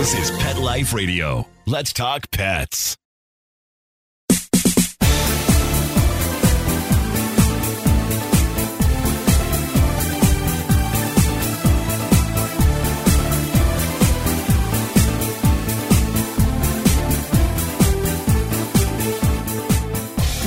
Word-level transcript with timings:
This 0.00 0.30
is 0.30 0.32
Pet 0.38 0.56
Life 0.56 0.94
Radio. 0.94 1.46
Let's 1.66 1.92
talk 1.92 2.30
pets. 2.30 2.96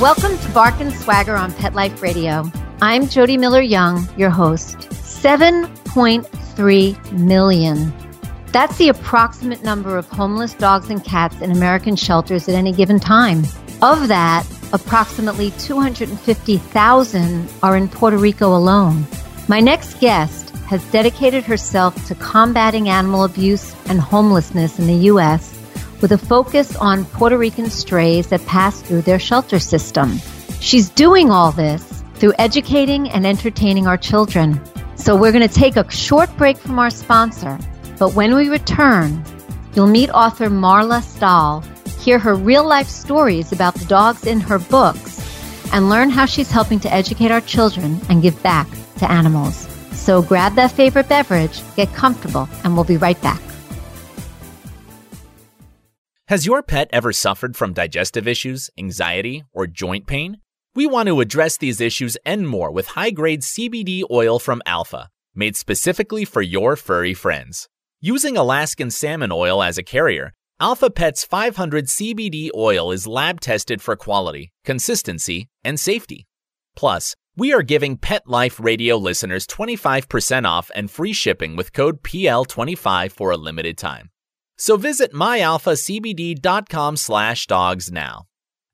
Welcome 0.01 0.39
to 0.39 0.49
Bark 0.51 0.79
and 0.79 0.91
Swagger 0.95 1.35
on 1.35 1.53
Pet 1.53 1.75
Life 1.75 2.01
Radio. 2.01 2.51
I'm 2.81 3.07
Jody 3.07 3.37
Miller 3.37 3.61
Young, 3.61 4.09
your 4.17 4.31
host. 4.31 4.79
7.3 4.79 7.11
million. 7.11 8.02
That's 8.53 8.77
the 8.77 8.87
approximate 8.87 9.63
number 9.63 9.97
of 9.97 10.07
homeless 10.07 10.53
dogs 10.53 10.89
and 10.89 11.03
cats 11.03 11.41
in 11.41 11.51
American 11.51 11.97
shelters 11.97 12.47
at 12.47 12.55
any 12.55 12.71
given 12.71 13.01
time. 13.01 13.39
Of 13.81 14.07
that, 14.07 14.47
approximately 14.71 15.51
250,000 15.59 17.49
are 17.61 17.75
in 17.75 17.89
Puerto 17.89 18.17
Rico 18.17 18.55
alone. 18.55 19.05
My 19.49 19.59
next 19.59 19.99
guest 19.99 20.51
has 20.67 20.81
dedicated 20.91 21.43
herself 21.43 22.05
to 22.07 22.15
combating 22.15 22.87
animal 22.87 23.25
abuse 23.25 23.75
and 23.87 23.99
homelessness 23.99 24.79
in 24.79 24.87
the 24.87 25.07
U.S 25.11 25.59
with 26.03 26.11
a 26.11 26.17
focus 26.17 26.75
on 26.75 27.05
Puerto 27.05 27.37
Rican 27.37 27.69
strays 27.69 28.27
that 28.27 28.45
pass 28.45 28.81
through 28.81 29.03
their 29.03 29.19
shelter 29.19 29.57
system. 29.57 30.19
She's 30.59 30.89
doing 30.89 31.31
all 31.31 31.53
this 31.53 32.03
through 32.15 32.33
educating 32.37 33.09
and 33.09 33.25
entertaining 33.25 33.87
our 33.87 33.97
children. 33.97 34.61
So 34.95 35.15
we're 35.15 35.31
going 35.31 35.47
to 35.47 35.53
take 35.53 35.77
a 35.77 35.89
short 35.89 36.35
break 36.35 36.57
from 36.57 36.77
our 36.77 36.89
sponsor, 36.89 37.57
but 37.97 38.13
when 38.13 38.35
we 38.35 38.49
return, 38.49 39.23
you'll 39.75 39.87
meet 39.87 40.09
author 40.09 40.49
Marla 40.49 41.01
Stahl, 41.01 41.61
hear 41.99 42.19
her 42.19 42.35
real 42.35 42.65
life 42.67 42.87
stories 42.87 43.51
about 43.51 43.75
the 43.75 43.85
dogs 43.85 44.25
in 44.25 44.39
her 44.39 44.59
books, 44.59 45.19
and 45.73 45.89
learn 45.89 46.09
how 46.09 46.25
she's 46.25 46.51
helping 46.51 46.79
to 46.81 46.93
educate 46.93 47.31
our 47.31 47.41
children 47.41 47.99
and 48.09 48.21
give 48.21 48.41
back 48.43 48.67
to 48.97 49.09
animals. 49.11 49.67
So 49.91 50.21
grab 50.21 50.55
that 50.55 50.71
favorite 50.71 51.07
beverage, 51.07 51.61
get 51.75 51.93
comfortable, 51.93 52.49
and 52.63 52.75
we'll 52.75 52.83
be 52.83 52.97
right 52.97 53.19
back. 53.21 53.41
Has 56.27 56.45
your 56.45 56.63
pet 56.63 56.89
ever 56.91 57.11
suffered 57.13 57.55
from 57.55 57.73
digestive 57.73 58.27
issues, 58.27 58.69
anxiety, 58.77 59.43
or 59.53 59.67
joint 59.67 60.07
pain? 60.07 60.37
We 60.75 60.87
want 60.87 61.07
to 61.07 61.21
address 61.21 61.57
these 61.57 61.79
issues 61.79 62.17
and 62.25 62.47
more 62.47 62.71
with 62.71 62.87
high 62.87 63.11
grade 63.11 63.41
CBD 63.41 64.03
oil 64.09 64.39
from 64.39 64.61
Alpha, 64.65 65.09
made 65.35 65.55
specifically 65.55 66.25
for 66.25 66.41
your 66.41 66.75
furry 66.75 67.13
friends. 67.13 67.69
Using 68.05 68.35
Alaskan 68.35 68.91
salmon 68.91 69.31
oil 69.31 69.63
as 69.63 69.77
a 69.77 69.81
carrier, 69.81 70.33
Alpha 70.59 70.89
Pet's 70.89 71.23
500 71.23 71.85
CBD 71.85 72.49
oil 72.53 72.91
is 72.91 73.07
lab 73.07 73.39
tested 73.39 73.81
for 73.81 73.95
quality, 73.95 74.51
consistency, 74.65 75.47
and 75.63 75.79
safety. 75.79 76.27
Plus, 76.75 77.15
we 77.37 77.53
are 77.53 77.61
giving 77.61 77.95
Pet 77.95 78.23
Life 78.27 78.59
Radio 78.59 78.97
listeners 78.97 79.47
25% 79.47 80.45
off 80.45 80.69
and 80.75 80.91
free 80.91 81.13
shipping 81.13 81.55
with 81.55 81.71
code 81.71 82.03
PL25 82.03 83.13
for 83.13 83.31
a 83.31 83.37
limited 83.37 83.77
time. 83.77 84.09
So 84.57 84.75
visit 84.75 85.13
myalphacbd.com 85.13 86.97
slash 86.97 87.47
dogs 87.47 87.89
now. 87.89 88.23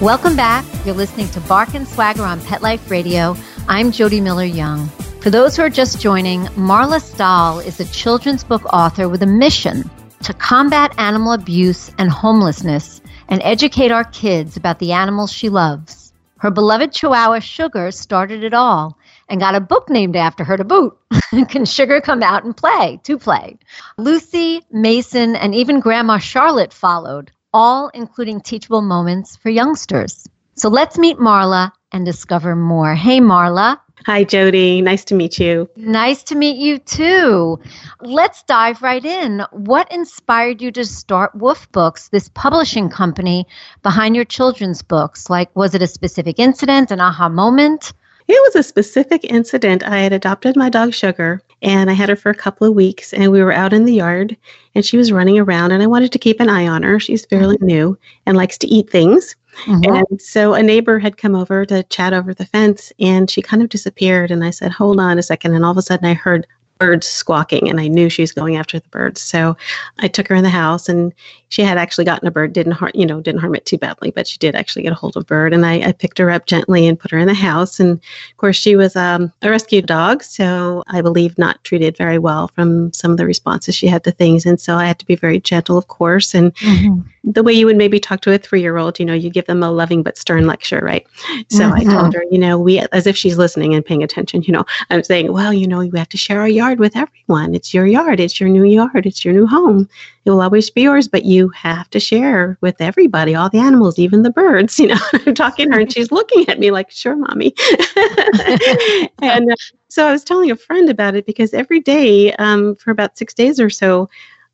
Welcome 0.01 0.37
back. 0.37 0.65
You're 0.85 0.95
listening 0.95 1.29
to 1.29 1.41
Bark 1.43 1.73
and 1.75 1.89
Swagger 1.89 2.25
on 2.25 2.41
Pet 2.43 2.61
Life 2.61 2.91
Radio. 2.91 3.37
I'm 3.69 3.93
Jody 3.93 4.21
Miller 4.21 4.45
Young. 4.45 4.89
For 5.23 5.31
those 5.31 5.57
who 5.57 5.63
are 5.63 5.71
just 5.71 6.01
joining, 6.01 6.43
Marla 6.57 7.01
Stahl 7.01 7.61
is 7.61 7.81
a 7.81 7.87
children's 7.87 8.45
book 8.45 8.67
author 8.67 9.09
with 9.09 9.23
a 9.23 9.27
mission 9.27 9.91
to 10.25 10.35
combat 10.35 10.93
animal 10.99 11.33
abuse 11.33 11.91
and 11.97 12.11
homelessness 12.11 13.01
and 13.29 13.41
educate 13.43 13.91
our 13.91 14.05
kids 14.05 14.57
about 14.57 14.79
the 14.79 14.93
animals 14.93 15.33
she 15.33 15.49
loves. 15.49 16.13
Her 16.39 16.51
beloved 16.51 16.93
Chihuahua 16.93 17.39
Sugar 17.39 17.91
started 17.91 18.45
it 18.45 18.55
all 18.55 18.99
and 19.29 19.41
got 19.41 19.55
a 19.55 19.61
book 19.61 19.89
named 19.89 20.17
after 20.17 20.45
her 20.45 20.57
to 20.57 20.65
boot. 20.65 20.97
Can 21.49 21.65
Sugar 21.65 22.01
come 22.01 22.23
out 22.23 22.45
and 22.45 22.57
play? 22.57 23.01
To 23.05 23.19
play. 23.19 23.59
Lucy, 23.97 24.63
Mason, 24.71 25.37
and 25.37 25.55
even 25.55 25.81
Grandma 25.81 26.19
Charlotte 26.19 26.73
followed 26.73 27.31
all 27.55 27.89
including 27.95 28.41
teachable 28.41 28.83
moments 28.83 29.37
for 29.37 29.49
youngsters. 29.49 30.29
So 30.57 30.69
let's 30.69 30.99
meet 30.99 31.17
Marla 31.19 31.71
and 31.93 32.05
discover 32.05 32.55
more. 32.57 32.95
Hey, 32.95 33.21
Marla. 33.21 33.79
Hi, 34.07 34.23
Jody. 34.23 34.83
Nice 34.83 35.03
to 35.07 35.15
meet 35.15 35.39
you. 35.39 35.67
Nice 35.77 36.23
to 36.25 36.35
meet 36.35 36.59
you 36.59 36.79
too. 36.79 37.59
Let's 38.01 38.43
dive 38.43 38.83
right 38.83 39.03
in. 39.03 39.47
What 39.51 39.91
inspired 39.91 40.61
you 40.61 40.71
to 40.73 40.85
start 40.85 41.35
Wolf 41.35 41.71
Books, 41.73 42.11
this 42.11 42.29
publishing 42.35 42.91
company 42.91 43.47
behind 43.83 44.15
your 44.15 44.27
children's 44.27 44.83
books? 44.83 45.31
Like, 45.31 45.49
was 45.57 45.75
it 45.75 45.81
a 45.81 45.87
specific 45.87 46.39
incident, 46.39 46.91
an 46.91 47.01
aha 47.01 47.31
moment? 47.31 47.95
It 48.29 48.41
was 48.43 48.57
a 48.57 48.63
specific 48.63 49.25
incident. 49.25 49.83
I 49.83 50.01
had 50.01 50.13
adopted 50.13 50.55
my 50.55 50.69
dog 50.69 50.93
Sugar 50.93 51.43
and 51.63 51.89
I 51.89 51.95
had 51.95 52.11
her 52.11 52.17
for 52.17 52.31
a 52.31 52.35
couple 52.35 52.67
of 52.67 52.75
weeks 52.75 53.15
and 53.15 53.33
we 53.33 53.43
were 53.43 53.53
out 53.53 53.73
in 53.73 53.87
the 53.87 53.95
yard 53.95 54.37
and 54.75 54.85
she 54.85 54.99
was 54.99 55.13
running 55.13 55.39
around 55.39 55.73
and 55.73 55.83
I 55.83 55.87
wanted 55.87 56.13
to 56.13 56.19
keep 56.19 56.41
an 56.41 56.51
eye 56.51 56.67
on 56.67 56.83
her. 56.83 57.01
She's 57.01 57.25
fairly 57.25 57.57
new 57.61 57.99
and 58.27 58.37
likes 58.37 58.59
to 58.59 58.67
eat 58.67 58.91
things. 58.91 59.35
Mm-hmm. 59.65 59.95
And 59.95 60.23
so 60.23 60.55
a 60.55 60.63
neighbor 60.63 60.99
had 60.99 61.17
come 61.17 61.35
over 61.35 61.65
to 61.67 61.83
chat 61.85 62.13
over 62.13 62.35
the 62.35 62.47
fence 62.47 62.93
and 62.99 63.31
she 63.31 63.43
kind 63.43 63.63
of 63.63 63.69
disappeared 63.69 64.31
and 64.31 64.45
I 64.45 64.51
said, 64.51 64.73
"Hold 64.73 65.01
on 65.01 65.19
a 65.19 65.23
second. 65.23 65.55
And 65.55 65.65
all 65.65 65.73
of 65.73 65.79
a 65.79 65.83
sudden 65.83 66.07
I 66.07 66.15
heard 66.15 66.47
birds 66.79 67.07
squawking 67.07 67.69
and 67.69 67.81
I 67.81 67.89
knew 67.89 68.11
she 68.11 68.23
was 68.23 68.33
going 68.33 68.57
after 68.57 68.79
the 68.79 68.89
birds. 68.89 69.21
So 69.21 69.57
I 69.99 70.09
took 70.09 70.29
her 70.29 70.35
in 70.35 70.43
the 70.43 70.51
house 70.51 70.89
and 70.89 71.13
she 71.49 71.63
had 71.63 71.79
actually 71.79 72.05
gotten 72.05 72.27
a 72.27 72.33
bird, 72.33 72.53
didn't 72.53 72.73
harm, 72.73 72.91
you 72.95 73.07
know, 73.07 73.21
didn't 73.21 73.41
harm 73.41 73.55
it 73.55 73.65
too 73.65 73.79
badly, 73.79 74.11
but 74.11 74.27
she 74.27 74.39
did 74.39 74.55
actually 74.55 74.83
get 74.83 74.93
a 74.93 74.97
hold 74.97 75.17
of 75.17 75.23
a 75.23 75.25
bird. 75.25 75.55
And 75.55 75.65
I, 75.65 75.89
I 75.89 75.93
picked 75.93 76.19
her 76.19 76.31
up 76.31 76.47
gently 76.47 76.87
and 76.87 76.99
put 76.99 77.13
her 77.13 77.19
in 77.19 77.29
the 77.29 77.35
house. 77.35 77.79
And 77.79 77.93
of 77.93 78.37
course, 78.37 78.57
she 78.57 78.77
was 78.77 78.97
um, 78.97 79.33
a 79.43 79.51
rescue 79.51 79.83
dog. 79.83 80.23
So 80.25 80.83
I 80.89 81.01
believe 81.01 81.39
not 81.39 81.63
treated 81.65 81.97
very 81.97 82.19
well 82.19 82.49
from 82.49 82.93
some 82.93 83.13
of 83.13 83.17
the 83.17 83.27
responses 83.27 83.75
she 83.75 83.87
had 83.87 84.05
to 84.05 84.11
things. 84.11 84.45
And 84.45 84.61
so 84.61 84.75
I 84.77 84.87
had 84.87 84.99
to 84.99 85.07
be 85.07 85.17
very 85.17 85.41
gentle, 85.41 85.79
of 85.79 85.87
course. 85.87 86.35
And 86.35 86.55
mm-hmm. 86.57 87.09
The 87.25 87.43
way 87.43 87.53
you 87.53 87.65
would 87.67 87.77
maybe 87.77 87.99
talk 87.99 88.21
to 88.21 88.33
a 88.33 88.39
three 88.39 88.61
year 88.61 88.77
old, 88.77 89.01
you 89.01 89.07
know, 89.07 89.15
you 89.15 89.31
give 89.31 89.47
them 89.47 89.63
a 89.63 89.71
loving 89.71 90.03
but 90.03 90.19
stern 90.19 90.47
lecture, 90.47 90.81
right? 90.81 91.07
So 91.49 91.65
mm-hmm. 91.65 91.91
I 91.91 91.93
told 91.95 92.15
her, 92.15 92.25
you 92.31 92.39
know, 92.39 92.59
we, 92.59 92.81
as 92.93 93.07
if 93.07 93.17
she's 93.17 93.39
listening 93.39 93.75
and 93.75 93.85
paying 93.85 94.03
attention, 94.03 94.43
you 94.43 94.53
know, 94.53 94.65
I'm 94.91 95.03
saying, 95.03 95.33
well, 95.33 95.53
you 95.53 95.67
know, 95.67 95.81
you 95.81 95.93
have 95.93 96.09
to 96.11 96.19
share 96.19 96.41
our 96.41 96.49
yard 96.49 96.79
with 96.79 96.97
everyone. 96.97 97.55
It's 97.55 97.73
your 97.73 97.87
yard. 97.87 98.21
It's 98.21 98.39
your 98.39 98.51
new 98.51 98.65
yard. 98.65 99.07
It's 99.07 99.25
your 99.25 99.33
new 99.33 99.47
home 99.47 99.89
it 100.25 100.31
will 100.31 100.41
always 100.41 100.71
be 100.71 100.83
yours, 100.83 101.07
but 101.07 101.25
you 101.25 101.51
have 101.51 101.91
to 101.91 102.01
share 102.01 102.57
with 102.63 102.81
everybody, 102.81 103.35
all 103.35 103.51
the 103.51 103.59
animals, 103.59 103.99
even 103.99 104.23
the 104.23 104.31
birds. 104.31 104.79
You 104.85 104.89
know, 104.89 105.01
I'm 105.27 105.35
talking 105.35 105.71
to 105.71 105.77
her 105.77 105.81
and 105.81 105.91
she's 105.91 106.13
looking 106.13 106.47
at 106.47 106.59
me 106.59 106.71
like, 106.71 106.91
sure, 106.91 107.17
mommy. 107.17 107.55
and 109.23 109.51
uh, 109.51 109.57
so 109.89 110.07
I 110.07 110.13
was 110.13 110.25
telling 110.25 110.51
a 110.51 110.57
friend 110.57 110.91
about 110.91 111.15
it 111.15 111.25
because 111.25 111.55
every 111.55 111.81
day 111.81 112.35
um, 112.35 112.75
for 112.75 112.91
about 112.91 113.17
six 113.17 113.33
days 113.33 113.59
or 113.59 113.71
so, 113.71 114.11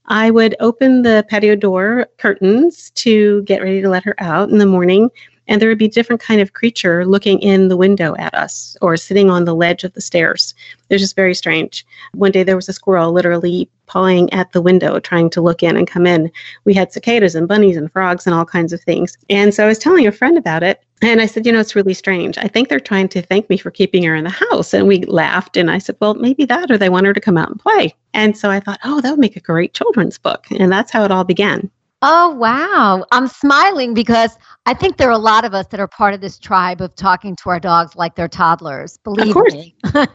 I 0.07 0.31
would 0.31 0.57
open 0.61 1.03
the 1.03 1.25
patio 1.29 1.55
door 1.55 2.07
curtains 2.19 2.91
to 2.97 3.43
get 3.43 3.63
ready 3.63 3.81
to 3.83 3.89
let 3.89 4.05
her 4.05 4.15
out 4.19 4.51
in 4.51 4.59
the 4.59 4.67
morning 4.67 5.11
and 5.51 5.61
there 5.61 5.69
would 5.69 5.79
be 5.79 5.89
different 5.89 6.23
kind 6.23 6.41
of 6.41 6.55
creature 6.55 7.05
looking 7.05 7.41
in 7.41 7.69
the 7.69 7.77
window 7.77 8.15
at 8.17 8.33
us 8.35 8.77
or 8.81 8.97
sitting 8.97 9.29
on 9.29 9.45
the 9.45 9.55
ledge 9.55 9.85
of 9.85 9.93
the 9.93 10.01
stairs. 10.01 10.55
It 10.89 10.95
was 10.95 11.03
just 11.03 11.17
very 11.17 11.35
strange. 11.35 11.85
One 12.15 12.31
day 12.31 12.45
there 12.45 12.57
was 12.57 12.69
a 12.69 12.73
squirrel 12.73 13.13
literally 13.13 13.69
pawing 13.87 14.33
at 14.33 14.53
the 14.53 14.63
window, 14.63 15.01
trying 15.01 15.29
to 15.31 15.41
look 15.41 15.63
in 15.65 15.77
and 15.77 15.89
come 15.89 16.07
in. 16.07 16.31
We 16.65 16.73
had 16.73 16.93
cicadas 16.93 17.35
and 17.35 17.49
bunnies 17.49 17.77
and 17.77 17.91
frogs 17.91 18.27
and 18.27 18.35
all 18.35 18.45
kinds 18.45 18.73
of 18.73 18.81
things. 18.81 19.19
And 19.29 19.53
so 19.53 19.65
I 19.65 19.69
was 19.69 19.79
telling 19.79 20.07
a 20.07 20.13
friend 20.13 20.39
about 20.39 20.63
it, 20.63 20.85
and 21.03 21.21
I 21.21 21.27
said, 21.27 21.45
you 21.45 21.51
know, 21.51 21.59
it's 21.59 21.75
really 21.75 21.95
strange. 21.95 22.39
I 22.39 22.47
think 22.47 22.69
they're 22.69 22.79
trying 22.79 23.09
to 23.09 23.23
thank 23.23 23.51
me 23.51 23.57
for 23.57 23.73
keeping 23.73 24.05
her 24.05 24.15
in 24.15 24.25
the 24.25 24.31
house. 24.31 24.73
And 24.73 24.87
we 24.87 25.03
laughed. 25.05 25.57
And 25.57 25.71
I 25.71 25.79
said, 25.79 25.97
well, 25.99 26.15
maybe 26.15 26.45
that, 26.45 26.71
or 26.71 26.79
they 26.79 26.91
want 26.91 27.07
her 27.07 27.15
to 27.15 27.21
come 27.21 27.39
out 27.39 27.49
and 27.49 27.59
play. 27.59 27.95
And 28.13 28.37
so 28.37 28.51
I 28.51 28.61
thought, 28.61 28.81
oh, 28.85 29.01
that 29.01 29.11
would 29.11 29.19
make 29.19 29.35
a 29.35 29.41
great 29.41 29.73
children's 29.73 30.19
book. 30.19 30.47
And 30.51 30.71
that's 30.71 30.93
how 30.93 31.03
it 31.05 31.11
all 31.11 31.25
began. 31.25 31.71
Oh, 32.03 32.31
wow. 32.31 33.05
I'm 33.13 33.29
smiling 33.29 33.93
because 33.93 34.39
I 34.65 34.73
think 34.73 34.97
there 34.97 35.09
are 35.09 35.13
a 35.13 35.19
lot 35.19 35.45
of 35.45 35.53
us 35.53 35.67
that 35.67 35.81
are 35.81 35.89
part 35.89 36.15
of 36.15 36.23
this 36.23 36.39
tribe 36.39 36.81
of 36.81 36.95
talking 36.95 37.37
to 37.37 37.51
our 37.51 37.61
dogs 37.61 37.95
like 37.95 38.15
they're 38.15 38.29
toddlers. 38.29 38.97
Believe 38.99 39.29
of 39.29 39.35
course. 39.35 39.53
me. 39.53 39.75
of 39.85 40.13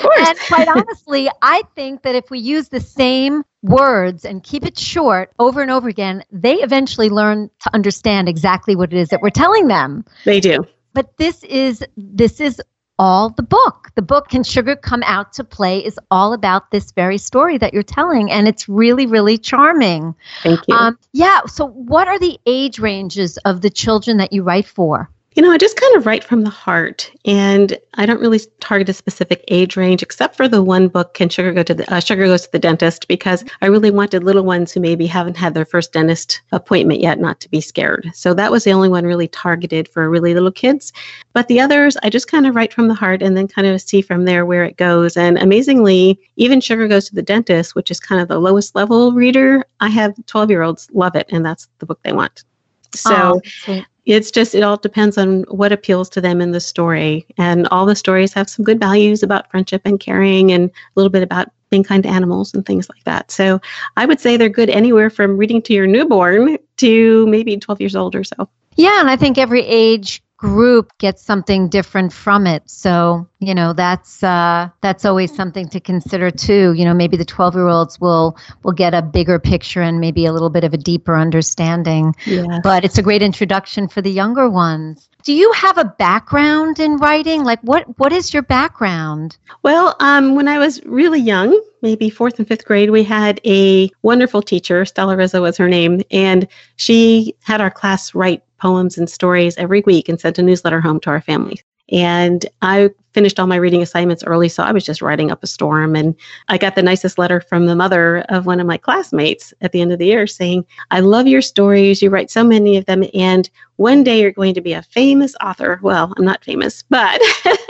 course. 0.00 0.28
and 0.28 0.38
quite 0.46 0.68
honestly, 0.68 1.28
I 1.42 1.62
think 1.74 2.02
that 2.02 2.14
if 2.14 2.30
we 2.30 2.38
use 2.38 2.68
the 2.68 2.80
same 2.80 3.42
words 3.62 4.24
and 4.24 4.44
keep 4.44 4.64
it 4.64 4.78
short 4.78 5.32
over 5.40 5.60
and 5.60 5.72
over 5.72 5.88
again, 5.88 6.22
they 6.30 6.54
eventually 6.56 7.10
learn 7.10 7.50
to 7.62 7.74
understand 7.74 8.28
exactly 8.28 8.76
what 8.76 8.92
it 8.92 8.98
is 8.98 9.08
that 9.08 9.20
we're 9.20 9.30
telling 9.30 9.66
them. 9.66 10.04
They 10.24 10.38
do. 10.38 10.64
But 10.92 11.16
this 11.16 11.42
is 11.44 11.84
this 11.96 12.40
is 12.40 12.62
all 12.98 13.30
the 13.30 13.42
book. 13.42 13.90
The 13.94 14.02
book 14.02 14.28
Can 14.28 14.44
Sugar 14.44 14.76
Come 14.76 15.02
Out 15.04 15.32
to 15.34 15.44
Play 15.44 15.84
is 15.84 15.98
all 16.10 16.32
about 16.32 16.70
this 16.70 16.92
very 16.92 17.18
story 17.18 17.58
that 17.58 17.74
you're 17.74 17.82
telling 17.82 18.30
and 18.30 18.48
it's 18.48 18.68
really 18.68 19.06
really 19.06 19.38
charming. 19.38 20.14
Thank 20.42 20.60
you. 20.68 20.74
Um, 20.74 20.98
yeah, 21.12 21.42
so 21.46 21.66
what 21.66 22.08
are 22.08 22.18
the 22.18 22.38
age 22.46 22.78
ranges 22.78 23.36
of 23.38 23.60
the 23.60 23.70
children 23.70 24.18
that 24.18 24.32
you 24.32 24.42
write 24.42 24.66
for? 24.66 25.10
You 25.34 25.42
know, 25.42 25.50
I 25.50 25.58
just 25.58 25.80
kind 25.80 25.96
of 25.96 26.06
write 26.06 26.22
from 26.22 26.42
the 26.42 26.50
heart, 26.50 27.10
and 27.24 27.76
I 27.94 28.06
don't 28.06 28.20
really 28.20 28.38
target 28.60 28.88
a 28.88 28.92
specific 28.92 29.42
age 29.48 29.76
range, 29.76 30.00
except 30.00 30.36
for 30.36 30.46
the 30.46 30.62
one 30.62 30.86
book, 30.86 31.14
"Can 31.14 31.28
Sugar 31.28 31.52
Go 31.52 31.64
to 31.64 31.74
the 31.74 31.92
uh, 31.92 31.98
Sugar 31.98 32.26
Goes 32.26 32.42
to 32.42 32.52
the 32.52 32.60
Dentist," 32.60 33.08
because 33.08 33.44
I 33.60 33.66
really 33.66 33.90
wanted 33.90 34.22
little 34.22 34.44
ones 34.44 34.70
who 34.70 34.78
maybe 34.78 35.06
haven't 35.08 35.36
had 35.36 35.54
their 35.54 35.64
first 35.64 35.92
dentist 35.92 36.40
appointment 36.52 37.00
yet 37.00 37.18
not 37.18 37.40
to 37.40 37.50
be 37.50 37.60
scared. 37.60 38.12
So 38.14 38.32
that 38.32 38.52
was 38.52 38.62
the 38.62 38.72
only 38.72 38.88
one 38.88 39.06
really 39.06 39.26
targeted 39.26 39.88
for 39.88 40.08
really 40.08 40.34
little 40.34 40.52
kids. 40.52 40.92
But 41.32 41.48
the 41.48 41.58
others, 41.58 41.96
I 42.04 42.10
just 42.10 42.30
kind 42.30 42.46
of 42.46 42.54
write 42.54 42.72
from 42.72 42.86
the 42.86 42.94
heart, 42.94 43.20
and 43.20 43.36
then 43.36 43.48
kind 43.48 43.66
of 43.66 43.80
see 43.80 44.02
from 44.02 44.26
there 44.26 44.46
where 44.46 44.64
it 44.64 44.76
goes. 44.76 45.16
And 45.16 45.36
amazingly, 45.38 46.16
even 46.36 46.60
Sugar 46.60 46.86
Goes 46.86 47.08
to 47.08 47.14
the 47.16 47.22
Dentist, 47.22 47.74
which 47.74 47.90
is 47.90 47.98
kind 47.98 48.20
of 48.20 48.28
the 48.28 48.38
lowest 48.38 48.76
level 48.76 49.10
reader, 49.10 49.64
I 49.80 49.88
have 49.88 50.14
twelve-year-olds 50.26 50.90
love 50.92 51.16
it, 51.16 51.26
and 51.30 51.44
that's 51.44 51.66
the 51.80 51.86
book 51.86 51.98
they 52.04 52.12
want. 52.12 52.44
So 52.94 53.40
oh, 53.68 53.82
it's 54.06 54.30
just 54.30 54.54
it 54.54 54.62
all 54.62 54.76
depends 54.76 55.16
on 55.18 55.42
what 55.44 55.72
appeals 55.72 56.08
to 56.10 56.20
them 56.20 56.40
in 56.40 56.52
the 56.52 56.60
story. 56.60 57.26
And 57.38 57.66
all 57.68 57.86
the 57.86 57.96
stories 57.96 58.32
have 58.34 58.48
some 58.50 58.64
good 58.64 58.80
values 58.80 59.22
about 59.22 59.50
friendship 59.50 59.82
and 59.84 59.98
caring 59.98 60.52
and 60.52 60.70
a 60.70 60.72
little 60.94 61.10
bit 61.10 61.22
about 61.22 61.48
being 61.70 61.84
kind 61.84 62.02
to 62.02 62.08
animals 62.08 62.54
and 62.54 62.64
things 62.64 62.88
like 62.88 63.04
that. 63.04 63.30
So 63.30 63.60
i 63.96 64.06
would 64.06 64.20
say 64.20 64.36
they're 64.36 64.48
good 64.48 64.70
anywhere 64.70 65.10
from 65.10 65.36
reading 65.36 65.62
to 65.62 65.72
your 65.72 65.86
newborn 65.86 66.58
to 66.78 67.26
maybe 67.26 67.56
12 67.56 67.80
years 67.80 67.96
old 67.96 68.14
or 68.14 68.24
so. 68.24 68.48
Yeah 68.76 69.00
and 69.00 69.08
i 69.08 69.16
think 69.16 69.38
every 69.38 69.62
age 69.62 70.22
group 70.44 70.92
gets 70.98 71.22
something 71.22 71.68
different 71.68 72.12
from 72.12 72.46
it. 72.46 72.68
So, 72.68 73.26
you 73.46 73.54
know, 73.54 73.72
that's 73.72 74.22
uh, 74.22 74.68
that's 74.80 75.04
always 75.04 75.34
something 75.34 75.68
to 75.68 75.80
consider 75.80 76.30
too. 76.30 76.72
You 76.72 76.84
know, 76.84 76.94
maybe 76.94 77.16
the 77.16 77.24
12-year-olds 77.24 78.00
will 78.00 78.36
will 78.62 78.72
get 78.72 78.94
a 78.94 79.02
bigger 79.02 79.38
picture 79.38 79.82
and 79.82 80.00
maybe 80.00 80.26
a 80.26 80.32
little 80.32 80.50
bit 80.50 80.64
of 80.64 80.74
a 80.74 80.76
deeper 80.76 81.16
understanding. 81.16 82.14
Yes. 82.26 82.60
But 82.62 82.84
it's 82.84 82.98
a 82.98 83.02
great 83.02 83.22
introduction 83.22 83.88
for 83.88 84.02
the 84.02 84.10
younger 84.10 84.48
ones. 84.48 85.08
Do 85.22 85.32
you 85.32 85.50
have 85.52 85.78
a 85.78 85.84
background 85.84 86.78
in 86.78 86.96
writing? 86.96 87.44
Like 87.44 87.60
what 87.60 87.98
what 87.98 88.12
is 88.12 88.34
your 88.34 88.42
background? 88.42 89.38
Well, 89.62 89.96
um, 90.00 90.34
when 90.34 90.48
I 90.48 90.58
was 90.58 90.84
really 90.84 91.20
young, 91.20 91.58
maybe 91.80 92.10
fourth 92.10 92.38
and 92.38 92.46
fifth 92.46 92.64
grade, 92.64 92.90
we 92.90 93.04
had 93.04 93.40
a 93.46 93.90
wonderful 94.02 94.42
teacher, 94.42 94.84
Stella 94.84 95.16
Rizzo 95.16 95.42
was 95.42 95.56
her 95.56 95.68
name, 95.68 96.02
and 96.10 96.46
she 96.76 97.34
had 97.42 97.60
our 97.60 97.70
class 97.70 98.14
write 98.14 98.42
poems 98.58 98.96
and 98.96 99.08
stories 99.08 99.56
every 99.56 99.82
week 99.86 100.08
and 100.08 100.18
sent 100.18 100.38
a 100.38 100.42
newsletter 100.42 100.80
home 100.80 100.98
to 101.00 101.10
our 101.10 101.20
family. 101.20 101.60
And 101.90 102.46
I 102.62 102.90
finished 103.14 103.40
all 103.40 103.46
my 103.46 103.56
reading 103.56 103.82
assignments 103.82 104.24
early, 104.24 104.48
so 104.48 104.62
I 104.62 104.72
was 104.72 104.84
just 104.84 105.00
writing 105.00 105.30
up 105.30 105.42
a 105.42 105.46
storm. 105.46 105.96
And 105.96 106.14
I 106.48 106.58
got 106.58 106.74
the 106.74 106.82
nicest 106.82 107.18
letter 107.18 107.40
from 107.40 107.66
the 107.66 107.76
mother 107.76 108.18
of 108.28 108.46
one 108.46 108.60
of 108.60 108.66
my 108.66 108.76
classmates 108.76 109.54
at 109.60 109.72
the 109.72 109.80
end 109.80 109.92
of 109.92 109.98
the 109.98 110.06
year 110.06 110.26
saying, 110.26 110.66
I 110.90 111.00
love 111.00 111.26
your 111.26 111.42
stories. 111.42 112.02
You 112.02 112.10
write 112.10 112.30
so 112.30 112.44
many 112.44 112.76
of 112.76 112.86
them, 112.86 113.04
and 113.14 113.48
one 113.76 114.04
day 114.04 114.20
you're 114.20 114.30
going 114.30 114.54
to 114.54 114.60
be 114.60 114.72
a 114.72 114.82
famous 114.82 115.34
author. 115.42 115.78
Well, 115.82 116.12
I'm 116.16 116.24
not 116.24 116.44
famous, 116.44 116.82
but 116.82 117.20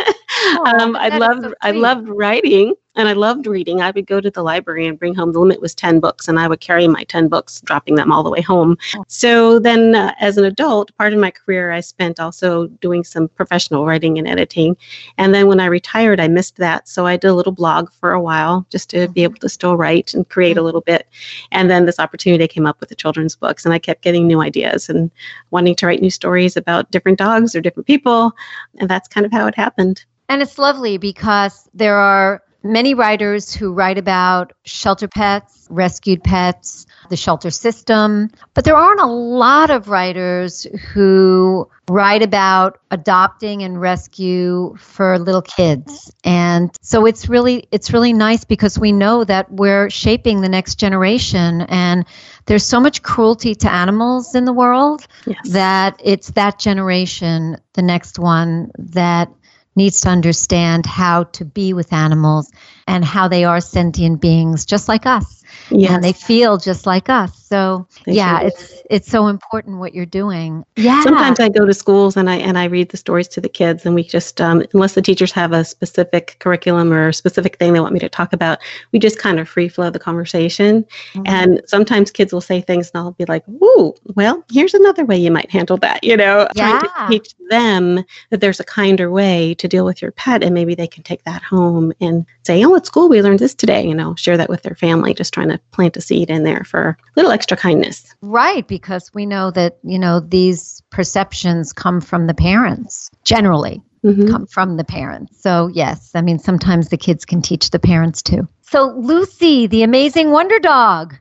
um, 0.67 0.97
I 0.97 1.17
loved 1.17 1.45
so 1.45 1.55
I 1.63 1.71
loved 1.71 2.09
writing 2.09 2.75
and 2.97 3.09
I 3.09 3.13
loved 3.13 3.47
reading. 3.47 3.81
I 3.81 3.91
would 3.91 4.07
go 4.07 4.21
to 4.21 4.31
the 4.31 4.43
library 4.43 4.87
and 4.87 4.99
bring 4.99 5.15
home. 5.15 5.33
The 5.33 5.41
limit 5.41 5.61
was 5.61 5.75
ten 5.75 6.01
books, 6.01 6.29
and 6.29 6.39
I 6.39 6.47
would 6.47 6.61
carry 6.61 6.87
my 6.87 7.05
ten 7.05 7.29
books, 7.29 7.61
dropping 7.63 7.97
them 7.97 8.13
all 8.13 8.23
the 8.23 8.31
way 8.31 8.41
home. 8.41 8.77
Oh. 8.97 9.05
So 9.09 9.59
then, 9.59 9.95
uh, 9.95 10.15
as 10.21 10.39
an 10.39 10.45
adult, 10.45 10.97
part 10.97 11.13
of 11.13 11.19
my 11.19 11.31
career 11.31 11.73
I 11.73 11.81
spent 11.81 12.21
also 12.21 12.69
doing 12.81 13.05
some 13.05 13.29
professional 13.29 13.87
writing 13.87 14.19
and 14.19 14.29
editing. 14.29 14.77
And 15.19 15.35
then 15.35 15.49
when 15.49 15.61
I 15.61 15.67
retired, 15.67 16.21
I 16.21 16.29
missed 16.29 16.57
that, 16.57 16.89
so 16.89 17.07
I 17.07 17.17
did 17.17 17.29
a 17.29 17.35
little 17.35 17.53
blog 17.53 17.91
for 17.93 18.13
a 18.13 18.23
while 18.23 18.67
just 18.71 18.91
to 18.91 19.09
be 19.09 19.25
able 19.25 19.37
to 19.37 19.49
still 19.49 19.77
write 19.77 20.15
and 20.15 20.29
create 20.29 20.53
a 20.53 20.55
mm-hmm. 20.55 20.67
little 20.67 20.81
bit. 20.83 21.09
And 21.53 21.71
then 21.71 21.87
this 21.87 21.99
opportunity 21.99 22.47
came 22.47 22.67
up 22.67 22.81
with 22.81 22.89
the 22.89 22.95
children's 22.95 23.37
books, 23.37 23.65
and 23.65 23.75
I 23.75 23.79
kept 23.79 24.03
getting 24.03 24.27
new 24.27 24.41
ideas 24.41 24.89
and 24.89 25.11
wanting 25.51 25.75
to 25.77 25.87
write 25.87 26.01
new 26.01 26.11
stories 26.11 26.57
about 26.57 26.91
different 26.91 27.19
dogs 27.19 27.55
or 27.55 27.61
different 27.61 27.87
people, 27.87 28.33
and 28.79 28.89
that's 28.89 29.09
kind 29.09 29.27
of 29.27 29.33
how 29.33 29.47
it 29.47 29.55
happened. 29.57 30.05
And 30.29 30.43
it's 30.43 30.59
lovely 30.59 30.99
because 30.99 31.69
there 31.75 31.97
are 31.97 32.43
many 32.65 32.95
writers 32.95 33.55
who 33.55 33.73
write 33.73 33.99
about 33.99 34.53
shelter 34.65 35.07
pets, 35.07 35.69
rescued 35.71 36.25
pets, 36.25 36.87
the 37.11 37.17
shelter 37.17 37.51
system, 37.51 38.31
but 38.55 38.65
there 38.65 38.75
aren't 38.75 39.01
a 39.01 39.07
lot 39.07 39.71
of 39.71 39.89
writers 39.89 40.67
who 40.93 41.69
write 41.91 42.23
about 42.23 42.79
adopting 42.91 43.63
and 43.63 43.81
rescue 43.81 44.75
for 44.79 45.19
little 45.19 45.43
kids. 45.43 46.11
And 46.25 46.75
so 46.81 47.05
it's 47.05 47.29
really 47.29 47.69
it's 47.71 47.93
really 47.93 48.15
nice 48.15 48.45
because 48.45 48.79
we 48.79 48.93
know 48.93 49.25
that 49.25 49.51
we're 49.53 49.91
shaping 49.91 50.41
the 50.41 50.49
next 50.49 50.77
generation 50.77 51.63
and 51.63 52.07
there's 52.47 52.67
so 52.67 52.81
much 52.81 53.03
cruelty 53.03 53.55
to 53.57 53.71
animals 53.71 54.35
in 54.35 54.47
the 54.47 54.53
world 54.53 55.07
yes. 55.27 55.37
that 55.51 56.01
it's 56.03 56.31
that 56.31 56.59
generation, 56.59 57.59
the 57.75 57.83
next 57.83 58.19
one 58.19 58.71
that 58.79 59.29
needs 59.77 60.01
to 60.03 60.09
understand 60.09 60.87
how 60.87 61.25
to 61.25 61.45
be 61.45 61.73
with 61.73 61.93
animals 61.93 62.51
and 62.87 63.05
how 63.05 63.29
they 63.29 63.45
are 63.45 63.61
sentient 63.61 64.21
beings 64.21 64.65
just 64.65 64.89
like 64.89 65.07
us 65.07 65.44
yes. 65.71 65.91
and 65.91 66.05
they 66.05 66.13
feel 66.13 66.57
just 66.57 66.87
like 66.87 67.09
us 67.09 67.45
so 67.45 67.87
yeah 68.07 68.41
it's 68.41 68.83
it's 68.91 69.09
so 69.09 69.29
important 69.29 69.79
what 69.79 69.95
you're 69.95 70.07
doing 70.07 70.65
yeah 70.77 71.03
sometimes 71.03 71.39
i 71.39 71.49
go 71.49 71.65
to 71.65 71.73
schools 71.73 72.17
and 72.17 72.29
i 72.29 72.37
and 72.37 72.59
i 72.59 72.65
read 72.65 72.89
the 72.89 72.97
stories 72.97 73.29
to 73.29 73.41
the 73.41 73.49
kids 73.49 73.87
and 73.87 73.95
we 73.95 74.03
just 74.03 74.41
um, 74.41 74.63
unless 74.73 74.95
the 74.95 75.03
teachers 75.03 75.31
have 75.31 75.53
a 75.53 75.65
specific 75.65 76.37
curriculum 76.41 76.93
or 76.93 77.09
a 77.09 77.15
specific 77.15 77.57
thing 77.59 77.73
they 77.73 77.81
want 77.81 77.95
me 77.95 78.01
to 78.01 78.09
talk 78.09 78.33
about 78.33 78.59
we 78.93 78.99
just 78.99 79.19
kind 79.19 79.39
of 79.39 79.49
free 79.49 79.69
flow 79.69 79.91
the 79.91 79.99
conversation 79.99 80.83
mm-hmm. 81.13 81.23
and 81.27 81.61
sometimes 81.67 82.11
kids 82.11 82.33
will 82.33 82.41
say 82.41 82.61
things 82.61 82.91
and 82.93 83.01
i'll 83.01 83.13
be 83.13 83.25
like 83.27 83.47
ooh 83.49 83.95
well 84.15 84.45
here's 84.51 84.75
another 84.75 85.05
way 85.05 85.17
you 85.17 85.31
might 85.31 85.51
handle 85.51 85.77
that 85.77 86.03
you 86.03 86.17
know 86.17 86.49
yeah. 86.55 86.81
trying 86.81 86.81
to 86.81 87.13
teach 87.13 87.35
them 87.51 88.05
that 88.31 88.41
there's 88.41 88.61
a 88.61 88.65
kinder 88.65 89.11
way 89.11 89.55
to 89.55 89.69
deal 89.69 89.85
with 89.85 90.03
your 90.03 90.11
pet 90.13 90.43
and 90.43 90.55
maybe 90.55 90.75
they 90.75 90.89
can 90.89 91.03
take 91.03 91.23
that 91.25 91.43
home 91.43 91.93
and 92.01 92.27
say 92.45 92.65
oh 92.65 92.75
at 92.75 92.87
school 92.87 93.09
we 93.09 93.23
learned 93.23 93.39
this 93.39 93.55
today 93.55 93.87
you 93.87 93.95
know 93.95 94.15
share 94.17 94.37
that 94.37 94.49
with 94.49 94.63
their 94.63 94.75
family 94.75 95.15
just 95.15 95.33
trying 95.33 95.44
to 95.51 95.61
plant 95.73 95.97
a 95.97 96.01
seed 96.01 96.31
in 96.31 96.43
there 96.43 96.65
for 96.65 96.89
a 96.91 96.97
little 97.17 97.33
extra 97.33 97.57
kindness. 97.57 98.15
Right, 98.23 98.67
because 98.67 99.11
we 99.15 99.27
know 99.27 99.51
that, 99.53 99.79
you 99.83 99.99
know, 99.99 100.21
these 100.21 100.83
perceptions 100.91 101.73
come 101.73 102.01
from 102.01 102.27
the 102.27 102.35
parents 102.35 103.11
generally. 103.25 103.83
Mm-hmm. 104.05 104.31
Come 104.31 104.47
from 104.47 104.77
the 104.77 104.85
parents. 104.85 105.41
So, 105.41 105.69
yes, 105.69 106.11
I 106.15 106.21
mean, 106.21 106.39
sometimes 106.39 106.91
the 106.91 106.99
kids 106.99 107.25
can 107.25 107.41
teach 107.41 107.71
the 107.71 107.79
parents 107.79 108.23
too. 108.23 108.47
So, 108.61 108.95
Lucy, 108.99 109.67
the 109.67 109.83
amazing 109.83 110.31
wonder 110.31 110.59
dog. 110.59 111.17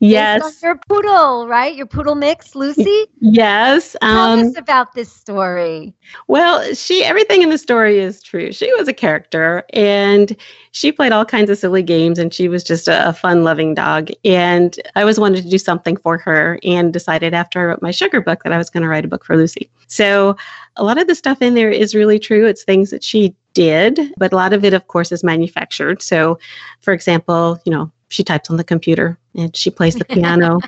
Yes. 0.00 0.62
Your 0.62 0.76
poodle, 0.88 1.46
right? 1.48 1.74
Your 1.74 1.86
poodle 1.86 2.14
mix, 2.14 2.54
Lucy? 2.54 3.06
Yes. 3.20 3.96
Um, 4.00 4.38
Tell 4.38 4.48
us 4.50 4.56
about 4.56 4.94
this 4.94 5.12
story. 5.12 5.94
Well, 6.28 6.74
she 6.74 7.04
everything 7.04 7.42
in 7.42 7.50
the 7.50 7.58
story 7.58 7.98
is 7.98 8.22
true. 8.22 8.52
She 8.52 8.72
was 8.74 8.88
a 8.88 8.92
character 8.92 9.64
and 9.72 10.36
she 10.72 10.92
played 10.92 11.12
all 11.12 11.24
kinds 11.24 11.50
of 11.50 11.58
silly 11.58 11.82
games 11.82 12.18
and 12.18 12.32
she 12.32 12.48
was 12.48 12.62
just 12.62 12.88
a, 12.88 13.08
a 13.08 13.12
fun 13.12 13.44
loving 13.44 13.74
dog. 13.74 14.10
And 14.24 14.78
I 14.94 15.00
always 15.00 15.18
wanted 15.20 15.42
to 15.44 15.50
do 15.50 15.58
something 15.58 15.96
for 15.96 16.18
her 16.18 16.58
and 16.62 16.92
decided 16.92 17.34
after 17.34 17.60
I 17.60 17.64
wrote 17.64 17.82
my 17.82 17.90
sugar 17.90 18.20
book 18.20 18.42
that 18.44 18.52
I 18.52 18.58
was 18.58 18.70
going 18.70 18.82
to 18.82 18.88
write 18.88 19.04
a 19.04 19.08
book 19.08 19.24
for 19.24 19.36
Lucy. 19.36 19.70
So 19.88 20.36
a 20.76 20.84
lot 20.84 20.98
of 20.98 21.06
the 21.06 21.14
stuff 21.14 21.42
in 21.42 21.54
there 21.54 21.70
is 21.70 21.94
really 21.94 22.18
true. 22.18 22.46
It's 22.46 22.64
things 22.64 22.90
that 22.90 23.02
she 23.02 23.34
did, 23.54 23.98
but 24.16 24.32
a 24.32 24.36
lot 24.36 24.52
of 24.52 24.64
it, 24.64 24.72
of 24.72 24.86
course, 24.86 25.10
is 25.10 25.24
manufactured. 25.24 26.02
So, 26.02 26.38
for 26.80 26.92
example, 26.92 27.58
you 27.64 27.72
know, 27.72 27.90
she 28.08 28.24
types 28.24 28.50
on 28.50 28.56
the 28.56 28.64
computer 28.64 29.18
and 29.34 29.54
she 29.56 29.70
plays 29.70 29.94
the 29.94 30.04
piano. 30.16 30.60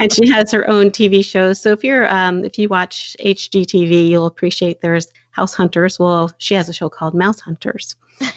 And 0.00 0.12
she 0.12 0.28
has 0.28 0.50
her 0.52 0.68
own 0.68 0.90
tv 0.90 1.24
shows 1.24 1.60
so 1.60 1.72
if 1.72 1.84
you're 1.84 2.12
um, 2.14 2.44
if 2.44 2.58
you 2.58 2.68
watch 2.68 3.16
hgtv 3.20 4.08
you'll 4.08 4.26
appreciate 4.26 4.80
there's 4.80 5.08
house 5.30 5.54
hunters. 5.54 5.98
Well 5.98 6.30
she 6.38 6.54
has 6.54 6.68
a 6.68 6.72
show 6.72 6.88
called 6.88 7.14
mouse 7.14 7.40
hunters. 7.40 7.96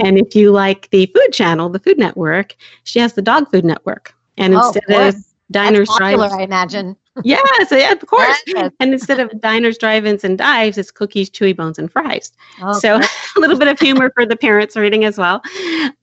And 0.00 0.16
if 0.16 0.34
you 0.36 0.52
like 0.52 0.88
the 0.90 1.06
food 1.06 1.32
channel 1.32 1.68
the 1.68 1.80
food 1.80 1.98
network 1.98 2.54
she 2.84 3.00
has 3.00 3.14
the 3.14 3.22
dog 3.22 3.50
food 3.50 3.64
network. 3.64 4.14
And 4.36 4.54
Oh, 4.54 4.68
instead 4.68 5.08
of 5.08 5.14
of 5.14 5.24
diners 5.50 5.88
popular, 5.88 6.28
I 6.32 6.42
imagine. 6.42 6.96
Yes 7.24 7.68
yeah, 7.70 7.92
of 7.92 8.06
course. 8.06 8.42
Yes. 8.46 8.72
and 8.80 8.92
instead 8.92 9.20
of 9.20 9.40
diners 9.40 9.78
drive-ins 9.78 10.24
and 10.24 10.38
dives 10.38 10.78
it's 10.78 10.90
cookies 10.90 11.30
chewy 11.30 11.56
bones 11.56 11.78
and 11.78 11.90
fries. 11.90 12.32
Oh, 12.62 12.78
so 12.78 12.96
a 13.36 13.40
little 13.40 13.58
bit 13.58 13.68
of 13.68 13.78
humor 13.78 14.10
for 14.14 14.24
the 14.26 14.36
parents 14.36 14.76
reading 14.76 15.04
as 15.04 15.18
well. 15.18 15.42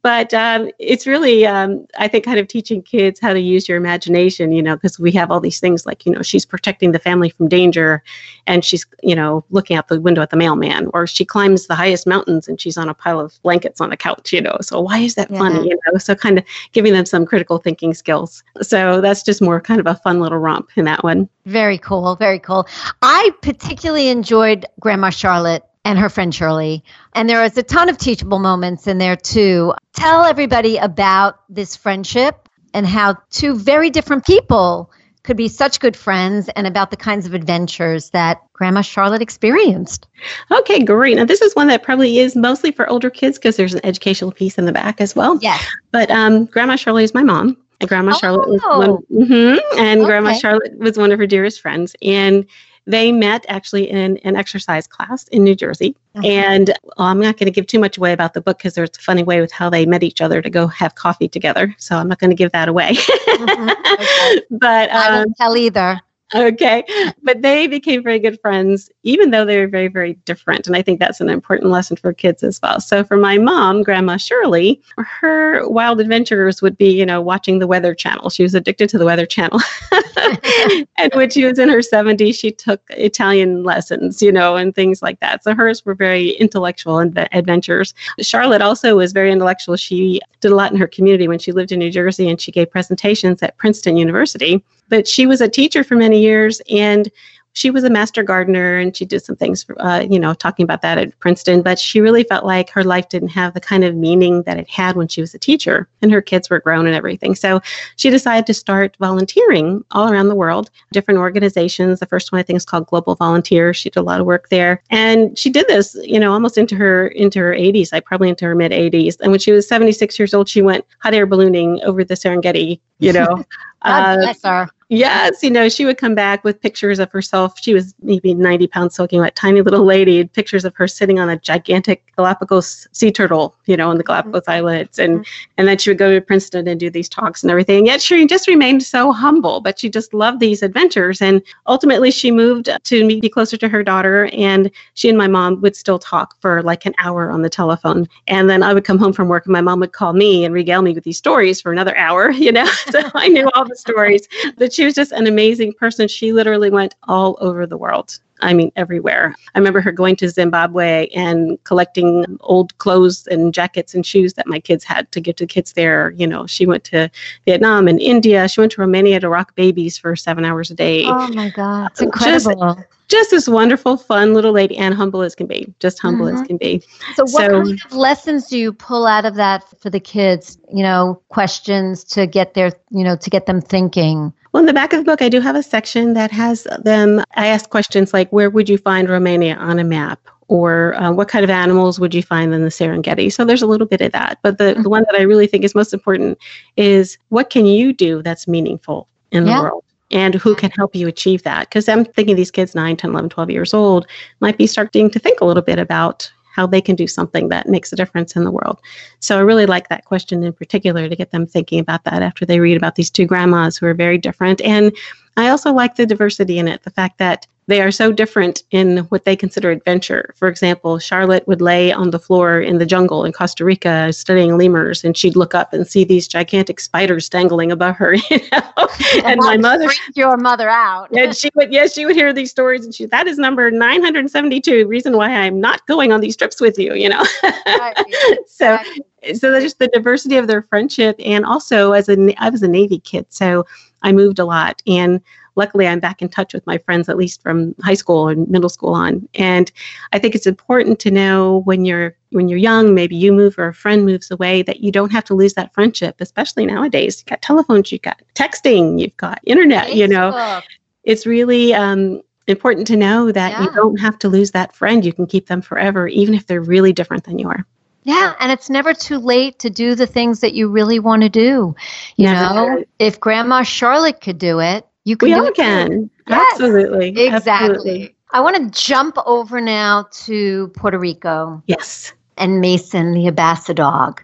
But 0.01 0.33
um, 0.33 0.69
it's 0.79 1.07
really 1.07 1.45
um, 1.45 1.85
i 1.97 2.07
think 2.07 2.25
kind 2.25 2.39
of 2.39 2.47
teaching 2.47 2.81
kids 2.81 3.19
how 3.19 3.33
to 3.33 3.39
use 3.39 3.67
your 3.67 3.77
imagination 3.77 4.51
you 4.51 4.61
know 4.61 4.75
because 4.75 4.99
we 4.99 5.11
have 5.13 5.31
all 5.31 5.39
these 5.39 5.59
things 5.59 5.85
like 5.85 6.05
you 6.05 6.11
know 6.11 6.21
she's 6.21 6.45
protecting 6.45 6.91
the 6.91 6.99
family 6.99 7.29
from 7.29 7.47
danger 7.47 8.03
and 8.47 8.63
she's 8.63 8.85
you 9.03 9.15
know 9.15 9.43
looking 9.49 9.75
out 9.77 9.87
the 9.87 9.99
window 10.01 10.21
at 10.21 10.29
the 10.29 10.37
mailman 10.37 10.89
or 10.93 11.07
she 11.07 11.25
climbs 11.25 11.67
the 11.67 11.75
highest 11.75 12.05
mountains 12.07 12.47
and 12.47 12.59
she's 12.61 12.77
on 12.77 12.89
a 12.89 12.93
pile 12.93 13.19
of 13.19 13.39
blankets 13.43 13.81
on 13.81 13.91
a 13.91 13.97
couch 13.97 14.33
you 14.33 14.41
know. 14.41 14.57
So 14.61 14.81
why 14.81 14.99
is 14.99 15.15
that 15.15 15.29
Yeah. 15.31 15.39
funny 15.39 15.69
you 15.69 15.79
know? 15.87 15.97
So 15.97 16.15
kind 16.15 16.37
of 16.37 16.43
giving 16.71 16.93
them 16.93 17.05
some 17.05 17.25
critical 17.25 17.57
thinking 17.57 17.93
skills. 17.93 18.43
So 18.61 19.01
that's 19.01 19.23
just 19.23 19.41
more 19.41 19.59
kind 19.61 19.79
of 19.79 19.87
a 19.87 19.95
fun 19.95 20.19
little 20.19 20.37
romp 20.39 20.69
in 20.75 20.85
that 20.85 21.03
one 21.05 21.29
Very 21.45 21.77
cool. 21.77 22.15
Very 22.17 22.39
cool. 22.39 22.67
I 23.01 23.31
particularly 23.41 24.09
enjoyed 24.09 24.65
Grandma 24.79 25.09
Charlotte 25.09 25.63
and 25.85 25.99
her 25.99 26.09
friend 26.09 26.33
Shirley. 26.33 26.83
And 27.13 27.29
there 27.29 27.41
was 27.41 27.57
a 27.57 27.63
ton 27.63 27.87
of 27.87 27.97
teachable 27.97 28.39
moments 28.39 28.87
in 28.87 28.97
there 28.97 29.15
too. 29.15 29.73
Tell 29.93 30.23
everybody 30.23 30.77
about 30.77 31.39
this 31.47 31.75
friendship 31.75 32.49
and 32.73 32.85
how 32.85 33.15
two 33.29 33.55
very 33.55 33.89
different 33.89 34.25
people 34.25 34.91
could 35.25 35.37
be 35.37 35.47
such 35.47 35.79
good 35.79 35.95
friends 35.95 36.49
and 36.55 36.67
about 36.67 36.91
the 36.91 36.97
kinds 36.97 37.25
of 37.25 37.33
adventures 37.33 38.11
that 38.11 38.41
Grandma 38.53 38.81
Charlotte 38.81 39.21
experienced. 39.21 40.07
Okay, 40.51 40.83
great. 40.83 41.17
Now, 41.17 41.25
this 41.25 41.41
is 41.41 41.55
one 41.55 41.67
that 41.67 41.83
probably 41.83 42.19
is 42.19 42.35
mostly 42.35 42.71
for 42.71 42.87
older 42.87 43.09
kids 43.09 43.37
because 43.37 43.57
there's 43.57 43.73
an 43.73 43.81
educational 43.83 44.31
piece 44.31 44.57
in 44.57 44.65
the 44.65 44.71
back 44.71 45.01
as 45.01 45.15
well. 45.15 45.39
Yes. 45.41 45.65
But 45.91 46.11
um, 46.11 46.45
Grandma 46.45 46.75
Shirley 46.75 47.03
is 47.03 47.13
my 47.13 47.23
mom. 47.23 47.57
And 47.85 47.89
Grandma 47.89 48.13
Charlotte 48.13 48.49
was 48.49 48.61
Oh. 48.65 48.79
one, 48.79 49.27
Mhm. 49.29 49.59
and 49.77 50.03
Grandma 50.05 50.33
Charlotte 50.33 50.77
was 50.79 50.97
one 50.97 51.11
of 51.11 51.19
her 51.19 51.27
dearest 51.27 51.61
friends. 51.61 51.95
And 52.01 52.45
they 52.87 53.11
met 53.11 53.45
actually 53.47 53.89
in 53.89 54.17
an 54.23 54.35
exercise 54.35 54.85
class 54.87 55.27
in 55.29 55.43
New 55.43 55.55
Jersey. 55.55 55.95
Uh-huh. 56.15 56.27
And 56.27 56.73
I'm 56.97 57.19
not 57.19 57.37
going 57.37 57.45
to 57.45 57.51
give 57.51 57.65
too 57.67 57.79
much 57.79 57.97
away 57.97 58.11
about 58.13 58.33
the 58.33 58.41
book 58.41 58.57
because 58.59 58.73
there's 58.75 58.91
a 58.97 59.01
funny 59.01 59.23
way 59.23 59.41
with 59.41 59.51
how 59.51 59.69
they 59.69 59.85
met 59.85 60.03
each 60.03 60.21
other 60.21 60.41
to 60.41 60.49
go 60.49 60.67
have 60.67 60.95
coffee 60.95 61.27
together. 61.27 61.75
So 61.79 61.95
I'm 61.95 62.07
not 62.07 62.19
going 62.19 62.29
to 62.29 62.35
give 62.35 62.51
that 62.51 62.67
away. 62.67 62.93
Mhm. 62.93 63.75
Okay. 63.95 64.41
but 64.51 64.91
I 64.91 65.07
um, 65.09 65.15
won't 65.15 65.37
tell 65.37 65.55
either. 65.57 65.99
Okay. 66.45 66.83
But 67.23 67.41
they 67.41 67.65
became 67.65 68.03
very 68.03 68.19
good 68.19 68.39
friends, 68.41 68.89
even 69.03 69.31
though 69.31 69.45
they 69.45 69.57
were 69.57 69.67
very, 69.67 69.87
very 69.87 70.13
different. 70.25 70.67
And 70.67 70.75
I 70.75 70.81
think 70.81 70.99
that's 70.99 71.21
an 71.21 71.29
important 71.29 71.71
lesson 71.71 71.97
for 71.97 72.13
kids 72.13 72.43
as 72.43 72.59
well. 72.61 72.79
So 72.79 73.03
for 73.03 73.17
my 73.17 73.37
mom, 73.37 73.83
Grandma 73.83 74.17
Shirley, 74.17 74.81
her 74.97 75.67
wild 75.69 75.99
adventures 76.01 76.61
would 76.61 76.77
be, 76.77 76.89
you 76.89 77.05
know, 77.05 77.21
watching 77.21 77.59
the 77.59 77.67
Weather 77.67 77.95
Channel. 77.95 78.29
She 78.29 78.43
was 78.43 78.53
addicted 78.53 78.89
to 78.89 78.97
the 78.97 79.05
Weather 79.05 79.25
Channel. 79.25 79.59
and 80.97 81.13
when 81.13 81.29
she 81.29 81.45
was 81.45 81.57
in 81.57 81.69
her 81.69 81.79
70s, 81.79 82.37
she 82.37 82.51
took 82.51 82.81
Italian 82.89 83.63
lessons, 83.63 84.21
you 84.21 84.31
know, 84.31 84.55
and 84.55 84.75
things 84.75 85.01
like 85.01 85.19
that. 85.21 85.43
So 85.43 85.55
hers 85.55 85.85
were 85.85 85.95
very 85.95 86.31
intellectual 86.31 86.95
adve- 86.95 87.29
adventures. 87.31 87.93
Charlotte 88.19 88.61
also 88.61 88.97
was 88.97 89.13
very 89.13 89.31
intellectual. 89.31 89.77
She 89.77 90.21
did 90.41 90.51
a 90.51 90.55
lot 90.55 90.71
in 90.71 90.77
her 90.77 90.87
community 90.87 91.27
when 91.27 91.39
she 91.39 91.53
lived 91.53 91.71
in 91.71 91.79
New 91.79 91.91
Jersey 91.91 92.29
and 92.29 92.39
she 92.39 92.51
gave 92.51 92.69
presentations 92.69 93.41
at 93.41 93.57
Princeton 93.57 93.97
University 93.97 94.63
but 94.89 95.07
she 95.07 95.25
was 95.25 95.41
a 95.41 95.49
teacher 95.49 95.83
for 95.83 95.95
many 95.95 96.21
years 96.25 96.61
and 96.69 97.11
she 97.55 97.71
was 97.71 97.85
a 97.85 97.89
master 97.89 98.21
gardener 98.21 98.77
and 98.77 98.95
she 98.95 99.05
did 99.05 99.23
some 99.23 99.37
things, 99.37 99.65
uh, 99.77 100.05
you 100.07 100.19
know, 100.19 100.33
talking 100.33 100.65
about 100.65 100.81
that 100.81 100.97
at 100.97 101.17
Princeton. 101.19 101.61
But 101.61 101.79
she 101.79 102.01
really 102.01 102.25
felt 102.25 102.45
like 102.45 102.69
her 102.71 102.83
life 102.83 103.07
didn't 103.07 103.29
have 103.29 103.53
the 103.53 103.61
kind 103.61 103.85
of 103.85 103.95
meaning 103.95 104.43
that 104.43 104.57
it 104.57 104.69
had 104.69 104.97
when 104.97 105.07
she 105.07 105.21
was 105.21 105.33
a 105.33 105.39
teacher 105.39 105.87
and 106.01 106.11
her 106.11 106.21
kids 106.21 106.49
were 106.49 106.59
grown 106.59 106.85
and 106.85 106.93
everything. 106.93 107.33
So 107.33 107.61
she 107.95 108.09
decided 108.09 108.45
to 108.47 108.53
start 108.53 108.97
volunteering 108.99 109.85
all 109.91 110.11
around 110.11 110.27
the 110.27 110.35
world, 110.35 110.69
different 110.91 111.17
organizations. 111.17 112.01
The 112.01 112.05
first 112.05 112.33
one 112.33 112.39
I 112.39 112.43
think 112.43 112.57
is 112.57 112.65
called 112.65 112.87
Global 112.87 113.15
Volunteer. 113.15 113.73
She 113.73 113.89
did 113.89 114.01
a 114.01 114.03
lot 114.03 114.19
of 114.19 114.25
work 114.25 114.49
there, 114.49 114.83
and 114.89 115.37
she 115.39 115.49
did 115.49 115.65
this, 115.67 115.95
you 116.03 116.19
know, 116.19 116.33
almost 116.33 116.57
into 116.57 116.75
her 116.75 117.07
into 117.07 117.39
her 117.39 117.53
80s, 117.53 117.93
like 117.93 118.03
probably 118.03 118.27
into 118.27 118.43
her 118.45 118.55
mid 118.55 118.73
80s. 118.73 119.21
And 119.21 119.31
when 119.31 119.39
she 119.39 119.53
was 119.53 119.65
76 119.65 120.19
years 120.19 120.33
old, 120.33 120.49
she 120.49 120.61
went 120.61 120.85
hot 120.99 121.13
air 121.13 121.25
ballooning 121.25 121.81
over 121.83 122.03
the 122.03 122.15
Serengeti, 122.15 122.81
you 122.99 123.13
know. 123.13 123.45
God 123.85 124.03
Uh, 124.03 124.17
bless 124.17 124.43
her. 124.43 124.67
Yes, 124.89 125.41
you 125.41 125.49
know, 125.49 125.67
she 125.67 125.83
would 125.83 125.97
come 125.97 126.13
back 126.13 126.43
with 126.43 126.61
pictures 126.61 126.99
of 126.99 127.11
herself. 127.11 127.57
She 127.59 127.73
was 127.73 127.95
maybe 128.03 128.35
90 128.35 128.67
pounds 128.67 128.93
soaking 128.93 129.19
wet, 129.19 129.35
tiny 129.35 129.61
little 129.61 129.83
lady, 129.83 130.25
pictures 130.25 130.63
of 130.63 130.75
her 130.75 130.87
sitting 130.87 131.17
on 131.17 131.27
a 131.27 131.37
gigantic 131.37 132.13
Galapagos 132.15 132.87
sea 132.91 133.11
turtle, 133.11 133.55
you 133.65 133.75
know, 133.75 133.89
on 133.89 133.97
the 133.97 134.03
Galapagos 134.03 134.43
mm-hmm. 134.43 134.51
Islands, 134.51 134.99
And 134.99 135.19
mm-hmm. 135.21 135.51
and 135.57 135.67
then 135.67 135.79
she 135.79 135.89
would 135.89 135.97
go 135.97 136.13
to 136.13 136.21
Princeton 136.21 136.67
and 136.67 136.79
do 136.79 136.91
these 136.91 137.09
talks 137.09 137.41
and 137.41 137.49
everything. 137.49 137.79
And 137.79 137.87
yet 137.87 137.99
she 137.99 138.27
just 138.27 138.47
remained 138.47 138.83
so 138.83 139.11
humble, 139.11 139.59
but 139.59 139.79
she 139.79 139.89
just 139.89 140.13
loved 140.13 140.39
these 140.39 140.61
adventures. 140.61 141.19
And 141.19 141.41
ultimately 141.65 142.11
she 142.11 142.29
moved 142.29 142.69
to 142.83 143.07
be 143.07 143.27
closer 143.27 143.57
to 143.57 143.67
her 143.67 143.83
daughter. 143.83 144.29
And 144.33 144.69
she 144.93 145.09
and 145.09 145.17
my 145.17 145.27
mom 145.27 145.61
would 145.61 145.75
still 145.75 145.97
talk 145.97 146.39
for 146.41 146.61
like 146.61 146.85
an 146.85 146.93
hour 146.99 147.31
on 147.31 147.41
the 147.41 147.49
telephone. 147.49 148.07
And 148.27 148.51
then 148.51 148.61
I 148.61 148.71
would 148.71 148.85
come 148.85 148.99
home 148.99 149.13
from 149.13 149.29
work 149.29 149.47
and 149.47 149.53
my 149.53 149.61
mom 149.61 149.79
would 149.79 149.93
call 149.93 150.13
me 150.13 150.45
and 150.45 150.53
regale 150.53 150.83
me 150.83 150.93
with 150.93 151.05
these 151.05 151.17
stories 151.17 151.59
for 151.59 151.71
another 151.71 151.97
hour, 151.97 152.29
you 152.45 152.51
know. 152.51 152.69
so 152.91 153.01
I 153.15 153.29
knew 153.29 153.49
all 153.55 153.65
the 153.67 153.75
stories. 153.75 154.27
But 154.57 154.74
she 154.75 154.85
was 154.85 154.93
just 154.93 155.11
an 155.11 155.27
amazing 155.27 155.73
person. 155.73 156.07
She 156.07 156.33
literally 156.33 156.69
went 156.69 156.95
all 157.03 157.37
over 157.39 157.65
the 157.65 157.77
world. 157.77 158.19
I 158.41 158.53
mean, 158.53 158.69
everywhere. 158.75 159.33
I 159.55 159.59
remember 159.59 159.79
her 159.79 159.93
going 159.93 160.17
to 160.17 160.27
Zimbabwe 160.29 161.07
and 161.15 161.57
collecting 161.63 162.37
old 162.41 162.77
clothes 162.79 163.25
and 163.27 163.53
jackets 163.53 163.95
and 163.95 164.05
shoes 164.05 164.33
that 164.33 164.45
my 164.45 164.59
kids 164.59 164.83
had 164.83 165.09
to 165.13 165.21
give 165.21 165.37
to 165.37 165.47
kids 165.47 165.71
there. 165.71 166.11
You 166.11 166.27
know, 166.27 166.45
she 166.45 166.65
went 166.65 166.83
to 166.85 167.09
Vietnam 167.45 167.87
and 167.87 167.99
India. 168.01 168.49
She 168.49 168.59
went 168.59 168.73
to 168.73 168.81
Romania 168.81 169.21
to 169.21 169.29
rock 169.29 169.55
babies 169.55 169.97
for 169.97 170.17
seven 170.17 170.43
hours 170.43 170.69
a 170.69 170.75
day. 170.75 171.05
Oh 171.05 171.29
my 171.29 171.49
God. 171.49 171.91
It's 171.91 172.01
Just- 172.01 172.45
incredible. 172.45 172.83
Just 173.07 173.29
this 173.29 173.47
wonderful, 173.47 173.97
fun 173.97 174.33
little 174.33 174.51
lady 174.51 174.75
and 174.77 174.93
humble 174.93 175.21
as 175.21 175.35
can 175.35 175.45
be. 175.45 175.71
Just 175.79 175.99
humble 175.99 176.27
as 176.27 176.41
Mhm. 176.41 176.47
can 176.47 176.57
be. 176.57 176.81
So, 177.15 177.23
what 177.23 177.29
So- 177.29 177.61
kind 177.63 177.79
of 177.85 177.93
lessons 177.93 178.47
do 178.47 178.57
you 178.57 178.73
pull 178.73 179.05
out 179.05 179.25
of 179.25 179.35
that 179.35 179.63
for 179.79 179.91
the 179.91 179.99
kids? 179.99 180.57
You 180.73 180.81
know, 180.83 181.21
questions 181.29 182.03
to 182.05 182.25
get 182.25 182.55
their, 182.55 182.71
you 182.89 183.03
know, 183.03 183.15
to 183.15 183.29
get 183.29 183.45
them 183.45 183.61
thinking. 183.61 184.33
Well, 184.55 184.61
in 184.61 184.67
the 184.67 184.73
back 184.73 184.93
of 184.93 184.99
the 184.99 185.03
book, 185.03 185.21
I 185.21 185.27
do 185.27 185.41
have 185.41 185.57
a 185.57 185.61
section 185.61 186.13
that 186.13 186.31
has 186.31 186.65
them. 186.81 187.21
I 187.35 187.47
ask 187.47 187.69
questions 187.69 188.13
like, 188.13 188.29
where 188.29 188.49
would 188.49 188.69
you 188.69 188.77
find 188.77 189.09
Romania 189.09 189.57
on 189.57 189.79
a 189.79 189.83
map? 189.83 190.29
Or 190.47 190.95
uh, 190.95 191.11
what 191.11 191.27
kind 191.27 191.43
of 191.43 191.49
animals 191.49 191.99
would 191.99 192.15
you 192.15 192.23
find 192.23 192.53
in 192.53 192.61
the 192.61 192.69
Serengeti? 192.69 193.33
So 193.33 193.43
there's 193.43 193.61
a 193.61 193.67
little 193.67 193.85
bit 193.85 193.99
of 193.99 194.13
that. 194.13 194.39
But 194.43 194.57
the, 194.57 194.75
the 194.81 194.89
one 194.89 195.03
that 195.11 195.19
I 195.19 195.23
really 195.23 195.45
think 195.45 195.65
is 195.65 195.75
most 195.75 195.93
important 195.93 196.37
is 196.77 197.17
what 197.27 197.49
can 197.49 197.65
you 197.65 197.91
do 197.91 198.21
that's 198.21 198.47
meaningful 198.47 199.09
in 199.33 199.45
Yeah. 199.45 199.57
the 199.57 199.63
world? 199.63 199.83
And 200.11 200.35
who 200.35 200.55
can 200.55 200.71
help 200.71 200.95
you 200.95 201.09
achieve 201.09 201.43
that? 201.43 201.67
Because 201.67 201.89
I'm 201.89 202.05
thinking 202.05 202.37
these 202.37 202.49
kids, 202.49 202.73
9, 202.73 202.95
10, 202.95 203.11
11, 203.11 203.29
12 203.31 203.49
years 203.49 203.73
old, 203.73 204.07
might 204.39 204.57
be 204.57 204.67
starting 204.67 205.09
to 205.09 205.19
think 205.19 205.41
a 205.41 205.45
little 205.45 205.63
bit 205.63 205.79
about 205.79 206.31
how 206.55 206.65
they 206.65 206.81
can 206.81 206.95
do 206.95 207.05
something 207.05 207.49
that 207.49 207.67
makes 207.67 207.91
a 207.91 207.97
difference 207.97 208.35
in 208.35 208.45
the 208.45 208.51
world. 208.51 208.79
So 209.19 209.37
I 209.37 209.41
really 209.41 209.65
like 209.65 209.89
that 209.89 210.05
question 210.05 210.41
in 210.41 210.53
particular 210.53 211.09
to 211.09 211.15
get 211.15 211.31
them 211.31 211.45
thinking 211.45 211.79
about 211.79 212.05
that 212.05 212.21
after 212.21 212.45
they 212.45 212.61
read 212.61 212.77
about 212.77 212.95
these 212.95 213.09
two 213.09 213.25
grandmas 213.25 213.77
who 213.77 213.87
are 213.87 213.93
very 213.93 214.17
different. 214.17 214.61
And 214.61 214.95
I 215.35 215.49
also 215.49 215.73
like 215.73 215.95
the 215.95 216.05
diversity 216.05 216.57
in 216.57 216.69
it, 216.69 216.83
the 216.83 216.91
fact 216.91 217.17
that 217.17 217.45
they 217.67 217.81
are 217.81 217.91
so 217.91 218.11
different 218.11 218.61
in 218.71 218.99
what 219.09 219.25
they 219.25 219.35
consider 219.35 219.71
adventure. 219.71 220.33
For 220.37 220.47
example, 220.47 220.99
Charlotte 220.99 221.47
would 221.47 221.61
lay 221.61 221.91
on 221.91 222.11
the 222.11 222.19
floor 222.19 222.61
in 222.61 222.77
the 222.77 222.85
jungle 222.85 223.25
in 223.25 223.33
Costa 223.33 223.65
Rica 223.65 224.13
studying 224.13 224.57
lemurs, 224.57 225.03
and 225.03 225.17
she'd 225.17 225.35
look 225.35 225.55
up 225.55 225.73
and 225.73 225.87
see 225.87 226.03
these 226.03 226.27
gigantic 226.27 226.79
spiders 226.79 227.27
dangling 227.27 227.71
above 227.71 227.95
her. 227.97 228.15
You 228.29 228.39
know? 228.51 228.87
and 229.23 229.39
my 229.39 229.57
mother, 229.57 229.85
freaked 229.87 230.15
your 230.17 230.37
mother 230.37 230.69
out. 230.69 231.09
and 231.15 231.35
she 231.35 231.49
would, 231.55 231.71
yes, 231.73 231.93
she 231.93 232.05
would 232.05 232.15
hear 232.15 232.33
these 232.33 232.51
stories, 232.51 232.85
and 232.85 232.93
she 232.93 233.05
that 233.07 233.27
is 233.27 233.37
number 233.37 233.71
nine 233.71 234.01
hundred 234.03 234.29
seventy-two. 234.29 234.87
Reason 234.87 235.15
why 235.17 235.29
I'm 235.31 235.59
not 235.59 235.85
going 235.87 236.11
on 236.11 236.21
these 236.21 236.35
trips 236.37 236.59
with 236.61 236.77
you. 236.77 236.93
You 236.93 237.09
know. 237.09 237.23
Right. 237.65 237.97
so 238.47 238.73
Right. 238.75 239.01
so 239.37 239.51
there's 239.51 239.63
just 239.63 239.79
the 239.79 239.87
diversity 239.87 240.37
of 240.37 240.47
their 240.47 240.61
friendship 240.61 241.15
and 241.23 241.45
also 241.45 241.93
as 241.93 242.07
a 242.09 242.35
i 242.43 242.49
was 242.49 242.61
a 242.61 242.67
navy 242.67 242.99
kid 242.99 243.25
so 243.29 243.65
i 244.03 244.11
moved 244.11 244.37
a 244.39 244.45
lot 244.45 244.81
and 244.85 245.19
luckily 245.55 245.87
i'm 245.87 245.99
back 245.99 246.21
in 246.21 246.29
touch 246.29 246.53
with 246.53 246.65
my 246.65 246.77
friends 246.77 247.09
at 247.09 247.17
least 247.17 247.41
from 247.41 247.75
high 247.81 247.93
school 247.93 248.27
and 248.27 248.47
middle 248.49 248.69
school 248.69 248.93
on. 248.93 249.27
And 249.35 249.71
i 250.13 250.19
think 250.19 250.35
it's 250.35 250.47
important 250.47 250.99
to 250.99 251.11
know 251.11 251.61
when 251.65 251.85
you're 251.85 252.15
when 252.31 252.47
you're 252.47 252.59
young 252.59 252.93
maybe 252.93 253.15
you 253.15 253.31
move 253.31 253.57
or 253.57 253.67
a 253.67 253.73
friend 253.73 254.05
moves 254.05 254.31
away 254.31 254.61
that 254.63 254.81
you 254.81 254.91
don't 254.91 255.11
have 255.11 255.23
to 255.25 255.33
lose 255.33 255.53
that 255.53 255.73
friendship 255.73 256.15
especially 256.19 256.65
nowadays. 256.65 257.19
You've 257.19 257.27
got 257.27 257.41
telephones 257.41 257.91
you've 257.91 258.01
got 258.01 258.21
texting 258.35 258.99
you've 258.99 259.17
got 259.17 259.39
internet 259.45 259.95
you 259.95 260.07
know. 260.07 260.61
It's 261.03 261.27
really 261.27 261.71
um, 261.71 262.23
important 262.47 262.87
to 262.87 262.97
know 262.97 263.31
that 263.31 263.61
you 263.61 263.71
don't 263.73 263.99
have 263.99 264.17
to 264.19 264.27
lose 264.27 264.51
that 264.51 264.75
friend. 264.75 265.05
You 265.05 265.13
can 265.13 265.27
keep 265.27 265.45
them 265.47 265.61
forever 265.61 266.07
even 266.07 266.33
if 266.33 266.47
they're 266.47 266.61
really 266.61 266.93
different 266.93 267.25
than 267.25 267.37
you 267.37 267.49
are. 267.49 267.65
Yeah, 268.05 268.35
and 268.39 268.51
it's 268.51 268.69
never 268.69 268.93
too 268.93 269.17
late 269.17 269.59
to 269.59 269.71
do 269.71 269.95
the 269.95 270.05
things 270.05 270.41
that 270.41 270.53
you 270.53 270.69
really 270.69 270.99
want 270.99 271.23
to 271.23 271.29
do. 271.29 271.75
You 272.15 272.25
Never. 272.27 272.53
know, 272.53 272.83
if 272.99 273.19
Grandma 273.19 273.63
Charlotte 273.63 274.21
could 274.21 274.37
do 274.37 274.59
it, 274.59 274.87
you 275.05 275.15
can 275.17 275.29
We 275.29 275.33
all 275.33 275.51
can. 275.51 276.09
Yes, 276.27 276.51
Absolutely. 276.53 277.09
Exactly. 277.09 277.31
Absolutely. 277.31 278.15
I 278.31 278.41
want 278.41 278.57
to 278.73 278.81
jump 278.81 279.17
over 279.25 279.61
now 279.61 280.07
to 280.25 280.67
Puerto 280.69 280.99
Rico 280.99 281.63
Yes. 281.67 282.11
and 282.37 282.59
Mason, 282.59 283.13
the 283.13 283.27
Ambassadog. 283.31 284.19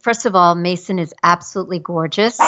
First 0.00 0.24
of 0.26 0.34
all, 0.34 0.54
Mason 0.54 0.98
is 0.98 1.12
absolutely 1.22 1.78
gorgeous. 1.78 2.38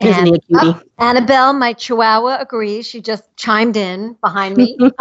Isn't 0.00 0.26
he 0.26 0.34
a 0.34 0.38
cutie? 0.40 0.78
Oh, 0.78 0.82
Annabelle, 0.98 1.52
my 1.52 1.72
chihuahua, 1.72 2.38
agrees. 2.40 2.86
She 2.86 3.00
just 3.00 3.24
chimed 3.36 3.76
in 3.76 4.14
behind 4.22 4.56
me. 4.56 4.78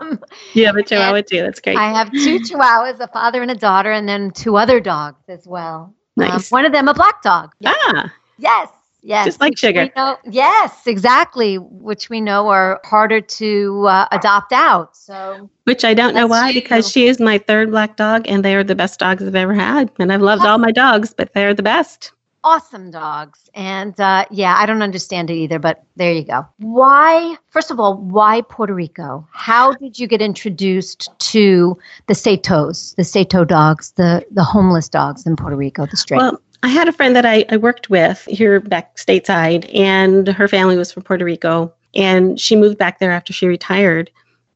Um, 0.00 0.20
You 0.54 0.66
have 0.66 0.76
a 0.76 0.82
chihuahua 0.82 1.22
too. 1.22 1.42
That's 1.42 1.60
great. 1.60 1.76
I 1.76 1.90
have 1.90 2.10
two 2.12 2.38
chihuahuas, 2.38 3.00
a 3.00 3.08
father 3.08 3.42
and 3.42 3.50
a 3.50 3.54
daughter, 3.54 3.90
and 3.92 4.08
then 4.08 4.30
two 4.30 4.56
other 4.56 4.80
dogs 4.80 5.22
as 5.28 5.46
well. 5.46 5.94
Um, 6.18 6.26
Nice. 6.28 6.50
one 6.50 6.64
of 6.64 6.72
them 6.72 6.88
a 6.88 6.94
black 6.94 7.22
dog. 7.22 7.52
ah, 7.66 8.12
Yes. 8.38 8.68
Yes. 9.02 9.26
Just 9.26 9.40
like 9.40 9.56
Sugar. 9.56 9.88
know- 9.96 10.18
yes, 10.28 10.86
exactly. 10.86 11.56
Which 11.56 12.10
we 12.10 12.20
know 12.20 12.48
are 12.48 12.80
harder 12.84 13.20
to 13.20 13.86
uh, 13.86 14.08
adopt 14.10 14.52
out. 14.52 14.96
So 14.96 15.48
which 15.64 15.84
I 15.84 15.94
don't 15.94 16.14
know 16.14 16.26
why 16.26 16.52
because 16.52 16.90
she 16.90 17.06
is 17.06 17.20
my 17.20 17.38
third 17.38 17.70
black 17.70 17.96
dog 17.96 18.26
and 18.26 18.44
they 18.44 18.54
are 18.56 18.64
the 18.64 18.74
best 18.74 18.98
dogs 18.98 19.22
I've 19.22 19.34
ever 19.34 19.54
had. 19.54 19.90
And 19.98 20.12
I've 20.12 20.22
loved 20.22 20.44
all 20.44 20.58
my 20.58 20.72
dogs, 20.72 21.14
but 21.14 21.32
they're 21.32 21.54
the 21.54 21.62
best. 21.62 22.12
awesome 22.44 22.90
dogs. 22.90 23.50
And 23.54 23.98
uh, 24.00 24.24
yeah, 24.30 24.54
I 24.56 24.64
don't 24.66 24.80
understand 24.82 25.28
it 25.30 25.34
either, 25.34 25.58
but 25.58 25.84
there 25.96 26.12
you 26.12 26.24
go. 26.24 26.46
Why, 26.58 27.36
first 27.50 27.70
of 27.70 27.78
all, 27.80 27.96
why 27.98 28.42
Puerto 28.42 28.72
Rico? 28.74 29.26
How 29.32 29.72
did 29.74 29.98
you 29.98 30.06
get 30.06 30.22
introduced 30.22 31.10
to 31.32 31.76
the 32.06 32.14
Satos, 32.14 32.94
the 32.96 33.04
Sato 33.04 33.44
dogs, 33.44 33.92
the, 33.92 34.24
the 34.30 34.44
homeless 34.44 34.88
dogs 34.88 35.26
in 35.26 35.36
Puerto 35.36 35.56
Rico, 35.56 35.84
the 35.86 35.96
stray? 35.96 36.16
Well, 36.16 36.40
I 36.62 36.68
had 36.68 36.88
a 36.88 36.92
friend 36.92 37.14
that 37.14 37.24
I, 37.24 37.44
I 37.50 37.56
worked 37.56 37.88
with 37.88 38.24
here 38.24 38.60
back 38.60 38.96
stateside, 38.96 39.70
and 39.74 40.28
her 40.28 40.48
family 40.48 40.76
was 40.76 40.90
from 40.92 41.02
Puerto 41.02 41.24
Rico. 41.24 41.72
And 41.94 42.38
she 42.38 42.56
moved 42.56 42.78
back 42.78 42.98
there 42.98 43.10
after 43.10 43.32
she 43.32 43.46
retired 43.46 44.10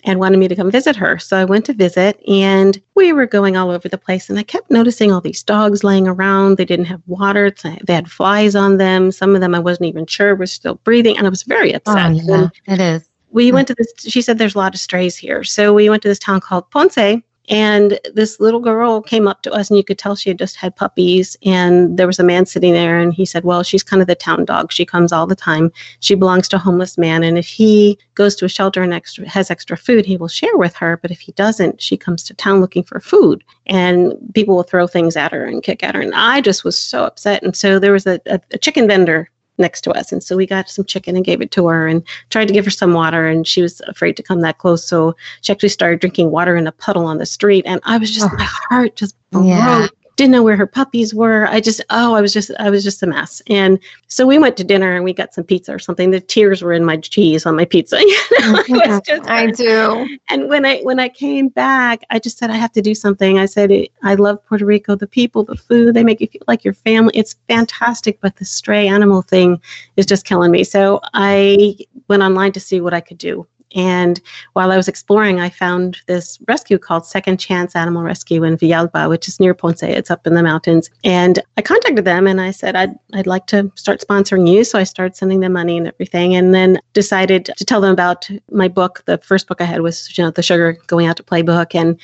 and 0.05 0.19
wanted 0.19 0.39
me 0.39 0.49
to 0.49 0.57
come 0.57 0.71
visit 0.71 0.97
her. 0.97 1.19
So 1.19 1.37
I 1.37 1.45
went 1.45 1.65
to 1.67 1.73
visit, 1.73 2.21
and 2.29 2.81
we 2.97 3.13
were 3.13 3.27
going 3.27 3.57
all 3.57 3.71
over 3.71 3.89
the 3.89 3.99
place. 3.99 4.29
And 4.29 4.39
I 4.39 4.43
kept 4.43 4.71
noticing 4.71 5.13
all 5.13 5.21
these 5.21 5.43
dogs 5.43 5.85
laying 5.85 6.09
around. 6.09 6.57
They 6.57 6.65
didn't 6.65 6.87
have 6.87 7.03
water, 7.07 7.55
uh, 7.65 7.77
they 7.85 7.95
had 7.95 8.11
flies 8.11 8.57
on 8.57 8.79
them. 8.79 9.13
Some 9.13 9.35
of 9.35 9.41
them 9.41 9.55
I 9.55 9.61
wasn't 9.61 9.89
even 9.89 10.07
sure 10.07 10.35
were 10.35 10.47
still 10.47 10.75
breathing. 10.77 11.17
And 11.17 11.27
I 11.27 11.31
was 11.31 11.45
very 11.45 11.73
upset. 11.73 11.97
oh, 11.97 12.11
yeah, 12.11 12.49
And 12.67 12.81
it 12.81 12.81
is. 12.81 13.09
we 13.31 13.49
hmm. 13.49 13.55
went 13.55 13.69
to 13.69 13.75
this 13.75 13.93
she 13.99 14.21
said 14.21 14.39
there's 14.39 14.55
a 14.57 14.59
lot 14.59 14.75
of 14.75 14.81
strays 14.81 15.17
here 15.17 15.43
so 15.43 15.73
we 15.73 15.89
went 15.89 16.03
to 16.03 16.09
this 16.09 16.19
town 16.19 16.41
called 16.41 16.71
ponce 16.71 17.23
and 17.49 17.99
this 18.15 18.39
little 18.39 18.61
girl 18.61 19.03
came 19.03 19.27
up 19.27 19.43
to 19.43 19.53
us 19.53 19.69
and 19.69 19.77
you 19.77 19.83
could 19.83 19.99
tell 19.99 20.15
she 20.15 20.31
had 20.31 20.39
just 20.39 20.57
had 20.57 20.77
puppies. 20.77 21.37
And 21.45 21.97
there 21.97 22.07
was 22.07 22.21
a 22.21 22.25
man 22.25 22.47
sitting 22.47 22.73
there 22.73 23.01
and 23.01 23.13
he 23.13 23.25
said 23.25 23.45
well 23.45 23.63
she's 23.63 23.83
kind 23.83 24.01
of 24.01 24.09
the 24.09 24.15
town 24.15 24.45
dog. 24.45 24.73
She 24.73 24.87
comes 24.87 25.13
all 25.13 25.27
the 25.27 25.35
time. 25.35 25.73
She 26.01 26.15
belongs 26.15 26.49
to 26.49 26.57
a 26.57 26.61
homeless 26.61 26.97
man. 26.97 27.23
And 27.23 27.37
if 27.37 27.47
he 27.47 27.99
goes 28.15 28.37
to 28.37 28.45
a 28.45 28.49
shelter 28.49 28.83
and 28.83 28.95
extra 28.95 29.29
has 29.29 29.51
extra 29.51 29.77
food 29.77 30.07
he 30.07 30.17
will 30.17 30.29
share 30.29 30.57
with 30.57 30.77
her. 30.77 30.99
But 30.99 31.11
if 31.11 31.21
he 31.21 31.33
doesn't 31.33 31.81
she 31.81 31.97
comes 31.97 32.23
to 32.25 32.35
town 32.35 32.61
looking 32.61 32.85
for 32.85 33.01
food. 33.01 33.43
And 33.67 34.15
people 34.35 34.55
will 34.55 34.63
throw 34.63 34.87
things 34.87 35.17
at 35.17 35.33
her 35.33 35.45
and 35.45 35.63
kick 35.63 35.83
at 35.83 35.95
her. 35.95 36.01
And 36.01 36.15
i 36.15 36.41
just 36.41 36.65
was 36.65 36.79
so 36.79 37.05
upset. 37.05 37.43
And 37.43 37.57
so 37.57 37.79
there 37.79 37.93
was 37.93 38.07
a, 38.07 38.21
a, 38.27 38.41
a 38.53 38.59
chicken 38.59 38.87
vendor 38.87 39.31
next 39.59 39.83
to 39.83 39.91
us 39.93 40.13
and 40.13 40.23
so 40.23 40.37
we 40.37 40.47
got 40.47 40.69
some 40.69 40.85
chicken 40.85 41.15
and 41.15 41.25
gave 41.25 41.41
it 41.41 41.51
to 41.51 41.67
her 41.67 41.87
and 41.87 42.03
tried 42.31 42.47
to 42.49 42.55
give 42.55 42.65
her 42.65 42.71
some 42.71 42.95
water 42.95 43.29
and 43.29 43.47
she 43.47 43.61
was 43.63 43.81
afraid 43.83 44.17
to 44.17 44.23
come 44.23 44.41
that 44.41 44.59
close 44.59 44.85
so 44.85 45.15
she 45.43 45.53
actually 45.53 45.69
started 45.69 46.01
drinking 46.01 46.31
water 46.31 46.57
in 46.57 46.67
a 46.67 46.73
puddle 46.73 47.05
on 47.05 47.19
the 47.19 47.27
street 47.27 47.65
and 47.67 47.81
i 47.85 47.99
was 47.99 48.11
just 48.11 48.27
Oh. 48.33 48.37
my 48.37 48.45
heart 48.45 48.97
just 48.97 49.15
broke 49.31 49.47
Yeah. 49.47 49.89
Didn't 50.17 50.33
know 50.33 50.43
where 50.43 50.57
her 50.57 50.67
puppies 50.67 51.15
were 51.15 51.47
i 51.49 51.61
just 51.61 51.81
oh 51.91 52.15
i 52.15 52.21
was 52.21 52.33
just 52.33 52.51
i 52.59 52.71
was 52.71 52.85
just 52.85 53.03
a 53.03 53.07
mess 53.07 53.43
and 53.49 53.79
so 54.09 54.27
we 54.27 54.39
went 54.39 54.57
to 54.57 54.65
dinner 54.65 54.95
and 54.95 55.05
we 55.05 55.13
got 55.13 55.35
some 55.35 55.45
pizza 55.45 55.75
or 55.75 55.79
something 55.79 56.11
the 56.11 56.21
tears 56.21 56.63
were 56.63 56.73
in 56.73 56.85
my 56.85 56.97
cheese 56.97 57.47
on 57.47 57.57
my 57.57 57.65
pizza 57.65 57.99
you 58.69 58.77
know? 58.77 59.01
Just- 59.05 59.29
I 59.29 59.51
do. 59.51 60.19
and 60.29 60.49
when 60.49 60.65
I 60.65 60.81
when 60.83 60.99
I 60.99 61.09
came 61.09 61.49
back, 61.49 62.03
I 62.11 62.19
just 62.19 62.39
said 62.39 62.51
I 62.51 62.57
have 62.57 62.73
to 62.73 62.83
do 62.83 62.95
something. 62.95 63.39
I 63.39 63.47
said 63.47 63.73
I 64.03 64.15
love 64.15 64.45
Puerto 64.47 64.65
Rico, 64.65 64.95
the 64.95 65.07
people, 65.07 65.45
the 65.45 65.57
food. 65.57 65.95
They 65.95 66.05
make 66.05 66.21
you 66.21 66.27
feel 66.27 66.43
like 66.47 66.65
your 66.65 66.75
family. 66.75 67.13
It's 67.15 67.37
fantastic, 67.49 68.21
but 68.21 68.37
the 68.37 68.45
stray 68.45 68.89
animal 68.89 69.23
thing 69.23 69.61
is 69.97 70.07
just 70.07 70.25
killing 70.25 70.51
me. 70.51 70.65
So 70.65 71.01
I 71.15 71.77
went 72.09 72.23
online 72.23 72.53
to 72.53 72.61
see 72.61 72.81
what 72.81 72.95
I 72.95 73.01
could 73.01 73.19
do. 73.19 73.47
And 73.75 74.21
while 74.53 74.71
I 74.71 74.77
was 74.77 74.89
exploring, 74.89 75.41
I 75.41 75.49
found 75.49 75.99
this 76.07 76.39
rescue 76.47 76.79
called 76.79 77.07
Second 77.07 77.39
Chance 77.39 77.75
Animal 77.77 78.03
Rescue 78.03 78.45
in 78.45 78.57
Villalba, 78.57 79.09
which 79.09 79.29
is 79.29 79.41
near 79.41 79.55
Ponce. 79.55 79.83
It's 79.83 80.11
up 80.11 80.27
in 80.27 80.35
the 80.35 80.43
mountains. 80.43 80.91
And 81.05 81.39
I 81.57 81.63
contacted 81.63 82.05
them 82.05 82.27
and 82.27 82.41
I 82.41 82.51
said, 82.51 82.77
I'd, 82.77 82.95
I'd 83.15 83.27
like 83.27 83.47
to 83.49 83.71
start 83.75 84.01
sponsoring 84.01 84.49
you. 84.49 84.65
So 84.65 84.79
I 84.79 84.85
started 84.85 85.17
sending 85.17 85.41
them 85.41 85.53
money 85.53 85.79
and 85.79 85.87
everything. 85.87 86.35
And 86.35 86.55
then 86.55 86.81
decided 86.93 87.47
to 87.57 87.65
tell 87.65 87.81
them 87.81 87.93
about 87.93 88.29
my 88.51 88.69
book. 88.69 89.03
The 89.07 89.19
first 89.19 89.47
book 89.47 89.61
I 89.61 89.65
had 89.65 89.81
was, 89.81 90.17
you 90.17 90.25
know, 90.25 90.31
The 90.31 90.43
Sugar 90.43 90.79
Going 90.87 91.07
Out 91.07 91.17
to 91.17 91.23
Play 91.23 91.43
book. 91.43 91.75
And 91.75 91.99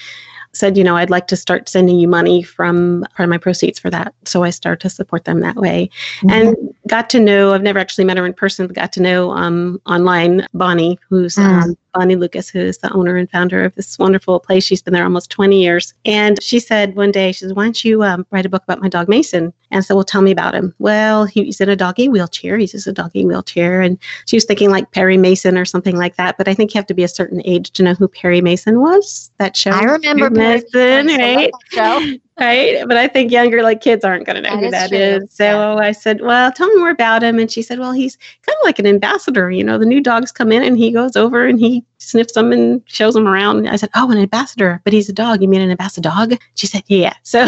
said, 0.53 0.77
you 0.77 0.85
know, 0.85 0.97
I'd 0.97 1.11
like 1.11 1.27
to 1.29 1.37
start 1.37 1.69
sending 1.69 1.99
you 1.99 2.09
money 2.09 2.43
from 2.43 3.07
part 3.15 3.27
of 3.27 3.31
my 3.31 3.39
proceeds 3.39 3.79
for 3.79 3.91
that. 3.91 4.15
So 4.25 4.43
I 4.43 4.51
started 4.51 4.81
to 4.81 4.91
support 4.91 5.25
them 5.25 5.41
that 5.41 5.57
way 5.57 5.91
and 6.29 6.57
got 6.89 7.11
to 7.11 7.21
know, 7.21 7.53
I've 7.53 7.63
never 7.63 7.79
actually 7.79 8.05
met 8.05 8.17
her 8.17 8.27
in 8.27 8.33
person, 8.33 8.67
but 8.67 8.75
got 8.77 8.93
to 8.95 9.03
know 9.03 9.31
um, 9.31 9.81
online 9.87 10.47
Bonnie, 10.55 10.99
who's 11.09 11.37
Mm. 11.37 11.63
um, 11.63 11.79
Bonnie 11.99 12.15
Lucas, 12.15 12.49
who 12.49 12.61
is 12.61 12.79
the 12.79 12.93
owner 12.93 13.17
and 13.17 13.29
founder 13.29 13.65
of 13.65 13.75
this 13.75 13.99
wonderful 13.99 14.39
place. 14.39 14.63
She's 14.63 14.81
been 14.81 14.95
there 14.95 15.03
almost 15.03 15.31
20 15.31 15.61
years. 15.61 15.95
And 16.05 16.41
she 16.41 16.61
said 16.61 16.95
one 16.95 17.11
day, 17.11 17.33
she 17.33 17.41
says, 17.41 17.55
why 17.55 17.65
don't 17.65 17.85
you 17.85 18.05
um, 18.05 18.25
write 18.31 18.47
a 18.47 18.49
book 18.49 18.63
about 18.63 18.81
my 18.81 18.89
dog 18.89 19.09
Mason? 19.09 19.53
And 19.73 19.85
so, 19.85 19.97
well, 19.97 20.05
tell 20.05 20.23
me 20.23 20.31
about 20.31 20.55
him. 20.55 20.73
Well, 20.79 21.25
he's 21.25 21.61
in 21.61 21.69
a 21.69 21.75
doggy 21.75 22.09
wheelchair. 22.09 22.57
He's 22.57 22.71
just 22.71 22.87
a 22.87 22.93
doggy 22.93 23.25
wheelchair. 23.25 23.81
And 23.81 23.99
she 24.27 24.37
was 24.37 24.45
thinking 24.45 24.71
like 24.71 24.93
Perry 24.93 25.17
Mason 25.17 25.59
or 25.59 25.65
something 25.65 25.97
like 25.97 26.15
that. 26.17 26.39
But 26.39 26.47
I 26.47 26.55
think 26.55 26.73
you 26.73 26.79
have 26.79 26.87
to 26.87 26.95
be 26.95 27.03
a 27.03 27.09
certain 27.09 27.43
age 27.45 27.73
to 27.73 27.83
know 27.83 27.95
who 27.95 28.07
Perry 28.07 28.41
Mason 28.41 28.81
was. 28.81 29.33
That 29.39 29.57
show. 29.57 29.73
I 29.73 29.83
remember 29.83 30.31
Perry 30.31 30.63
Mason, 30.73 31.07
Mason. 31.07 31.51
Right? 31.77 32.21
Love 32.39 32.49
that 32.51 32.71
show. 32.71 32.81
right? 32.81 32.89
But 32.89 32.97
I 32.97 33.09
think 33.09 33.31
younger 33.33 33.63
like 33.63 33.81
kids 33.81 34.05
aren't 34.05 34.27
going 34.27 34.37
to 34.37 34.43
know 34.43 34.57
That 34.57 34.59
who 34.59 34.67
is 34.67 34.71
that 34.73 34.89
true, 34.89 34.99
is. 34.99 35.33
So 35.35 35.79
I 35.79 35.93
said, 35.93 36.21
"Well, 36.21 36.53
tell 36.53 36.69
me 36.69 36.77
more 36.77 36.91
about 36.91 37.23
him." 37.23 37.39
And 37.39 37.51
she 37.51 37.63
said, 37.63 37.79
"Well, 37.79 37.93
he's 37.93 38.17
kind 38.43 38.57
of 38.61 38.65
like 38.65 38.79
an 38.79 38.87
ambassador. 38.87 39.51
You 39.51 39.65
know, 39.65 39.79
the 39.79 39.87
new 39.87 40.01
dogs 40.01 40.33
come 40.33 40.53
in 40.53 40.63
and 40.63 40.79
he 40.79 40.91
goes 40.91 41.17
over 41.17 41.47
and 41.47 41.59
he 41.61 41.85
sniffs 41.99 42.35
them 42.35 42.53
and 42.53 42.83
shows 42.87 43.15
them 43.15 43.29
around." 43.29 43.59
And 43.59 43.69
I 43.71 43.77
said, 43.77 43.91
"Oh, 43.95 44.11
an 44.11 44.19
ambassador, 44.19 44.81
but 44.85 44.93
he's 44.93 45.09
a 45.09 45.13
dog. 45.13 45.43
You 45.43 45.49
mean 45.49 45.61
an 45.63 45.71
ambassador 45.71 46.09
dog?" 46.09 46.35
She 46.55 46.67
said, 46.67 46.83
"Yeah." 46.87 47.15
So 47.25 47.47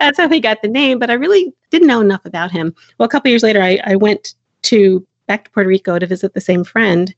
that's 0.00 0.18
how 0.18 0.28
he 0.28 0.40
got 0.40 0.62
the 0.62 0.68
name. 0.68 0.98
But 0.98 1.10
I 1.10 1.14
really 1.14 1.52
didn't 1.70 1.88
know 1.88 2.00
enough 2.00 2.24
about 2.24 2.50
him. 2.50 2.74
Well, 2.98 3.06
a 3.06 3.10
couple 3.10 3.30
years 3.30 3.42
later, 3.42 3.60
I, 3.62 3.78
I 3.84 3.96
went 3.96 4.34
to 4.62 5.06
back 5.26 5.44
to 5.44 5.50
Puerto 5.50 5.68
Rico 5.68 5.98
to 5.98 6.06
visit 6.06 6.34
the 6.34 6.40
same 6.40 6.64
friend, 6.64 7.14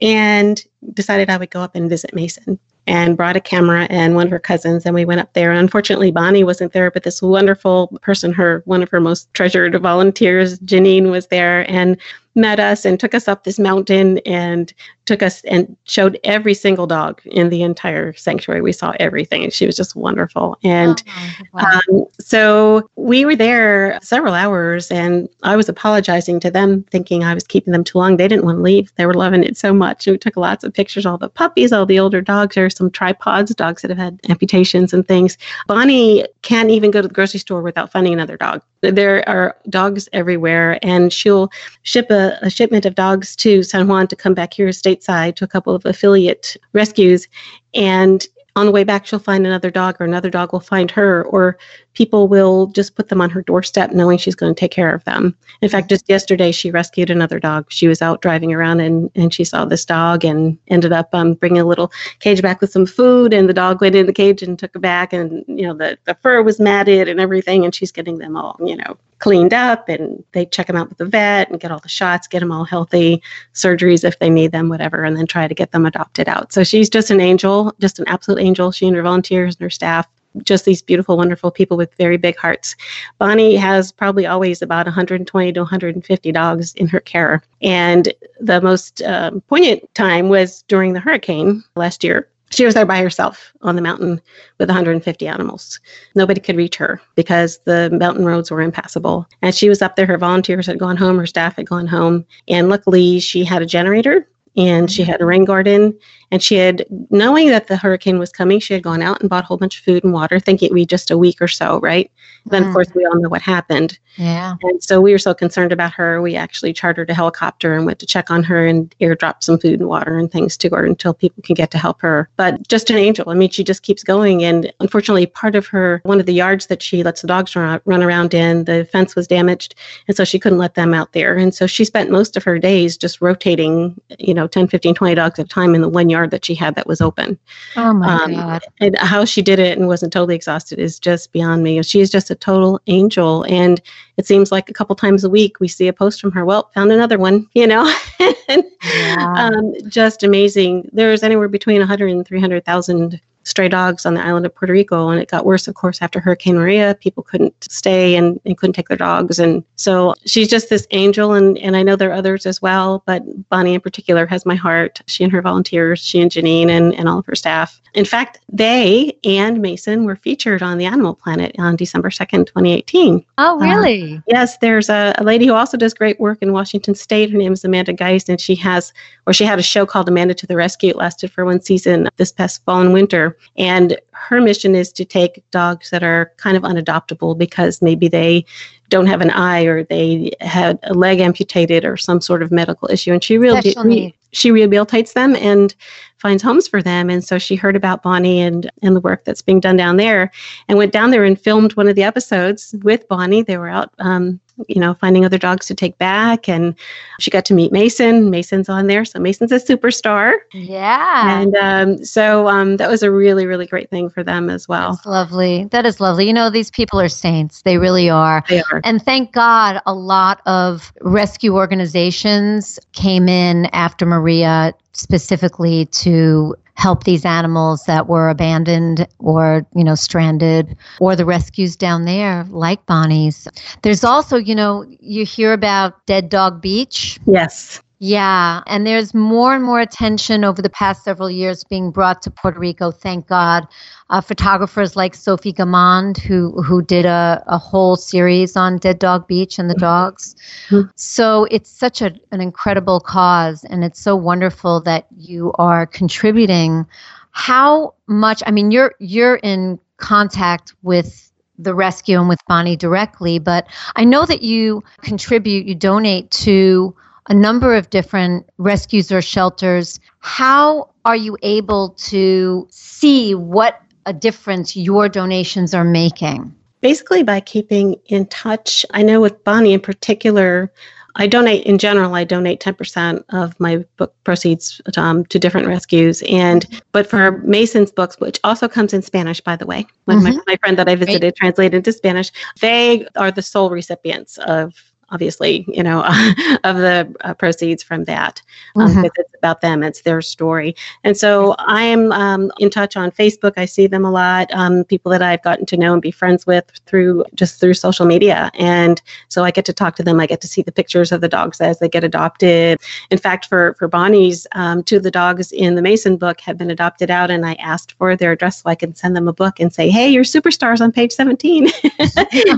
and 0.00 0.64
decided 0.94 1.30
I 1.30 1.36
would 1.36 1.50
go 1.50 1.60
up 1.60 1.74
and 1.74 1.88
visit 1.90 2.14
Mason 2.14 2.58
and 2.86 3.16
brought 3.16 3.36
a 3.36 3.40
camera 3.40 3.86
and 3.90 4.14
one 4.14 4.26
of 4.26 4.30
her 4.30 4.38
cousins 4.38 4.84
and 4.84 4.94
we 4.94 5.04
went 5.04 5.20
up 5.20 5.32
there. 5.32 5.50
And 5.50 5.60
unfortunately 5.60 6.10
bonnie 6.10 6.44
wasn't 6.44 6.72
there 6.72 6.90
but 6.90 7.02
this 7.02 7.22
wonderful 7.22 7.88
person 8.02 8.32
her 8.32 8.62
one 8.66 8.82
of 8.82 8.90
her 8.90 9.00
most 9.00 9.32
treasured 9.34 9.80
volunteers 9.80 10.58
janine 10.60 11.10
was 11.10 11.28
there 11.28 11.68
and 11.70 11.96
met 12.34 12.58
us 12.60 12.84
and 12.84 12.98
took 12.98 13.14
us 13.14 13.28
up 13.28 13.44
this 13.44 13.58
mountain 13.58 14.18
and 14.26 14.72
took 15.06 15.22
us 15.22 15.42
and 15.44 15.76
showed 15.84 16.18
every 16.24 16.54
single 16.54 16.86
dog 16.86 17.20
in 17.26 17.50
the 17.50 17.62
entire 17.62 18.12
sanctuary 18.14 18.62
we 18.62 18.72
saw 18.72 18.94
everything 18.98 19.50
she 19.50 19.66
was 19.66 19.76
just 19.76 19.94
wonderful 19.94 20.56
and 20.64 21.02
Oh, 21.06 21.42
wow. 21.52 21.80
um, 21.90 22.04
so 22.20 22.88
we 22.96 23.24
were 23.24 23.36
there 23.36 23.98
several 24.02 24.34
hours, 24.34 24.90
and 24.90 25.28
I 25.42 25.56
was 25.56 25.68
apologizing 25.68 26.40
to 26.40 26.50
them, 26.50 26.84
thinking 26.90 27.22
I 27.22 27.34
was 27.34 27.44
keeping 27.44 27.72
them 27.72 27.84
too 27.84 27.98
long. 27.98 28.16
They 28.16 28.28
didn't 28.28 28.44
want 28.44 28.58
to 28.58 28.62
leave; 28.62 28.92
they 28.96 29.06
were 29.06 29.14
loving 29.14 29.44
it 29.44 29.56
so 29.56 29.72
much. 29.72 30.06
And 30.06 30.14
we 30.14 30.18
took 30.18 30.36
lots 30.36 30.64
of 30.64 30.72
pictures, 30.72 31.04
all 31.06 31.18
the 31.18 31.28
puppies, 31.28 31.72
all 31.72 31.86
the 31.86 31.98
older 31.98 32.20
dogs. 32.20 32.54
There 32.54 32.64
are 32.64 32.70
some 32.70 32.90
tripods, 32.90 33.54
dogs 33.54 33.82
that 33.82 33.90
have 33.90 33.98
had 33.98 34.20
amputations 34.28 34.92
and 34.92 35.06
things. 35.06 35.36
Bonnie 35.66 36.26
can't 36.42 36.70
even 36.70 36.90
go 36.90 37.02
to 37.02 37.08
the 37.08 37.14
grocery 37.14 37.40
store 37.40 37.62
without 37.62 37.92
finding 37.92 38.12
another 38.12 38.36
dog. 38.36 38.62
There 38.92 39.28
are 39.28 39.56
dogs 39.68 40.08
everywhere, 40.12 40.78
and 40.82 41.12
she'll 41.12 41.50
ship 41.82 42.10
a, 42.10 42.38
a 42.42 42.50
shipment 42.50 42.84
of 42.84 42.94
dogs 42.94 43.36
to 43.36 43.62
San 43.62 43.88
Juan 43.88 44.06
to 44.08 44.16
come 44.16 44.34
back 44.34 44.54
here 44.54 44.68
stateside 44.68 45.36
to 45.36 45.44
a 45.44 45.48
couple 45.48 45.74
of 45.74 45.84
affiliate 45.86 46.56
rescues, 46.72 47.28
and 47.74 48.26
on 48.56 48.66
the 48.66 48.72
way 48.72 48.84
back 48.84 49.04
she'll 49.04 49.18
find 49.18 49.46
another 49.46 49.70
dog 49.70 49.96
or 50.00 50.04
another 50.04 50.30
dog 50.30 50.52
will 50.52 50.60
find 50.60 50.90
her 50.90 51.24
or 51.24 51.58
people 51.94 52.28
will 52.28 52.68
just 52.68 52.94
put 52.94 53.08
them 53.08 53.20
on 53.20 53.30
her 53.30 53.42
doorstep 53.42 53.90
knowing 53.92 54.16
she's 54.18 54.34
going 54.34 54.54
to 54.54 54.58
take 54.58 54.70
care 54.70 54.94
of 54.94 55.02
them. 55.04 55.36
In 55.60 55.68
fact 55.68 55.88
just 55.88 56.08
yesterday 56.08 56.52
she 56.52 56.70
rescued 56.70 57.10
another 57.10 57.40
dog. 57.40 57.66
She 57.70 57.88
was 57.88 58.00
out 58.00 58.22
driving 58.22 58.52
around 58.52 58.80
and, 58.80 59.10
and 59.14 59.34
she 59.34 59.44
saw 59.44 59.64
this 59.64 59.84
dog 59.84 60.24
and 60.24 60.56
ended 60.68 60.92
up 60.92 61.08
um, 61.12 61.34
bringing 61.34 61.60
a 61.60 61.66
little 61.66 61.92
cage 62.20 62.42
back 62.42 62.60
with 62.60 62.70
some 62.70 62.86
food 62.86 63.32
and 63.32 63.48
the 63.48 63.54
dog 63.54 63.80
went 63.80 63.96
in 63.96 64.06
the 64.06 64.12
cage 64.12 64.42
and 64.42 64.58
took 64.58 64.74
it 64.74 64.80
back 64.80 65.12
and 65.12 65.44
you 65.48 65.66
know 65.66 65.74
the, 65.74 65.98
the 66.04 66.14
fur 66.14 66.42
was 66.42 66.60
matted 66.60 67.08
and 67.08 67.20
everything 67.20 67.64
and 67.64 67.74
she's 67.74 67.92
getting 67.92 68.18
them 68.18 68.36
all 68.36 68.56
you 68.64 68.76
know 68.76 68.96
cleaned 69.24 69.54
up 69.54 69.88
and 69.88 70.22
they 70.32 70.44
check 70.44 70.66
them 70.66 70.76
out 70.76 70.90
with 70.90 70.98
the 70.98 71.06
vet 71.06 71.48
and 71.48 71.58
get 71.58 71.70
all 71.70 71.78
the 71.78 71.88
shots 71.88 72.28
get 72.28 72.40
them 72.40 72.52
all 72.52 72.62
healthy 72.62 73.22
surgeries 73.54 74.04
if 74.04 74.18
they 74.18 74.28
need 74.28 74.52
them 74.52 74.68
whatever 74.68 75.02
and 75.02 75.16
then 75.16 75.26
try 75.26 75.48
to 75.48 75.54
get 75.54 75.72
them 75.72 75.86
adopted 75.86 76.28
out 76.28 76.52
so 76.52 76.62
she's 76.62 76.90
just 76.90 77.10
an 77.10 77.22
angel 77.22 77.74
just 77.80 77.98
an 77.98 78.04
absolute 78.06 78.38
angel 78.38 78.70
she 78.70 78.86
and 78.86 78.94
her 78.94 79.00
volunteers 79.00 79.54
and 79.54 79.62
her 79.62 79.70
staff 79.70 80.06
just 80.42 80.64
these 80.64 80.82
beautiful, 80.82 81.16
wonderful 81.16 81.52
people 81.52 81.76
with 81.76 81.94
very 81.94 82.16
big 82.16 82.36
hearts. 82.36 82.74
Bonnie 83.18 83.54
has 83.54 83.92
probably 83.92 84.26
always 84.26 84.62
about 84.62 84.84
120 84.84 85.52
to 85.52 85.60
150 85.60 86.32
dogs 86.32 86.74
in 86.74 86.88
her 86.88 86.98
care. 86.98 87.40
And 87.62 88.12
the 88.40 88.60
most 88.60 89.00
um, 89.02 89.42
poignant 89.42 89.88
time 89.94 90.28
was 90.28 90.62
during 90.62 90.92
the 90.92 90.98
hurricane 90.98 91.62
last 91.76 92.02
year 92.02 92.28
she 92.54 92.64
was 92.64 92.74
there 92.74 92.86
by 92.86 93.00
herself 93.00 93.52
on 93.62 93.76
the 93.76 93.82
mountain 93.82 94.20
with 94.58 94.68
150 94.68 95.26
animals. 95.26 95.80
Nobody 96.14 96.40
could 96.40 96.56
reach 96.56 96.76
her 96.76 97.00
because 97.14 97.58
the 97.64 97.90
mountain 97.90 98.24
roads 98.24 98.50
were 98.50 98.60
impassable. 98.60 99.26
And 99.42 99.54
she 99.54 99.68
was 99.68 99.82
up 99.82 99.96
there, 99.96 100.06
her 100.06 100.18
volunteers 100.18 100.66
had 100.66 100.78
gone 100.78 100.96
home, 100.96 101.18
her 101.18 101.26
staff 101.26 101.56
had 101.56 101.68
gone 101.68 101.86
home. 101.86 102.24
And 102.48 102.68
luckily, 102.68 103.20
she 103.20 103.44
had 103.44 103.62
a 103.62 103.66
generator 103.66 104.28
and 104.56 104.90
she 104.90 105.02
had 105.02 105.20
a 105.20 105.26
rain 105.26 105.44
garden 105.44 105.98
and 106.34 106.42
she 106.42 106.56
had 106.56 106.84
knowing 107.10 107.48
that 107.50 107.68
the 107.68 107.76
hurricane 107.76 108.18
was 108.18 108.32
coming 108.32 108.58
she 108.58 108.74
had 108.74 108.82
gone 108.82 109.00
out 109.00 109.20
and 109.20 109.30
bought 109.30 109.44
a 109.44 109.46
whole 109.46 109.56
bunch 109.56 109.78
of 109.78 109.84
food 109.84 110.02
and 110.02 110.12
water 110.12 110.40
thinking 110.40 110.66
it 110.66 110.72
would 110.72 110.76
be 110.76 110.84
just 110.84 111.12
a 111.12 111.16
week 111.16 111.40
or 111.40 111.46
so 111.46 111.78
right? 111.78 112.10
Mm. 112.46 112.50
then 112.50 112.64
of 112.64 112.72
course 112.72 112.88
we 112.94 113.06
all 113.06 113.20
know 113.20 113.28
what 113.28 113.40
happened. 113.40 113.98
Yeah. 114.16 114.54
And 114.62 114.82
so 114.82 115.00
we 115.00 115.12
were 115.12 115.18
so 115.18 115.32
concerned 115.32 115.72
about 115.72 115.92
her 115.94 116.20
we 116.20 116.34
actually 116.34 116.72
chartered 116.72 117.08
a 117.08 117.14
helicopter 117.14 117.74
and 117.74 117.86
went 117.86 118.00
to 118.00 118.06
check 118.06 118.30
on 118.30 118.42
her 118.42 118.66
and 118.66 118.94
airdropped 119.00 119.44
some 119.44 119.58
food 119.58 119.78
and 119.80 119.88
water 119.88 120.18
and 120.18 120.30
things 120.30 120.56
to 120.58 120.68
her 120.70 120.84
until 120.84 121.14
people 121.14 121.42
can 121.42 121.54
get 121.54 121.70
to 121.70 121.78
help 121.78 122.00
her. 122.00 122.28
But 122.36 122.66
just 122.66 122.90
an 122.90 122.96
angel. 122.96 123.30
I 123.30 123.34
mean 123.34 123.50
she 123.50 123.62
just 123.62 123.82
keeps 123.82 124.02
going. 124.02 124.42
And 124.42 124.72
unfortunately 124.80 125.26
part 125.26 125.54
of 125.54 125.68
her 125.68 126.00
one 126.04 126.18
of 126.18 126.26
the 126.26 126.34
yards 126.34 126.66
that 126.66 126.82
she 126.82 127.04
lets 127.04 127.20
the 127.20 127.28
dogs 127.28 127.54
run, 127.54 127.80
run 127.84 128.02
around 128.02 128.34
in 128.34 128.64
the 128.64 128.84
fence 128.90 129.14
was 129.14 129.28
damaged. 129.28 129.76
And 130.08 130.16
so 130.16 130.24
she 130.24 130.40
couldn't 130.40 130.58
let 130.58 130.74
them 130.74 130.94
out 130.94 131.12
there. 131.12 131.36
And 131.36 131.54
so 131.54 131.68
she 131.68 131.84
spent 131.84 132.10
most 132.10 132.36
of 132.36 132.42
her 132.42 132.58
days 132.58 132.96
just 132.96 133.20
rotating 133.20 134.00
you 134.18 134.34
know 134.34 134.46
10 134.46 134.68
15 134.68 134.94
20 134.94 135.14
dogs 135.14 135.38
at 135.38 135.46
a 135.46 135.48
time 135.48 135.74
in 135.74 135.80
the 135.80 135.88
one 135.88 136.08
yard 136.08 136.23
that 136.30 136.44
she 136.44 136.54
had 136.54 136.74
that 136.74 136.86
was 136.86 137.00
open. 137.00 137.38
Oh 137.76 137.92
my 137.92 138.22
um, 138.22 138.32
God. 138.32 138.62
And 138.80 138.98
how 138.98 139.24
she 139.24 139.42
did 139.42 139.58
it 139.58 139.78
and 139.78 139.86
wasn't 139.86 140.12
totally 140.12 140.34
exhausted 140.34 140.78
is 140.78 140.98
just 140.98 141.32
beyond 141.32 141.62
me. 141.62 141.82
She 141.82 142.00
is 142.00 142.10
just 142.10 142.30
a 142.30 142.34
total 142.34 142.80
angel. 142.86 143.44
And 143.48 143.80
it 144.16 144.26
seems 144.26 144.52
like 144.52 144.68
a 144.68 144.72
couple 144.72 144.96
times 144.96 145.24
a 145.24 145.30
week 145.30 145.60
we 145.60 145.68
see 145.68 145.88
a 145.88 145.92
post 145.92 146.20
from 146.20 146.32
her. 146.32 146.44
Well, 146.44 146.70
found 146.74 146.92
another 146.92 147.18
one, 147.18 147.48
you 147.54 147.66
know? 147.66 147.92
and, 148.48 148.64
yeah. 148.94 149.32
um, 149.36 149.74
just 149.88 150.22
amazing. 150.22 150.88
There's 150.92 151.22
anywhere 151.22 151.48
between 151.48 151.78
100 151.78 152.10
and 152.10 152.26
300,000 152.26 153.20
stray 153.44 153.68
dogs 153.68 154.04
on 154.04 154.14
the 154.14 154.24
island 154.24 154.46
of 154.46 154.54
Puerto 154.54 154.72
Rico. 154.72 155.08
And 155.08 155.20
it 155.20 155.30
got 155.30 155.46
worse, 155.46 155.68
of 155.68 155.74
course, 155.74 156.02
after 156.02 156.20
Hurricane 156.20 156.56
Maria. 156.56 156.96
People 157.00 157.22
couldn't 157.22 157.54
stay 157.70 158.16
and, 158.16 158.40
and 158.44 158.56
couldn't 158.58 158.74
take 158.74 158.88
their 158.88 158.96
dogs. 158.96 159.38
And 159.38 159.64
so 159.76 160.14
she's 160.26 160.48
just 160.48 160.70
this 160.70 160.86
angel. 160.90 161.34
And, 161.34 161.58
and 161.58 161.76
I 161.76 161.82
know 161.82 161.96
there 161.96 162.10
are 162.10 162.14
others 162.14 162.46
as 162.46 162.60
well, 162.60 163.02
but 163.06 163.22
Bonnie 163.48 163.74
in 163.74 163.80
particular 163.80 164.26
has 164.26 164.44
my 164.44 164.54
heart. 164.54 165.00
She 165.06 165.24
and 165.24 165.32
her 165.32 165.42
volunteers, 165.42 166.04
she 166.04 166.20
and 166.20 166.30
Janine 166.30 166.68
and, 166.68 166.94
and 166.94 167.08
all 167.08 167.18
of 167.18 167.26
her 167.26 167.34
staff. 167.34 167.80
In 167.94 168.04
fact, 168.04 168.40
they 168.52 169.16
and 169.24 169.62
Mason 169.62 170.04
were 170.04 170.16
featured 170.16 170.62
on 170.62 170.78
the 170.78 170.84
Animal 170.84 171.14
Planet 171.14 171.54
on 171.58 171.76
December 171.76 172.10
2nd, 172.10 172.46
2018. 172.46 173.24
Oh, 173.38 173.54
uh, 173.54 173.64
really? 173.64 174.16
Uh, 174.16 174.20
yes, 174.26 174.58
there's 174.58 174.88
a, 174.88 175.14
a, 175.18 175.24
lady 175.24 175.46
who 175.46 175.54
also 175.54 175.76
does 175.76 175.94
great 175.94 176.18
work 176.18 176.38
in 176.42 176.52
Washington 176.52 176.96
State. 176.96 177.30
Her 177.30 177.38
name 177.38 177.52
is 177.52 177.64
Amanda 177.64 177.92
Giese, 177.92 178.28
and 178.28 178.40
she 178.40 178.56
has, 178.56 178.92
or 179.26 179.32
she 179.32 179.44
had 179.44 179.60
a 179.60 179.62
show 179.62 179.86
called 179.86 180.08
Amanda 180.08 180.34
to 180.34 180.46
the 180.46 180.56
Rescue. 180.56 180.90
It 180.90 180.96
lasted 180.96 181.30
for 181.30 181.44
one 181.44 181.60
season 181.60 182.08
this 182.16 182.32
past 182.32 182.64
fall 182.64 182.80
and 182.80 182.92
winter. 182.92 183.33
And 183.56 183.98
her 184.12 184.40
mission 184.40 184.74
is 184.74 184.92
to 184.92 185.04
take 185.04 185.44
dogs 185.50 185.90
that 185.90 186.02
are 186.02 186.32
kind 186.36 186.56
of 186.56 186.62
unadoptable 186.62 187.36
because 187.36 187.82
maybe 187.82 188.08
they 188.08 188.44
don't 188.88 189.06
have 189.06 189.20
an 189.20 189.30
eye 189.30 189.64
or 189.64 189.84
they 189.84 190.32
had 190.40 190.78
a 190.84 190.94
leg 190.94 191.20
amputated 191.20 191.84
or 191.84 191.96
some 191.96 192.20
sort 192.20 192.42
of 192.42 192.52
medical 192.52 192.90
issue. 192.90 193.12
And 193.12 193.24
she 193.24 193.38
really 193.38 193.74
re- 193.82 194.14
she 194.32 194.50
rehabilitates 194.50 195.12
them 195.12 195.36
and 195.36 195.74
finds 196.18 196.42
homes 196.42 196.66
for 196.66 196.82
them. 196.82 197.08
And 197.10 197.24
so 197.24 197.38
she 197.38 197.54
heard 197.54 197.76
about 197.76 198.02
Bonnie 198.02 198.40
and, 198.40 198.70
and 198.82 198.96
the 198.96 199.00
work 199.00 199.24
that's 199.24 199.42
being 199.42 199.60
done 199.60 199.76
down 199.76 199.96
there 199.96 200.30
and 200.68 200.78
went 200.78 200.92
down 200.92 201.10
there 201.10 201.24
and 201.24 201.40
filmed 201.40 201.74
one 201.76 201.88
of 201.88 201.96
the 201.96 202.02
episodes 202.02 202.74
with 202.82 203.06
Bonnie. 203.08 203.42
They 203.42 203.58
were 203.58 203.68
out, 203.68 203.92
um, 203.98 204.40
you 204.68 204.80
know, 204.80 204.94
finding 204.94 205.24
other 205.24 205.38
dogs 205.38 205.66
to 205.66 205.74
take 205.74 205.98
back. 205.98 206.48
And 206.48 206.74
she 207.18 207.30
got 207.30 207.44
to 207.46 207.54
meet 207.54 207.72
Mason. 207.72 208.30
Mason's 208.30 208.68
on 208.68 208.86
there. 208.86 209.04
So 209.04 209.18
Mason's 209.18 209.52
a 209.52 209.56
superstar. 209.56 210.36
Yeah. 210.52 211.40
And 211.40 211.56
um, 211.56 212.04
so 212.04 212.48
um, 212.48 212.76
that 212.76 212.90
was 212.90 213.02
a 213.02 213.10
really, 213.10 213.46
really 213.46 213.66
great 213.66 213.90
thing 213.90 214.10
for 214.10 214.22
them 214.22 214.50
as 214.50 214.68
well. 214.68 214.92
That's 214.92 215.06
lovely. 215.06 215.64
That 215.66 215.86
is 215.86 216.00
lovely. 216.00 216.26
You 216.26 216.32
know, 216.32 216.50
these 216.50 216.70
people 216.70 217.00
are 217.00 217.08
saints. 217.08 217.62
They 217.62 217.78
really 217.78 218.08
are. 218.08 218.44
They 218.48 218.62
are. 218.70 218.80
And 218.84 219.02
thank 219.02 219.32
God 219.32 219.80
a 219.86 219.94
lot 219.94 220.40
of 220.46 220.92
rescue 221.00 221.54
organizations 221.56 222.78
came 222.92 223.28
in 223.28 223.66
after 223.66 224.06
Maria 224.06 224.72
specifically 224.94 225.86
to 225.86 226.54
help 226.76 227.04
these 227.04 227.24
animals 227.24 227.84
that 227.84 228.08
were 228.08 228.28
abandoned 228.28 229.06
or 229.18 229.64
you 229.74 229.84
know 229.84 229.94
stranded 229.94 230.76
or 231.00 231.14
the 231.14 231.24
rescues 231.24 231.76
down 231.76 232.04
there 232.04 232.44
like 232.50 232.84
bonnie's. 232.86 233.46
There's 233.82 234.04
also 234.04 234.36
you 234.36 234.54
know 234.54 234.84
you 235.00 235.24
hear 235.24 235.52
about 235.52 236.04
dead 236.06 236.28
dog 236.28 236.60
beach. 236.60 237.18
Yes 237.26 237.80
yeah, 237.98 238.62
and 238.66 238.86
there's 238.86 239.14
more 239.14 239.54
and 239.54 239.64
more 239.64 239.80
attention 239.80 240.44
over 240.44 240.60
the 240.60 240.70
past 240.70 241.04
several 241.04 241.30
years 241.30 241.62
being 241.64 241.90
brought 241.90 242.22
to 242.22 242.30
Puerto 242.30 242.58
Rico. 242.58 242.90
Thank 242.90 243.28
God, 243.28 243.66
uh, 244.10 244.20
photographers 244.20 244.96
like 244.96 245.14
Sophie 245.14 245.52
Gamand, 245.52 246.18
who 246.18 246.60
who 246.62 246.82
did 246.82 247.06
a, 247.06 247.42
a 247.46 247.56
whole 247.56 247.96
series 247.96 248.56
on 248.56 248.78
Dead 248.78 248.98
Dog 248.98 249.28
Beach 249.28 249.58
and 249.58 249.70
the 249.70 249.74
dogs. 249.74 250.34
Mm-hmm. 250.68 250.90
So 250.96 251.46
it's 251.50 251.70
such 251.70 252.02
a, 252.02 252.12
an 252.32 252.40
incredible 252.40 252.98
cause, 253.00 253.64
and 253.64 253.84
it's 253.84 254.00
so 254.00 254.16
wonderful 254.16 254.80
that 254.82 255.06
you 255.16 255.52
are 255.54 255.86
contributing. 255.86 256.86
How 257.30 257.94
much? 258.08 258.42
I 258.44 258.50
mean, 258.50 258.72
you're 258.72 258.94
you're 258.98 259.36
in 259.36 259.78
contact 259.98 260.74
with 260.82 261.30
the 261.58 261.74
rescue 261.74 262.18
and 262.18 262.28
with 262.28 262.40
Bonnie 262.48 262.76
directly, 262.76 263.38
but 263.38 263.68
I 263.94 264.04
know 264.04 264.26
that 264.26 264.42
you 264.42 264.82
contribute, 265.02 265.66
you 265.66 265.76
donate 265.76 266.30
to 266.32 266.94
a 267.28 267.34
number 267.34 267.74
of 267.74 267.90
different 267.90 268.48
rescues 268.58 269.10
or 269.10 269.22
shelters. 269.22 269.98
How 270.20 270.90
are 271.04 271.16
you 271.16 271.36
able 271.42 271.90
to 271.90 272.66
see 272.70 273.34
what 273.34 273.80
a 274.06 274.12
difference 274.12 274.76
your 274.76 275.08
donations 275.08 275.74
are 275.74 275.84
making? 275.84 276.54
Basically, 276.80 277.22
by 277.22 277.40
keeping 277.40 277.96
in 278.06 278.26
touch. 278.26 278.84
I 278.90 279.02
know 279.02 279.20
with 279.20 279.42
Bonnie 279.44 279.72
in 279.72 279.80
particular, 279.80 280.70
I 281.16 281.26
donate 281.26 281.64
in 281.64 281.78
general. 281.78 282.14
I 282.14 282.24
donate 282.24 282.60
ten 282.60 282.74
percent 282.74 283.24
of 283.30 283.58
my 283.58 283.84
book 283.96 284.14
proceeds 284.24 284.82
um, 284.96 285.24
to 285.26 285.38
different 285.38 285.66
rescues, 285.66 286.22
and 286.28 286.66
but 286.92 287.08
for 287.08 287.38
Mason's 287.38 287.90
books, 287.90 288.18
which 288.20 288.38
also 288.44 288.68
comes 288.68 288.92
in 288.92 289.00
Spanish, 289.00 289.40
by 289.40 289.56
the 289.56 289.64
way, 289.64 289.86
mm-hmm. 290.08 290.24
my, 290.24 290.38
my 290.46 290.56
friend 290.56 290.76
that 290.76 290.88
I 290.88 290.96
visited 290.96 291.20
Great. 291.20 291.36
translated 291.36 291.74
into 291.74 291.92
Spanish, 291.92 292.30
they 292.60 293.06
are 293.16 293.30
the 293.30 293.42
sole 293.42 293.70
recipients 293.70 294.38
of 294.38 294.74
obviously, 295.14 295.64
you 295.68 295.82
know, 295.82 296.00
of 296.64 296.76
the 296.76 297.14
uh, 297.20 297.32
proceeds 297.34 297.82
from 297.82 298.04
that. 298.04 298.42
Um, 298.76 298.90
mm-hmm. 298.90 299.04
It's 299.04 299.34
about 299.38 299.60
them, 299.60 299.82
it's 299.82 300.02
their 300.02 300.20
story. 300.20 300.74
And 301.04 301.16
so 301.16 301.54
I'm 301.58 302.10
um, 302.12 302.50
in 302.58 302.68
touch 302.68 302.96
on 302.96 303.12
Facebook. 303.12 303.52
I 303.56 303.64
see 303.64 303.86
them 303.86 304.04
a 304.04 304.10
lot. 304.10 304.52
Um, 304.52 304.84
people 304.84 305.10
that 305.12 305.22
I've 305.22 305.42
gotten 305.42 305.66
to 305.66 305.76
know 305.76 305.92
and 305.92 306.02
be 306.02 306.10
friends 306.10 306.46
with 306.46 306.64
through 306.86 307.24
just 307.34 307.60
through 307.60 307.74
social 307.74 308.06
media. 308.06 308.50
And 308.54 309.00
so 309.28 309.44
I 309.44 309.50
get 309.50 309.64
to 309.66 309.72
talk 309.72 309.94
to 309.96 310.02
them. 310.02 310.18
I 310.18 310.26
get 310.26 310.40
to 310.40 310.48
see 310.48 310.62
the 310.62 310.72
pictures 310.72 311.12
of 311.12 311.20
the 311.20 311.28
dogs 311.28 311.60
as 311.60 311.78
they 311.78 311.88
get 311.88 312.02
adopted. 312.02 312.80
In 313.10 313.18
fact, 313.18 313.46
for 313.46 313.74
for 313.78 313.86
Bonnie's, 313.86 314.46
um, 314.52 314.82
two 314.82 314.96
of 314.96 315.04
the 315.04 315.10
dogs 315.10 315.52
in 315.52 315.76
the 315.76 315.82
Mason 315.82 316.16
book 316.16 316.40
have 316.40 316.58
been 316.58 316.70
adopted 316.70 317.10
out, 317.10 317.30
and 317.30 317.46
I 317.46 317.54
asked 317.54 317.92
for 317.92 318.16
their 318.16 318.32
address 318.32 318.62
so 318.62 318.70
I 318.70 318.74
can 318.74 318.94
send 318.94 319.14
them 319.14 319.28
a 319.28 319.32
book 319.32 319.60
and 319.60 319.72
say, 319.72 319.90
"Hey, 319.90 320.08
you're 320.08 320.24
superstars 320.24 320.80
on 320.80 320.90
page 320.90 321.12
17." 321.12 321.68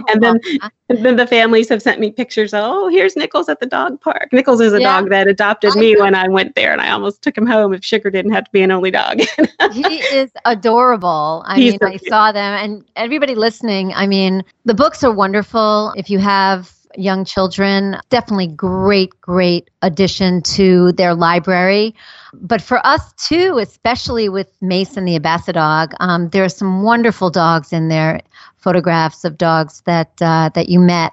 and 0.09 0.23
then 0.23 0.41
and 0.89 1.05
then 1.05 1.17
the 1.17 1.27
families 1.27 1.69
have 1.69 1.83
sent 1.83 2.01
me 2.01 2.11
pictures. 2.11 2.46
Oh, 2.55 2.89
here's 2.89 3.17
Nichols 3.17 3.49
at 3.49 3.61
the 3.61 3.67
dog 3.67 4.01
park. 4.01 4.33
Nichols 4.33 4.61
is 4.61 4.73
a 4.73 4.81
yeah. 4.81 5.01
dog 5.01 5.11
that 5.11 5.29
adopted 5.29 5.75
me 5.75 5.97
when 5.97 6.15
I 6.15 6.29
went 6.29 6.55
there, 6.55 6.73
and 6.73 6.81
I 6.81 6.91
almost 6.91 7.23
took 7.23 7.37
him 7.37 7.47
home 7.47 7.73
if 7.73 7.85
Sugar 7.85 8.11
didn't 8.11 8.33
have 8.33 8.45
to 8.45 8.51
be 8.51 8.63
an 8.63 8.71
only 8.71 8.91
dog. 8.91 9.21
he 9.73 9.97
is 9.97 10.31
adorable. 10.45 11.45
I 11.47 11.57
He's 11.57 11.73
mean, 11.73 11.79
so 11.81 11.87
I 11.87 11.97
saw 12.09 12.33
them, 12.33 12.55
and 12.55 12.85
everybody 12.97 13.35
listening. 13.35 13.93
I 13.95 14.07
mean, 14.07 14.45
the 14.65 14.75
books 14.75 15.03
are 15.05 15.13
wonderful. 15.13 15.93
If 15.97 16.11
you 16.11 16.19
have 16.19 16.73
young 16.97 17.25
children, 17.25 17.97
definitely 18.09 18.47
great, 18.47 19.21
great 19.21 19.71
addition 19.83 20.41
to 20.41 20.93
their 20.93 21.15
library. 21.15 21.95
But 22.33 22.63
for 22.63 22.85
us 22.87 23.13
too, 23.15 23.59
especially 23.59 24.29
with 24.29 24.51
Mason 24.63 25.05
the 25.05 25.19
Ambassadog, 25.19 25.91
dog, 25.91 25.95
um, 26.01 26.31
there 26.31 26.45
are 26.45 26.49
some 26.49 26.83
wonderful 26.83 27.31
dogs 27.31 27.73
in 27.73 27.89
there 27.89 28.21
photographs 28.67 29.25
of 29.25 29.39
dogs 29.39 29.81
that 29.87 30.11
uh, 30.21 30.51
that 30.55 30.69
you 30.69 30.81
met 30.81 31.13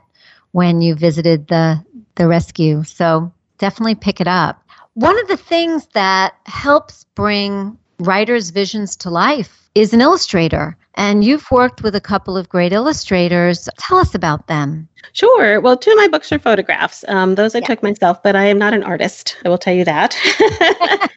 when 0.54 0.82
you 0.82 0.96
visited 0.96 1.48
the 1.48 1.84
the 2.16 2.28
rescue. 2.28 2.84
So 2.84 3.32
definitely 3.58 3.96
pick 3.96 4.22
it 4.22 4.28
up. 4.28 4.64
One 4.94 5.20
of 5.20 5.28
the 5.28 5.38
things 5.38 5.88
that 5.94 6.36
helps 6.46 7.04
bring 7.16 7.78
writers' 8.00 8.52
visions 8.52 8.96
to 8.98 9.10
life 9.10 9.70
is 9.76 9.94
an 9.94 10.02
illustrator. 10.02 10.78
And 10.96 11.24
you've 11.24 11.50
worked 11.50 11.82
with 11.82 11.96
a 11.96 12.02
couple 12.02 12.38
of 12.38 12.50
great 12.50 12.74
illustrators. 12.74 13.68
Tell 13.80 13.98
us 13.98 14.14
about 14.14 14.48
them. 14.48 14.88
Sure. 15.12 15.60
Well, 15.60 15.78
two 15.78 15.92
of 15.92 15.98
my 15.98 16.08
books 16.08 16.32
are 16.32 16.40
photographs. 16.40 17.04
Um, 17.08 17.36
those 17.36 17.56
I 17.56 17.60
yeah. 17.60 17.68
took 17.68 17.84
myself, 17.84 18.24
but 18.24 18.36
I 18.36 18.46
am 18.46 18.58
not 18.58 18.74
an 18.74 18.84
artist. 18.84 19.38
I 19.46 19.50
will 19.50 19.58
tell 19.58 19.74
you 19.74 19.86
that. 19.86 20.18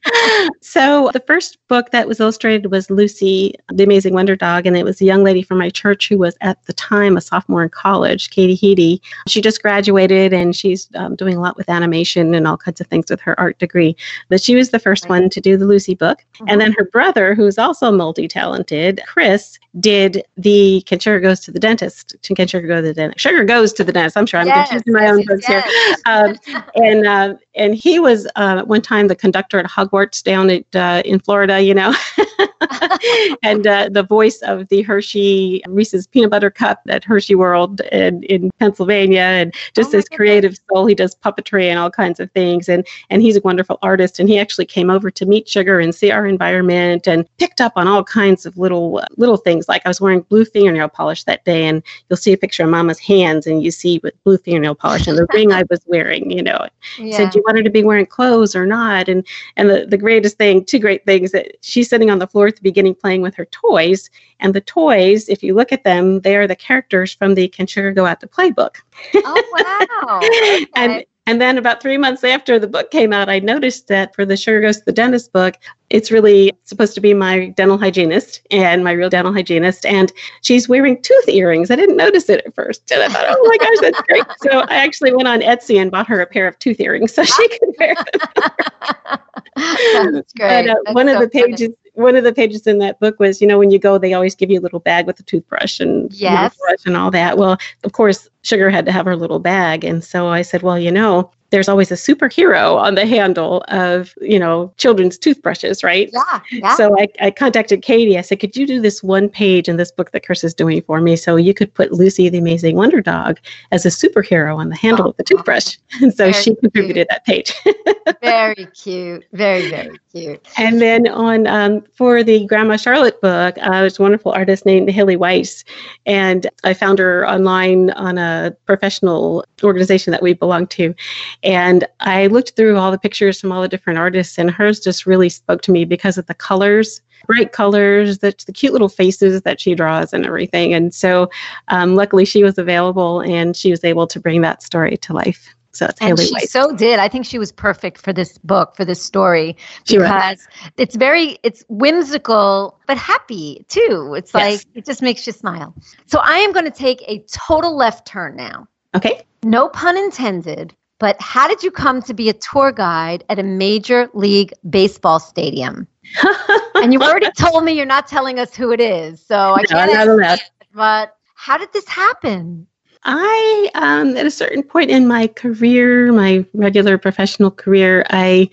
so 0.61 1.11
the 1.13 1.23
first 1.27 1.59
book 1.69 1.91
that 1.91 2.09
was 2.09 2.21
illustrated 2.21 2.71
was 2.71 2.91
Lucy, 2.91 3.55
the 3.73 3.85
Amazing 3.85 4.15
Wonder 4.15 4.37
Dog, 4.37 4.67
and 4.67 4.77
it 4.77 4.85
was 4.85 5.01
a 5.01 5.05
young 5.05 5.25
lady 5.25 5.43
from 5.43 5.59
my 5.59 5.71
church 5.71 6.09
who 6.09 6.19
was 6.19 6.37
at 6.41 6.63
the 6.65 6.73
time 6.73 7.17
a 7.17 7.21
sophomore 7.21 7.63
in 7.63 7.69
college, 7.69 8.31
Katie 8.31 8.57
Heedy. 8.57 9.01
She 9.29 9.41
just 9.41 9.63
graduated 9.63 10.33
and 10.33 10.55
she's 10.55 10.89
um, 10.95 11.17
doing 11.17 11.37
a 11.37 11.41
lot 11.41 11.57
with 11.57 11.71
animation 11.71 12.35
and 12.35 12.47
all 12.47 12.57
kinds 12.57 12.81
of 12.81 12.87
things 12.89 13.11
with 13.11 13.21
her 13.21 13.39
art 13.39 13.59
degree. 13.59 13.97
But 14.29 14.43
she 14.43 14.57
was 14.57 14.71
the 14.71 14.79
first 14.79 15.09
one 15.09 15.31
to 15.31 15.41
do 15.41 15.57
the 15.57 15.67
Lucy 15.67 15.95
book. 15.95 16.25
Mm-hmm. 16.35 16.45
And 16.49 16.61
then 16.61 16.73
her 16.73 16.85
brother, 16.85 17.35
who's 17.35 17.59
also 17.59 17.91
multi-talented, 17.93 19.01
Chris, 19.07 19.59
did 19.81 20.25
the 20.37 20.83
Can 20.87 20.99
Sugar 20.99 21.21
Goes 21.21 21.41
to 21.41 21.51
the 21.51 21.61
Dentist. 21.61 22.17
Can 22.23 22.47
Sugar 22.47 22.67
Go 22.67 22.77
to 22.77 22.83
the 22.83 22.95
Dentist? 22.95 23.21
Sugar 23.21 23.45
Goes 23.45 23.73
to 23.75 23.85
the 23.85 23.93
Dentist. 23.93 24.17
I'm 24.17 24.27
sure 24.27 24.41
I'm 24.41 24.47
yes, 24.47 24.69
confusing 24.69 24.93
my 24.93 25.03
yes, 25.03 25.11
own 25.13 25.25
books 25.27 25.49
yes. 25.49 25.65
here. 25.65 25.97
Um, 26.07 26.37
and 26.77 27.07
uh, 27.07 27.35
and 27.57 27.75
he 27.75 27.99
was 27.99 28.29
uh, 28.37 28.63
one 28.65 28.83
time 28.83 29.09
the 29.09 29.17
conductor 29.17 29.59
at 29.59 29.67
Hogwarts 29.67 30.23
down 30.23 30.51
at 30.51 30.77
uh, 30.77 31.03
in 31.05 31.19
Florida, 31.19 31.61
you 31.61 31.75
know, 31.75 31.95
and 33.43 33.67
uh, 33.67 33.89
the 33.91 34.05
voice 34.09 34.41
of 34.43 34.69
the 34.69 34.83
Hershey 34.83 35.63
Reese's 35.67 36.07
peanut 36.07 36.31
butter 36.31 36.51
cup 36.51 36.81
at 36.89 37.03
Hershey 37.03 37.35
World 37.35 37.81
in, 37.93 38.23
in 38.25 38.51
Pennsylvania, 38.59 39.21
and 39.21 39.55
just 39.75 39.89
oh 39.89 39.93
this 39.93 40.09
creative 40.09 40.57
soul. 40.69 40.87
He 40.87 40.95
does 40.95 41.15
puppetry 41.15 41.65
and 41.65 41.79
all 41.79 41.91
kinds 41.91 42.21
of 42.21 42.31
things, 42.33 42.69
and 42.69 42.87
and 43.11 43.23
he's 43.23 43.37
a 43.37 43.41
wonderful 43.41 43.79
artist. 43.83 44.21
And 44.21 44.29
he 44.29 44.39
actually 44.39 44.67
came 44.67 44.91
over 44.91 45.11
to 45.11 45.27
meet 45.27 45.49
Sugar 45.49 45.81
and 45.81 45.95
see 45.95 46.11
our 46.11 46.27
environment, 46.27 47.09
and 47.09 47.27
picked 47.39 47.61
up 47.61 47.73
on 47.77 47.89
all 47.89 48.05
kinds 48.05 48.45
of 48.45 48.59
little 48.59 48.99
uh, 48.99 49.07
little 49.17 49.39
things. 49.39 49.69
Like 49.69 49.83
I 49.85 49.89
was 49.89 50.01
wearing 50.01 50.21
blue 50.21 50.45
fingernail 50.45 50.91
polish 50.91 51.25
that 51.25 51.45
day, 51.45 51.65
and 51.65 51.83
you'll 52.11 52.19
see 52.19 52.33
a 52.33 52.39
picture 52.39 52.65
of 52.65 52.71
Mama's 52.71 52.99
hands, 52.99 53.47
and 53.47 53.63
you 53.63 53.71
see 53.71 54.01
with 54.03 54.23
blue 54.25 54.37
fingernail 54.37 54.75
polish 54.75 55.07
and 55.07 55.17
the 55.17 55.27
ring 55.33 55.53
I 55.53 55.65
was 55.71 55.81
wearing. 55.87 56.31
You 56.31 56.43
know, 56.43 56.67
yeah. 56.99 57.17
said 57.17 57.35
you 57.35 57.43
wanted 57.47 57.65
to 57.65 57.71
be 57.71 57.85
wearing 57.85 58.07
clothes 58.07 58.55
or 58.55 58.67
not, 58.67 59.09
and 59.09 59.27
and 59.57 59.71
the 59.71 59.87
the 59.87 59.97
greatest 59.97 60.37
thing, 60.37 60.65
two 60.65 60.79
great 60.79 61.07
things 61.07 61.33
that 61.33 61.57
she's 61.63 61.89
sitting 61.89 62.11
on 62.11 62.19
the 62.19 62.27
floor 62.27 62.49
at 62.49 62.57
the 62.57 62.63
beginning 62.63 62.95
playing 62.95 63.23
with 63.23 63.35
her 63.37 63.47
toys. 63.47 64.11
And 64.41 64.53
the 64.55 64.61
toys, 64.61 65.29
if 65.29 65.43
you 65.43 65.55
look 65.55 65.73
at 65.73 65.85
them, 65.85 66.21
they 66.21 66.37
are 66.37 66.47
the 66.47 66.57
characters 66.57 67.15
from 67.15 67.35
the 67.35 67.49
Can 67.49 67.67
Sugar 67.67 67.93
Go 67.93 68.05
Out 68.05 68.21
to 68.21 68.27
playbook. 68.27 68.77
Oh, 69.15 69.43
wow. 69.53 70.21
Okay. 70.27 70.67
and 70.75 71.05
and 71.27 71.41
then 71.41 71.59
about 71.59 71.83
three 71.83 71.99
months 71.99 72.23
after 72.23 72.59
the 72.59 72.69
book 72.69 72.93
came 72.93 73.13
out, 73.13 73.29
I 73.29 73.41
noticed 73.41 73.89
that 73.89 74.15
for 74.15 74.25
the 74.25 74.37
Sugar 74.37 74.61
Goes 74.61 74.79
to 74.79 74.85
the 74.85 74.93
Dentist 74.93 75.33
book, 75.33 75.57
it's 75.91 76.11
really 76.13 76.53
supposed 76.65 76.95
to 76.95 77.01
be 77.01 77.15
my 77.15 77.49
dental 77.51 77.79
hygienist 77.79 78.43
and 78.53 78.85
my 78.85 78.93
real 78.93 79.11
dental 79.11 79.33
hygienist. 79.33 79.85
And 79.87 80.13
she's 80.43 80.69
wearing 80.69 81.03
tooth 81.03 81.29
earrings. 81.29 81.71
I 81.71 81.77
didn't 81.77 81.97
notice 81.97 82.29
it 82.29 82.45
at 82.47 82.55
first. 82.55 82.91
And 82.93 83.03
I 83.03 83.09
thought, 83.09 83.27
oh 83.29 83.45
my 83.49 83.57
gosh, 83.59 83.79
that's 83.81 84.03
great. 84.03 84.25
So 84.43 84.61
I 84.61 84.77
actually 84.77 85.13
went 85.13 85.27
on 85.27 85.41
Etsy 85.41 85.81
and 85.81 85.91
bought 85.91 86.07
her 86.07 86.21
a 86.21 86.27
pair 86.27 86.47
of 86.47 86.59
tooth 86.61 86.79
earrings 86.79 87.13
so 87.13 87.25
she 87.25 87.49
could 87.49 87.75
wear 87.79 87.95
them. 87.95 89.19
that's 90.13 90.33
great. 90.33 90.67
But, 90.67 90.69
uh, 90.69 90.93
one 90.93 91.07
so 91.07 91.15
of 91.15 91.21
the 91.21 91.29
pages, 91.29 91.69
funny 91.69 91.86
one 91.97 92.15
of 92.15 92.25
the 92.25 92.33
pages 92.33 92.67
in 92.67 92.79
that 92.79 93.01
book 93.01 93.19
was, 93.19 93.41
you 93.41 93.47
know, 93.47 93.59
when 93.59 93.71
you 93.71 93.79
go, 93.79 93.97
they 93.97 94.13
always 94.13 94.35
give 94.35 94.51
you 94.51 94.61
a 94.61 94.63
little 94.63 94.81
bag 94.81 95.07
with 95.07 95.19
a 95.19 95.23
toothbrush 95.23 95.81
and 95.81 96.13
yes. 96.13 96.57
and 96.85 96.97
all 96.97 97.11
that. 97.11 97.39
Well, 97.39 97.57
of 97.85 97.93
course, 97.93 98.29
Sugar 98.43 98.69
had 98.71 98.85
to 98.87 98.93
have 98.93 99.07
her 99.07 99.17
little 99.17 99.39
bag, 99.39 99.83
and 99.83 100.05
so 100.05 100.29
I 100.29 100.43
said, 100.43 100.63
well, 100.63 100.79
you 100.79 100.93
know, 100.93 101.31
there's 101.51 101.69
always 101.69 101.91
a 101.91 101.95
superhero 101.95 102.77
on 102.77 102.95
the 102.95 103.07
handle 103.07 103.65
of 103.69 104.15
you 104.21 104.39
know 104.39 104.73
children's 104.77 105.19
toothbrushes 105.19 105.83
right? 105.85 106.11
Yeah, 106.13 106.41
yeah. 106.53 106.77
so 106.77 106.99
I, 106.99 107.09
I 107.21 107.31
contacted 107.31 107.83
katie. 107.83 108.19
I 108.19 108.23
said 108.23 108.41
could 108.41 108.57
you 108.57 108.67
do 108.67 108.81
this 108.81 109.03
one 109.03 109.29
page 109.29 109.69
in 109.69 109.77
this 109.77 109.91
book 109.91 110.13
that 110.13 110.25
chris 110.25 110.45
is 110.45 110.55
doing 110.55 110.83
for 110.83 111.01
me 111.01 111.17
so 111.17 111.37
you 111.37 111.55
could 111.55 111.73
put 111.73 111.93
lucy 111.93 112.29
the 112.29 112.39
amazing 112.39 112.77
wonder 112.77 113.01
dog 113.01 113.39
as 113.73 113.87
a 113.87 113.89
superhero 113.89 114.57
on 114.57 114.69
the 114.69 114.77
handle 114.77 115.07
oh, 115.07 115.11
of 115.11 115.17
the 115.17 115.25
toothbrush? 115.25 115.77
And 116.03 116.13
so 116.13 116.31
she 116.31 116.55
contributed 116.57 116.95
cute. 116.97 117.09
that 117.09 117.25
page. 117.25 117.55
Very 118.21 118.67
cute. 118.75 119.25
Very 119.33 119.71
very 119.71 119.99
cute. 120.13 120.47
And 120.59 120.81
then 120.81 121.09
on 121.09 121.47
um, 121.47 121.83
for 121.95 122.23
the 122.23 122.45
grandma 122.47 122.77
charlotte 122.77 123.21
book 123.21 123.57
uh, 123.63 123.81
there's 123.81 123.99
a 123.99 124.03
wonderful 124.03 124.33
artist 124.33 124.67
named 124.67 124.91
haley 124.91 125.17
weiss 125.17 125.65
and 126.05 126.49
i 126.65 126.75
found 126.75 126.99
her 126.99 127.29
online 127.29 127.91
on 127.91 128.19
a 128.19 128.55
professional 128.67 129.45
organization 129.63 130.11
that 130.11 130.23
we 130.23 130.33
belong 130.33 130.67
to 130.67 130.95
and 131.43 131.87
I 132.01 132.27
looked 132.27 132.57
through 132.57 132.77
all 132.77 132.91
the 132.91 132.99
pictures 132.99 133.41
from 133.41 133.53
all 133.53 133.63
the 133.63 133.69
different 133.69 133.99
artists, 133.99 134.39
and 134.39 134.51
hers 134.51 134.81
just 134.81 135.07
really 135.07 135.29
spoke 135.29 135.63
to 135.63 135.73
me 135.73 135.85
because 135.85 136.19
of 136.19 136.27
the 136.27 136.35
colors, 136.35 137.01
bright 137.27 137.53
colors, 137.53 138.19
the, 138.19 138.35
the 138.47 138.53
cute 138.53 138.73
little 138.73 138.89
faces 138.89 139.43
that 139.43 139.61
she 139.61 139.75
draws, 139.75 140.13
and 140.13 140.27
everything. 140.27 140.75
And 140.75 140.95
so, 140.95 141.31
um, 141.69 141.95
luckily, 141.95 142.25
she 142.25 142.43
was 142.43 142.59
available 142.59 143.21
and 143.21 143.57
she 143.57 143.71
was 143.71 143.85
able 143.85 144.07
to 144.09 144.21
bring 144.21 144.41
that 144.43 144.63
story 144.63 144.97
to 144.99 145.13
life. 145.13 145.55
So 145.77 145.87
it's 145.87 146.01
and 146.01 146.09
Haley 146.09 146.27
she 146.27 146.33
Weiss. 146.33 146.51
so 146.51 146.75
did. 146.75 146.99
I 146.99 147.09
think 147.09 147.27
she 147.27 147.39
was 147.39 147.53
perfect 147.53 148.01
for 148.01 148.13
this 148.13 148.39
book, 148.39 148.75
for 148.75 148.85
this 148.85 149.03
story, 149.03 149.57
because 149.87 150.47
it's 150.79 150.97
very 150.97 151.39
it's 151.43 151.65
whimsical 151.69 152.79
but 152.87 152.97
happy 152.97 153.65
too. 153.69 154.15
It's 154.17 154.33
like 154.33 154.65
it 154.75 154.87
just 154.87 155.03
makes 155.03 155.27
you 155.27 155.35
smile. 155.35 155.75
So 156.07 156.21
I 156.23 156.39
am 156.39 156.53
going 156.53 156.65
to 156.65 156.71
take 156.71 157.03
a 157.07 157.23
total 157.31 157.77
left 157.77 158.07
turn 158.07 158.37
now. 158.37 158.67
Okay. 158.95 159.23
No 159.45 159.69
pun 159.69 159.99
intended. 159.99 160.75
But 160.99 161.17
how 161.21 161.47
did 161.47 161.63
you 161.63 161.71
come 161.71 162.01
to 162.03 162.15
be 162.15 162.29
a 162.29 162.33
tour 162.33 162.73
guide 162.73 163.25
at 163.29 163.39
a 163.39 163.43
major 163.43 164.09
league 164.15 164.53
baseball 164.69 165.21
stadium? 165.21 165.87
and 166.77 166.93
you 166.93 167.01
already 167.01 167.31
told 167.39 167.65
me 167.65 167.73
you're 167.73 167.85
not 167.85 168.07
telling 168.07 168.39
us 168.39 168.55
who 168.55 168.73
it 168.73 168.81
is, 168.81 169.25
so 169.25 169.55
I 169.55 169.63
no, 169.63 169.67
can't. 169.69 169.93
Not 169.93 170.09
allowed. 170.09 170.41
but 170.73 171.17
how 171.35 171.59
did 171.59 171.73
this 171.73 171.87
happen? 171.87 172.67
I, 173.05 173.71
um, 173.75 174.17
at 174.17 174.27
a 174.27 174.31
certain 174.31 174.63
point 174.63 174.91
in 174.91 175.07
my 175.07 175.29
career, 175.29 176.13
my 176.13 176.45
regular 176.55 176.99
professional 176.99 177.51
career, 177.51 178.05
I 178.11 178.51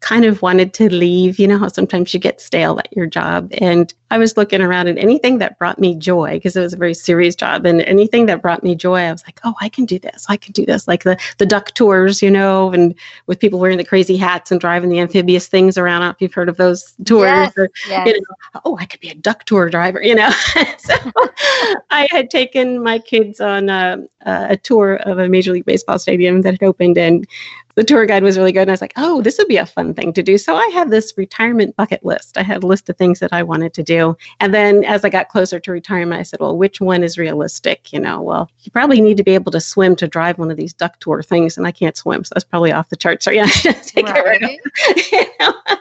kind 0.00 0.24
of 0.24 0.42
wanted 0.42 0.74
to 0.74 0.92
leave. 0.92 1.38
You 1.38 1.48
know 1.48 1.58
how 1.58 1.68
sometimes 1.68 2.14
you 2.14 2.20
get 2.20 2.40
stale 2.40 2.78
at 2.78 2.94
your 2.96 3.06
job. 3.06 3.50
And 3.58 3.92
I 4.10 4.18
was 4.18 4.36
looking 4.36 4.60
around 4.60 4.86
at 4.88 4.98
anything 4.98 5.38
that 5.38 5.58
brought 5.58 5.78
me 5.78 5.94
joy 5.96 6.34
because 6.34 6.56
it 6.56 6.60
was 6.60 6.72
a 6.72 6.76
very 6.76 6.94
serious 6.94 7.34
job. 7.34 7.66
And 7.66 7.80
anything 7.82 8.26
that 8.26 8.40
brought 8.40 8.62
me 8.62 8.74
joy, 8.74 9.00
I 9.00 9.12
was 9.12 9.24
like, 9.26 9.40
oh, 9.44 9.54
I 9.60 9.68
can 9.68 9.84
do 9.84 9.98
this. 9.98 10.26
I 10.28 10.36
can 10.36 10.52
do 10.52 10.64
this. 10.64 10.86
Like 10.86 11.02
the, 11.02 11.18
the 11.38 11.46
duck 11.46 11.74
tours, 11.74 12.22
you 12.22 12.30
know, 12.30 12.72
and 12.72 12.94
with 13.26 13.40
people 13.40 13.58
wearing 13.58 13.78
the 13.78 13.84
crazy 13.84 14.16
hats 14.16 14.52
and 14.52 14.60
driving 14.60 14.90
the 14.90 15.00
amphibious 15.00 15.48
things 15.48 15.76
around. 15.76 16.02
I 16.02 16.06
don't 16.06 16.08
know 16.08 16.14
if 16.14 16.22
you've 16.22 16.34
heard 16.34 16.48
of 16.48 16.56
those 16.56 16.94
tours. 17.04 17.28
Yes, 17.28 17.52
or, 17.56 17.68
yes. 17.88 18.06
You 18.06 18.12
know, 18.20 18.60
oh, 18.64 18.76
I 18.78 18.86
could 18.86 19.00
be 19.00 19.10
a 19.10 19.14
duck 19.14 19.44
tour 19.44 19.68
driver, 19.70 20.00
you 20.00 20.14
know. 20.14 20.30
so 20.78 20.94
I 21.90 22.06
had 22.10 22.30
taken 22.30 22.82
my 22.82 23.00
kids 23.00 23.40
on 23.40 23.68
a, 23.68 23.98
a 24.24 24.56
tour 24.56 24.96
of 24.96 25.18
a 25.18 25.28
Major 25.28 25.52
League 25.52 25.64
Baseball 25.64 25.98
stadium 25.98 26.42
that 26.42 26.52
had 26.54 26.62
opened. 26.62 26.96
And 26.96 27.26
the 27.76 27.84
tour 27.84 28.06
guide 28.06 28.22
was 28.22 28.38
really 28.38 28.52
good. 28.52 28.62
And 28.62 28.70
I 28.70 28.72
was 28.72 28.80
like, 28.80 28.94
oh, 28.96 29.20
this 29.20 29.36
would 29.38 29.48
be 29.48 29.58
a 29.58 29.66
fun 29.66 29.92
thing 29.92 30.12
to 30.14 30.22
do. 30.22 30.38
So 30.38 30.56
I 30.56 30.66
had 30.68 30.90
this 30.90 31.12
retirement 31.16 31.76
bucket 31.76 32.04
list. 32.04 32.38
I 32.38 32.42
had 32.42 32.62
a 32.62 32.66
list 32.66 32.88
of 32.88 32.96
things 32.96 33.20
that 33.20 33.32
I 33.32 33.42
wanted 33.42 33.74
to 33.74 33.82
do. 33.82 33.95
And 34.40 34.54
then 34.54 34.84
as 34.84 35.04
I 35.04 35.08
got 35.08 35.28
closer 35.28 35.58
to 35.60 35.72
retirement, 35.72 36.20
I 36.20 36.22
said, 36.22 36.40
well, 36.40 36.56
which 36.56 36.80
one 36.80 37.02
is 37.02 37.18
realistic? 37.18 37.92
You 37.92 38.00
know, 38.00 38.20
well, 38.20 38.50
you 38.62 38.70
probably 38.70 39.00
need 39.00 39.16
to 39.16 39.22
be 39.24 39.34
able 39.34 39.52
to 39.52 39.60
swim 39.60 39.96
to 39.96 40.08
drive 40.08 40.38
one 40.38 40.50
of 40.50 40.56
these 40.56 40.72
duck 40.72 40.98
tour 41.00 41.22
things. 41.22 41.56
And 41.56 41.66
I 41.66 41.72
can't 41.72 41.96
swim. 41.96 42.24
So 42.24 42.34
that's 42.34 42.44
probably 42.44 42.72
off 42.72 42.88
the 42.88 42.96
chart. 42.96 43.22
So 43.22 43.30
yeah, 43.30 43.46
take 43.82 44.06
right. 44.06 44.40
it 44.42 45.10
right 45.10 45.30
off. 45.40 45.78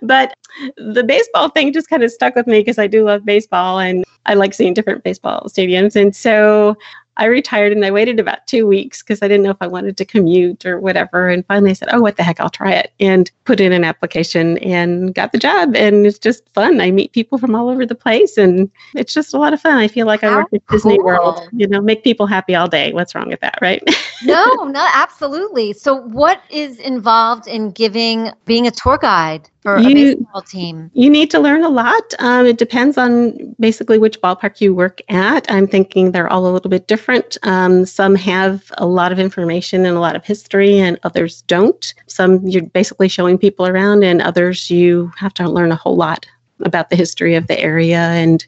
But 0.02 0.36
the 0.76 1.02
baseball 1.02 1.48
thing 1.48 1.72
just 1.72 1.88
kind 1.88 2.02
of 2.02 2.10
stuck 2.10 2.34
with 2.34 2.46
me 2.46 2.60
because 2.60 2.78
I 2.78 2.86
do 2.86 3.04
love 3.04 3.24
baseball 3.24 3.78
and 3.78 4.04
I 4.26 4.34
like 4.34 4.54
seeing 4.54 4.74
different 4.74 5.04
baseball 5.04 5.46
stadiums. 5.48 5.96
And 5.96 6.14
so 6.14 6.76
I 7.16 7.26
retired 7.26 7.72
and 7.72 7.84
I 7.84 7.90
waited 7.90 8.20
about 8.20 8.46
two 8.46 8.66
weeks 8.66 9.02
because 9.02 9.22
I 9.22 9.28
didn't 9.28 9.42
know 9.42 9.50
if 9.50 9.56
I 9.60 9.66
wanted 9.66 9.96
to 9.96 10.04
commute 10.04 10.66
or 10.66 10.78
whatever. 10.80 11.28
And 11.28 11.46
finally 11.46 11.70
I 11.70 11.74
said, 11.74 11.88
oh, 11.92 12.00
what 12.00 12.16
the 12.16 12.22
heck, 12.22 12.40
I'll 12.40 12.50
try 12.50 12.72
it 12.72 12.92
and 13.00 13.30
put 13.44 13.60
in 13.60 13.72
an 13.72 13.84
application 13.84 14.58
and 14.58 15.14
got 15.14 15.32
the 15.32 15.38
job. 15.38 15.74
And 15.74 16.06
it's 16.06 16.18
just 16.18 16.48
fun. 16.50 16.80
I 16.80 16.90
meet 16.90 17.12
people 17.12 17.38
from 17.38 17.54
all 17.54 17.68
over 17.68 17.86
the 17.86 17.94
place 17.94 18.36
and 18.36 18.70
it's 18.94 19.14
just 19.14 19.34
a 19.34 19.38
lot 19.38 19.54
of 19.54 19.60
fun. 19.60 19.76
I 19.76 19.88
feel 19.88 20.06
like 20.06 20.20
How 20.20 20.28
I 20.28 20.36
work 20.36 20.48
at 20.52 20.66
cool. 20.66 20.76
Disney 20.76 21.00
World, 21.00 21.48
you 21.52 21.66
know, 21.66 21.80
make 21.80 22.04
people 22.04 22.26
happy 22.26 22.54
all 22.54 22.68
day. 22.68 22.92
What's 22.92 23.14
wrong 23.14 23.28
with 23.28 23.40
that, 23.40 23.58
right? 23.62 23.82
no, 24.24 24.64
no, 24.64 24.88
absolutely. 24.92 25.72
So, 25.72 25.94
what 25.94 26.42
is 26.50 26.78
involved 26.78 27.46
in 27.46 27.70
giving, 27.70 28.30
being 28.44 28.66
a 28.66 28.70
tour 28.70 28.98
guide? 28.98 29.48
For 29.66 29.80
you, 29.80 30.12
a 30.12 30.16
baseball 30.16 30.42
team? 30.42 30.90
You 30.94 31.10
need 31.10 31.30
to 31.32 31.40
learn 31.40 31.64
a 31.64 31.68
lot. 31.68 32.14
Um, 32.20 32.46
it 32.46 32.56
depends 32.56 32.96
on 32.96 33.54
basically 33.58 33.98
which 33.98 34.20
ballpark 34.20 34.60
you 34.60 34.74
work 34.74 35.00
at. 35.08 35.50
I'm 35.50 35.66
thinking 35.66 36.12
they're 36.12 36.28
all 36.28 36.46
a 36.46 36.52
little 36.52 36.70
bit 36.70 36.86
different. 36.86 37.36
Um, 37.42 37.84
some 37.84 38.14
have 38.14 38.70
a 38.78 38.86
lot 38.86 39.10
of 39.10 39.18
information 39.18 39.84
and 39.84 39.96
a 39.96 40.00
lot 40.00 40.14
of 40.14 40.24
history, 40.24 40.78
and 40.78 41.00
others 41.02 41.42
don't. 41.42 41.94
Some 42.06 42.46
you're 42.46 42.66
basically 42.66 43.08
showing 43.08 43.38
people 43.38 43.66
around, 43.66 44.04
and 44.04 44.22
others 44.22 44.70
you 44.70 45.10
have 45.16 45.34
to 45.34 45.48
learn 45.48 45.72
a 45.72 45.76
whole 45.76 45.96
lot 45.96 46.26
about 46.60 46.90
the 46.90 46.96
history 46.96 47.34
of 47.34 47.48
the 47.48 47.58
area 47.58 47.98
and 47.98 48.46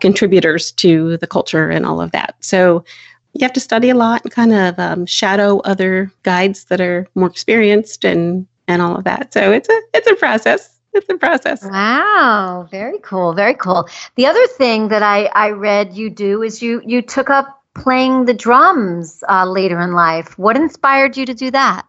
contributors 0.00 0.70
to 0.72 1.16
the 1.16 1.26
culture 1.26 1.70
and 1.70 1.86
all 1.86 2.00
of 2.00 2.12
that. 2.12 2.36
So 2.40 2.84
you 3.32 3.44
have 3.44 3.54
to 3.54 3.60
study 3.60 3.90
a 3.90 3.94
lot 3.94 4.22
and 4.24 4.32
kind 4.32 4.52
of 4.52 4.78
um, 4.78 5.06
shadow 5.06 5.58
other 5.60 6.12
guides 6.22 6.64
that 6.64 6.80
are 6.80 7.08
more 7.14 7.28
experienced 7.28 8.04
and 8.04 8.46
and 8.68 8.80
all 8.80 8.96
of 8.96 9.04
that. 9.04 9.32
So 9.32 9.50
it's 9.50 9.68
a 9.68 9.80
it's 9.94 10.06
a 10.06 10.14
process. 10.14 10.76
It's 10.94 11.08
a 11.10 11.18
process. 11.18 11.64
Wow, 11.64 12.66
very 12.70 12.98
cool, 13.00 13.34
very 13.34 13.54
cool. 13.54 13.88
The 14.16 14.26
other 14.26 14.46
thing 14.46 14.88
that 14.88 15.02
I 15.02 15.26
I 15.34 15.50
read 15.50 15.94
you 15.94 16.10
do 16.10 16.42
is 16.42 16.62
you 16.62 16.80
you 16.84 17.02
took 17.02 17.30
up 17.30 17.62
playing 17.74 18.24
the 18.24 18.34
drums 18.34 19.22
uh, 19.28 19.44
later 19.44 19.80
in 19.80 19.92
life. 19.92 20.38
What 20.38 20.56
inspired 20.56 21.16
you 21.16 21.26
to 21.26 21.34
do 21.34 21.50
that? 21.50 21.86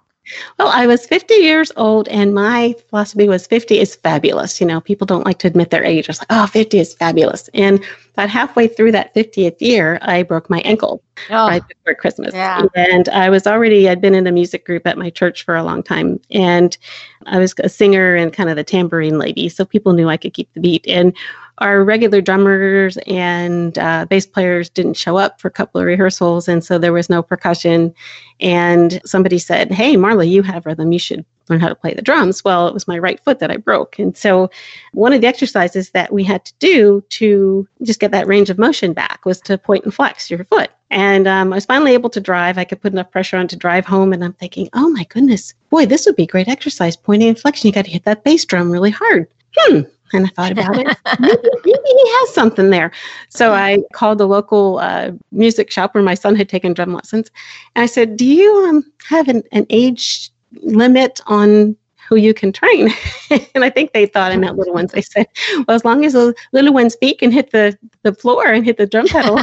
Well, 0.58 0.68
I 0.68 0.86
was 0.86 1.08
50 1.08 1.34
years 1.36 1.72
old, 1.76 2.08
and 2.10 2.34
my 2.34 2.76
philosophy 2.90 3.28
was 3.28 3.48
50 3.48 3.80
is 3.80 3.96
fabulous. 3.96 4.62
You 4.62 4.68
know, 4.68 4.82
people 4.82 5.08
don't 5.08 5.26
like 5.26 5.40
to 5.40 5.48
admit 5.48 5.70
their 5.72 5.84
age. 5.84 6.08
I 6.08 6.12
was 6.12 6.20
like, 6.20 6.28
oh, 6.30 6.48
50 6.48 6.80
is 6.80 6.94
fabulous. 6.94 7.50
And 7.54 7.84
about 8.14 8.30
halfway 8.30 8.68
through 8.68 8.92
that 8.92 9.14
50th 9.16 9.60
year, 9.60 9.98
I 10.02 10.24
broke 10.24 10.50
my 10.50 10.60
ankle 10.62 11.02
Oh, 11.30 11.48
right 11.48 11.66
before 11.68 11.96
Christmas. 11.96 12.34
Yeah. 12.34 12.66
And 12.76 13.10
I 13.10 13.30
was 13.30 13.48
already, 13.48 13.90
I'd 13.90 14.02
been 14.02 14.16
in 14.16 14.28
a 14.28 14.32
music 14.32 14.66
group 14.66 14.86
at 14.88 14.98
my 14.98 15.10
church 15.10 15.44
for 15.44 15.56
a 15.56 15.64
long 15.64 15.84
time. 15.84 16.20
And 16.32 16.78
I 17.26 17.40
was 17.40 17.54
a 17.60 17.70
singer 17.70 18.16
and 18.16 18.32
kind 18.34 18.50
of 18.50 18.56
the 18.56 18.64
tambourine 18.64 19.20
lady. 19.20 19.50
So 19.50 19.66
people 19.66 19.94
knew 19.94 20.10
I 20.10 20.18
could 20.18 20.34
keep 20.34 20.54
the 20.54 20.62
beat. 20.62 20.88
And 20.88 21.16
our 21.60 21.84
regular 21.84 22.22
drummers 22.22 22.98
and 23.08 23.78
uh, 23.78 24.06
bass 24.06 24.26
players 24.26 24.70
didn't 24.70 24.96
show 24.96 25.18
up 25.18 25.40
for 25.40 25.48
a 25.48 25.52
couple 25.52 25.80
of 25.80 25.88
rehearsals. 25.88 26.48
And 26.48 26.64
so 26.64 26.78
there 26.78 26.94
was 26.94 27.10
no 27.10 27.22
percussion. 27.22 27.94
And 28.40 29.02
somebody 29.06 29.38
said, 29.38 29.72
Hey, 29.72 29.96
Marla, 29.96 30.30
you 30.30 30.42
have 30.42 30.66
rhythm. 30.66 30.92
You 30.92 31.00
should 31.00 31.26
learn 31.50 31.60
how 31.60 31.68
to 31.68 31.76
play 31.76 31.94
the 31.94 32.02
drums. 32.02 32.44
Well, 32.44 32.68
it 32.68 32.74
was 32.74 32.88
my 32.88 32.98
right 32.98 33.20
foot 33.20 33.40
that 33.40 33.52
I 33.52 33.58
broke. 33.58 34.00
And 34.00 34.16
so 34.16 34.50
one 34.94 35.14
of 35.14 35.22
the 35.22 35.28
exercises 35.28 35.90
that 35.92 36.14
we 36.14 36.24
had 36.24 36.46
to 36.46 36.54
do 36.60 37.04
to 37.10 37.68
just 37.84 38.00
get 38.00 38.12
that 38.12 38.28
range 38.28 38.50
of 38.50 38.58
motion 38.58 38.94
back 38.94 39.26
was 39.26 39.42
to 39.42 39.58
point 39.58 39.84
and 39.84 39.94
flex 39.94 40.30
your 40.30 40.44
foot. 40.46 40.70
And 40.92 41.28
um, 41.28 41.52
I 41.52 41.58
was 41.58 41.66
finally 41.66 41.94
able 41.94 42.10
to 42.12 42.22
drive. 42.22 42.58
I 42.58 42.64
could 42.64 42.82
put 42.82 42.94
enough 42.94 43.12
pressure 43.12 43.38
on 43.38 43.48
to 43.50 43.56
drive 43.56 43.86
home. 43.86 44.14
And 44.14 44.24
I'm 44.24 44.34
thinking, 44.34 44.70
oh 44.74 44.90
my 44.90 45.04
goodness, 45.06 45.54
boy, 45.70 45.86
this 45.86 46.06
would 46.06 46.16
be 46.16 46.26
great 46.26 46.48
exercise. 46.48 46.96
Pointing 46.96 47.30
and 47.30 47.40
flexion. 47.40 47.68
You 47.68 47.74
got 47.74 47.86
to 47.86 47.92
hit 47.92 48.06
that 48.06 48.24
bass 48.24 48.46
drum 48.46 48.72
really 48.72 48.92
hard. 48.92 49.28
Hmm. 49.58 49.82
And 50.14 50.26
I 50.26 50.30
thought 50.30 50.52
about 50.52 50.78
it. 50.78 50.88
maybe, 51.20 51.50
maybe 51.66 51.80
he 51.86 52.10
has 52.20 52.34
something 52.34 52.70
there. 52.70 52.92
So 53.30 53.54
I 53.54 53.80
called 53.94 54.18
the 54.18 54.28
local 54.28 54.80
uh, 54.80 55.12
music 55.32 55.72
shop 55.72 55.94
where 55.94 56.04
my 56.04 56.16
son 56.16 56.36
had 56.36 56.50
taken 56.50 56.74
drum 56.74 56.94
lessons. 56.94 57.30
And 57.76 57.84
I 57.84 57.86
said, 57.86 58.18
Do 58.18 58.26
you 58.26 58.52
um, 58.68 58.92
have 59.08 59.28
an, 59.28 59.44
an 59.52 59.66
age 59.70 60.30
limit 60.62 61.22
on 61.28 61.76
who 62.08 62.16
you 62.16 62.34
can 62.34 62.52
train? 62.52 62.90
and 63.54 63.64
I 63.64 63.70
think 63.70 63.94
they 63.94 64.06
thought 64.06 64.32
I 64.32 64.38
meant 64.38 64.58
little 64.58 64.74
ones. 64.74 64.92
They 64.92 65.02
said, 65.02 65.28
Well, 65.68 65.76
as 65.76 65.86
long 65.86 66.06
as 66.06 66.14
the 66.14 66.34
little 66.54 66.74
one's 66.74 66.96
feet 66.96 67.20
can 67.20 67.32
hit 67.32 67.52
the, 67.52 67.78
the 68.04 68.14
floor 68.14 68.48
and 68.48 68.66
hit 68.66 68.78
the 68.78 68.88
drum 68.88 69.08
pedal. 69.08 69.40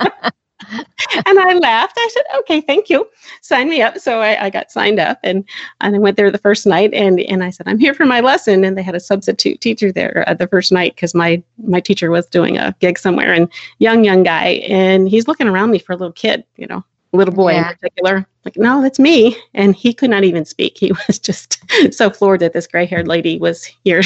and 1.26 1.38
I 1.38 1.54
laughed. 1.54 1.94
I 1.96 2.08
said, 2.12 2.22
okay, 2.40 2.60
thank 2.60 2.90
you. 2.90 3.08
Sign 3.40 3.68
me 3.68 3.82
up. 3.82 3.98
So 3.98 4.20
I, 4.20 4.44
I, 4.44 4.50
got 4.50 4.70
signed 4.70 4.98
up 4.98 5.18
and, 5.22 5.44
and 5.80 5.96
I 5.96 5.98
went 5.98 6.16
there 6.16 6.30
the 6.30 6.38
first 6.38 6.66
night 6.66 6.92
and, 6.92 7.20
and 7.20 7.42
I 7.42 7.50
said, 7.50 7.66
I'm 7.68 7.78
here 7.78 7.94
for 7.94 8.06
my 8.06 8.20
lesson. 8.20 8.64
And 8.64 8.76
they 8.76 8.82
had 8.82 8.94
a 8.94 9.00
substitute 9.00 9.60
teacher 9.60 9.92
there 9.92 10.28
at 10.28 10.38
the 10.38 10.46
first 10.46 10.72
night 10.72 10.94
because 10.94 11.14
my, 11.14 11.42
my 11.58 11.80
teacher 11.80 12.10
was 12.10 12.26
doing 12.26 12.58
a 12.58 12.74
gig 12.80 12.98
somewhere 12.98 13.32
and 13.32 13.48
young, 13.78 14.04
young 14.04 14.22
guy. 14.22 14.62
And 14.68 15.08
he's 15.08 15.28
looking 15.28 15.48
around 15.48 15.70
me 15.70 15.78
for 15.78 15.92
a 15.92 15.96
little 15.96 16.12
kid, 16.12 16.44
you 16.56 16.66
know, 16.66 16.84
a 17.12 17.16
little 17.16 17.34
boy 17.34 17.52
yeah. 17.52 17.70
in 17.70 17.74
particular. 17.76 18.26
Like, 18.44 18.56
no, 18.56 18.80
that's 18.80 18.98
me. 18.98 19.36
And 19.54 19.74
he 19.74 19.92
could 19.92 20.10
not 20.10 20.24
even 20.24 20.44
speak. 20.44 20.78
He 20.78 20.92
was 21.08 21.18
just 21.18 21.62
so 21.92 22.10
floored 22.10 22.40
that 22.40 22.52
this 22.52 22.66
gray 22.66 22.86
haired 22.86 23.08
lady 23.08 23.38
was 23.38 23.64
here 23.84 24.02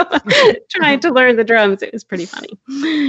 trying 0.70 1.00
to 1.00 1.12
learn 1.12 1.36
the 1.36 1.44
drums. 1.44 1.82
It 1.82 1.92
was 1.92 2.04
pretty 2.04 2.26
funny. 2.26 2.58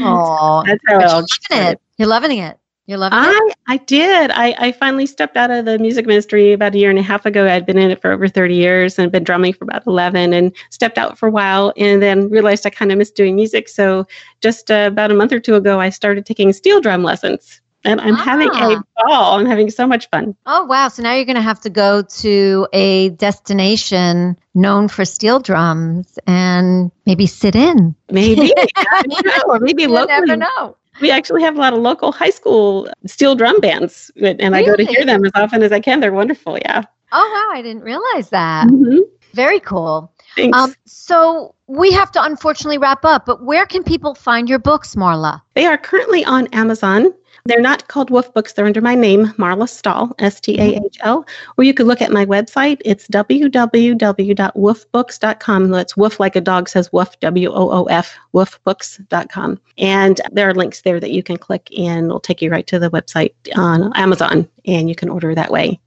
Oh, 0.04 0.64
that's 0.66 0.84
how 0.88 1.00
you're 1.00 1.10
loving 1.10 1.28
it. 1.52 1.82
You're 1.98 2.08
loving 2.08 2.38
it. 2.40 2.60
You're 2.90 2.98
loving 2.98 3.20
I. 3.20 3.52
I 3.68 3.78
did. 3.78 4.32
I, 4.32 4.56
I 4.58 4.72
finally 4.72 5.06
stepped 5.06 5.38
out 5.38 5.52
of 5.52 5.66
the 5.66 5.78
music 5.78 6.08
ministry 6.08 6.54
about 6.54 6.74
a 6.74 6.80
year 6.80 6.90
and 6.90 6.98
a 6.98 7.04
half 7.04 7.24
ago. 7.24 7.48
I'd 7.48 7.64
been 7.64 7.78
in 7.78 7.92
it 7.92 8.02
for 8.02 8.12
over 8.12 8.28
30 8.28 8.56
years 8.56 8.98
and 8.98 9.12
been 9.12 9.24
drumming 9.24 9.54
for 9.54 9.66
about 9.66 9.86
11 9.86 10.34
and 10.34 10.52
stepped 10.72 10.98
out 10.98 11.16
for 11.16 11.28
a 11.28 11.32
while 11.32 11.72
and 11.78 12.02
then 12.02 12.32
realized 12.32 12.66
I 12.66 12.72
kind 12.72 12.92
of 12.92 12.98
missed 12.98 13.14
doing 13.14 13.36
music. 13.36 13.70
So 13.70 14.08
just 14.42 14.72
uh, 14.72 14.90
about 14.92 15.12
a 15.12 15.14
month 15.14 15.32
or 15.32 15.40
two 15.40 15.54
ago, 15.54 15.80
I 15.80 15.90
started 15.90 16.26
taking 16.26 16.52
steel 16.52 16.82
drum 16.82 17.04
lessons 17.04 17.62
and 17.86 18.02
I'm 18.02 18.16
ah. 18.16 18.24
having 18.24 18.50
a 18.50 18.84
ball. 19.06 19.38
I'm 19.38 19.46
having 19.46 19.70
so 19.70 19.86
much 19.86 20.10
fun. 20.10 20.36
Oh 20.48 20.66
wow! 20.66 20.88
So 20.88 21.04
now 21.04 21.14
you're 21.14 21.26
going 21.26 21.36
to 21.36 21.44
have 21.44 21.62
to 21.62 21.70
go 21.70 22.02
to 22.02 22.68
a 22.74 23.10
destination 23.12 24.36
known 24.56 24.88
for 24.88 25.06
steel 25.06 25.40
drums 25.40 26.18
and 26.26 26.92
maybe 27.06 27.28
sit 27.28 27.56
in. 27.56 27.96
Maybe, 28.10 28.52
or 29.46 29.60
maybe 29.60 29.84
you 29.84 29.90
locally. 29.90 30.26
Never 30.26 30.38
know. 30.38 30.76
We 31.02 31.12
actually 31.12 31.42
have 31.44 31.56
a 31.56 31.60
lot 31.60 31.74
of 31.74 31.80
local 31.80 32.12
high 32.12 32.30
school 32.30 32.90
steel 33.06 33.36
drum 33.36 33.60
bands, 33.60 34.12
and 34.18 34.40
really? 34.40 34.54
I 34.56 34.64
go 34.64 34.76
to 34.76 34.86
hear 34.86 35.06
them 35.06 35.26
as 35.26 35.32
often 35.36 35.64
as 35.64 35.72
I 35.72 35.80
can. 35.80 36.00
They're 36.00 36.14
wonderful. 36.14 36.58
Yeah. 36.58 36.84
Oh 37.12 37.50
wow! 37.52 37.58
I 37.58 37.62
didn't 37.62 37.84
realize 37.84 38.30
that. 38.30 38.68
Mm-hmm. 38.68 39.00
Very 39.34 39.60
cool. 39.60 40.12
Thanks. 40.36 40.58
Um, 40.58 40.74
so 40.86 41.56
we 41.68 41.92
have 41.92 42.12
to 42.12 42.24
unfortunately 42.24 42.78
wrap 42.78 43.06
up, 43.06 43.26
but 43.26 43.44
where 43.44 43.66
can 43.66 43.84
people 43.84 44.16
find 44.16 44.50
your 44.50 44.60
books, 44.60 44.96
Marla? 44.96 45.42
They 45.54 45.66
are 45.66 45.78
currently 45.78 46.24
on 46.26 46.48
Amazon. 46.48 47.14
They're 47.46 47.62
not 47.62 47.88
called 47.88 48.10
Woof 48.10 48.34
Books. 48.34 48.54
They're 48.54 48.66
under 48.66 48.82
my 48.82 48.96
name, 48.96 49.28
Marla 49.38 49.70
Stahl, 49.70 50.16
S 50.20 50.40
T 50.40 50.60
A 50.60 50.80
H 50.86 50.98
L. 51.02 51.26
Or 51.58 51.64
you 51.64 51.74
could 51.74 51.88
look 51.88 52.02
at 52.02 52.12
my 52.12 52.26
website. 52.26 52.82
It's 52.86 53.08
www.woofbooks.com. 53.08 55.70
That's 55.70 55.98
woof 55.98 56.20
like 56.20 56.36
a 56.36 56.42
dog 56.42 56.70
says 56.70 56.92
woof, 56.92 57.20
W 57.20 57.52
O 57.52 57.72
O 57.72 57.86
F, 57.86 58.18
woofbooks.com. 58.34 59.60
And 59.78 60.22
there 60.32 60.50
are 60.50 60.54
links 60.54 60.82
there 60.82 61.00
that 61.00 61.12
you 61.12 61.24
can 61.24 61.38
click 61.38 61.70
and 61.78 62.08
it'll 62.08 62.20
take 62.20 62.42
you 62.42 62.52
right 62.52 62.68
to 62.68 62.80
the 62.80 62.92
website 62.92 63.34
on 63.56 63.96
Amazon 63.96 64.50
and 64.66 64.90
you 64.90 64.96
can 64.96 65.08
order 65.10 65.34
that 65.36 65.52
way. 65.52 65.80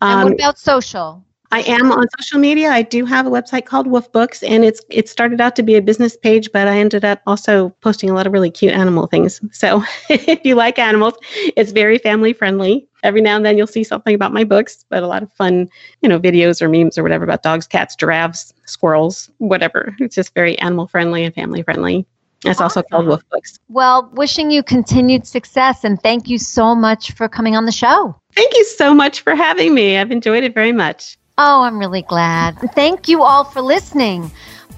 Um, 0.00 0.10
and 0.10 0.24
what 0.24 0.26
um, 0.26 0.32
about 0.34 0.58
social? 0.58 1.24
I 1.52 1.60
am 1.62 1.90
on 1.90 2.06
social 2.18 2.38
media. 2.38 2.70
I 2.70 2.82
do 2.82 3.04
have 3.04 3.26
a 3.26 3.30
website 3.30 3.64
called 3.64 3.88
Woof 3.88 4.10
Books, 4.12 4.42
and 4.44 4.64
it's 4.64 4.80
it 4.88 5.08
started 5.08 5.40
out 5.40 5.56
to 5.56 5.64
be 5.64 5.74
a 5.74 5.82
business 5.82 6.16
page, 6.16 6.50
but 6.52 6.68
I 6.68 6.78
ended 6.78 7.04
up 7.04 7.22
also 7.26 7.70
posting 7.80 8.08
a 8.08 8.14
lot 8.14 8.26
of 8.26 8.32
really 8.32 8.52
cute 8.52 8.72
animal 8.72 9.08
things. 9.08 9.40
So 9.52 9.82
if 10.08 10.44
you 10.44 10.54
like 10.54 10.78
animals, 10.78 11.14
it's 11.56 11.72
very 11.72 11.98
family 11.98 12.32
friendly. 12.32 12.86
Every 13.02 13.20
now 13.20 13.34
and 13.34 13.44
then 13.44 13.58
you'll 13.58 13.66
see 13.66 13.82
something 13.82 14.14
about 14.14 14.32
my 14.32 14.44
books, 14.44 14.84
but 14.90 15.02
a 15.02 15.08
lot 15.08 15.22
of 15.22 15.32
fun, 15.32 15.68
you 16.02 16.08
know, 16.08 16.20
videos 16.20 16.62
or 16.62 16.68
memes 16.68 16.96
or 16.96 17.02
whatever 17.02 17.24
about 17.24 17.42
dogs, 17.42 17.66
cats, 17.66 17.96
giraffes, 17.96 18.52
squirrels, 18.66 19.28
whatever. 19.38 19.94
It's 19.98 20.14
just 20.14 20.34
very 20.34 20.56
animal 20.60 20.86
friendly 20.86 21.24
and 21.24 21.34
family 21.34 21.62
friendly. 21.62 22.06
It's 22.44 22.60
awesome. 22.60 22.64
also 22.64 22.82
called 22.82 23.06
Woof 23.06 23.28
Books. 23.30 23.58
Well, 23.68 24.08
wishing 24.14 24.50
you 24.50 24.62
continued 24.62 25.26
success 25.26 25.84
and 25.84 26.00
thank 26.00 26.28
you 26.28 26.38
so 26.38 26.74
much 26.74 27.12
for 27.12 27.28
coming 27.28 27.56
on 27.56 27.66
the 27.66 27.72
show. 27.72 28.14
Thank 28.34 28.54
you 28.54 28.64
so 28.64 28.94
much 28.94 29.20
for 29.20 29.34
having 29.34 29.74
me. 29.74 29.98
I've 29.98 30.10
enjoyed 30.10 30.44
it 30.44 30.54
very 30.54 30.72
much. 30.72 31.18
Oh, 31.42 31.62
I'm 31.62 31.78
really 31.78 32.02
glad. 32.02 32.58
Thank 32.74 33.08
you 33.08 33.22
all 33.22 33.44
for 33.44 33.62
listening. 33.62 34.30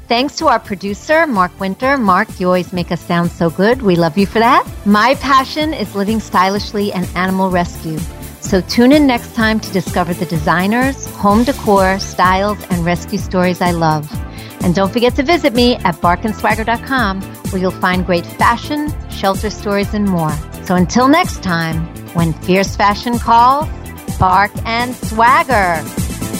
Thanks 0.06 0.36
to 0.36 0.46
our 0.46 0.60
producer, 0.60 1.26
Mark 1.26 1.58
Winter. 1.58 1.96
Mark, 1.98 2.38
you 2.38 2.46
always 2.46 2.72
make 2.72 2.92
us 2.92 3.04
sound 3.04 3.32
so 3.32 3.50
good. 3.50 3.82
We 3.82 3.96
love 3.96 4.16
you 4.16 4.26
for 4.26 4.38
that. 4.38 4.64
My 4.86 5.16
passion 5.16 5.74
is 5.74 5.96
living 5.96 6.20
stylishly 6.20 6.92
and 6.92 7.04
animal 7.16 7.50
rescue. 7.50 7.98
So 8.42 8.60
tune 8.60 8.92
in 8.92 9.08
next 9.08 9.34
time 9.34 9.58
to 9.58 9.72
discover 9.72 10.14
the 10.14 10.24
designers, 10.26 11.04
home 11.16 11.42
decor, 11.42 11.98
styles, 11.98 12.58
and 12.70 12.84
rescue 12.84 13.18
stories 13.18 13.60
I 13.60 13.72
love. 13.72 14.08
And 14.62 14.72
don't 14.72 14.92
forget 14.92 15.16
to 15.16 15.24
visit 15.24 15.54
me 15.54 15.74
at 15.78 15.96
barkandswagger.com 15.96 17.22
where 17.50 17.60
you'll 17.60 17.72
find 17.72 18.06
great 18.06 18.24
fashion, 18.24 18.94
shelter 19.10 19.50
stories, 19.50 19.94
and 19.94 20.04
more. 20.04 20.30
So 20.62 20.76
until 20.76 21.08
next 21.08 21.42
time, 21.42 21.84
when 22.14 22.32
fierce 22.32 22.76
fashion 22.76 23.18
calls, 23.18 23.68
bark 24.20 24.52
and 24.64 24.94
swagger. 24.94 26.01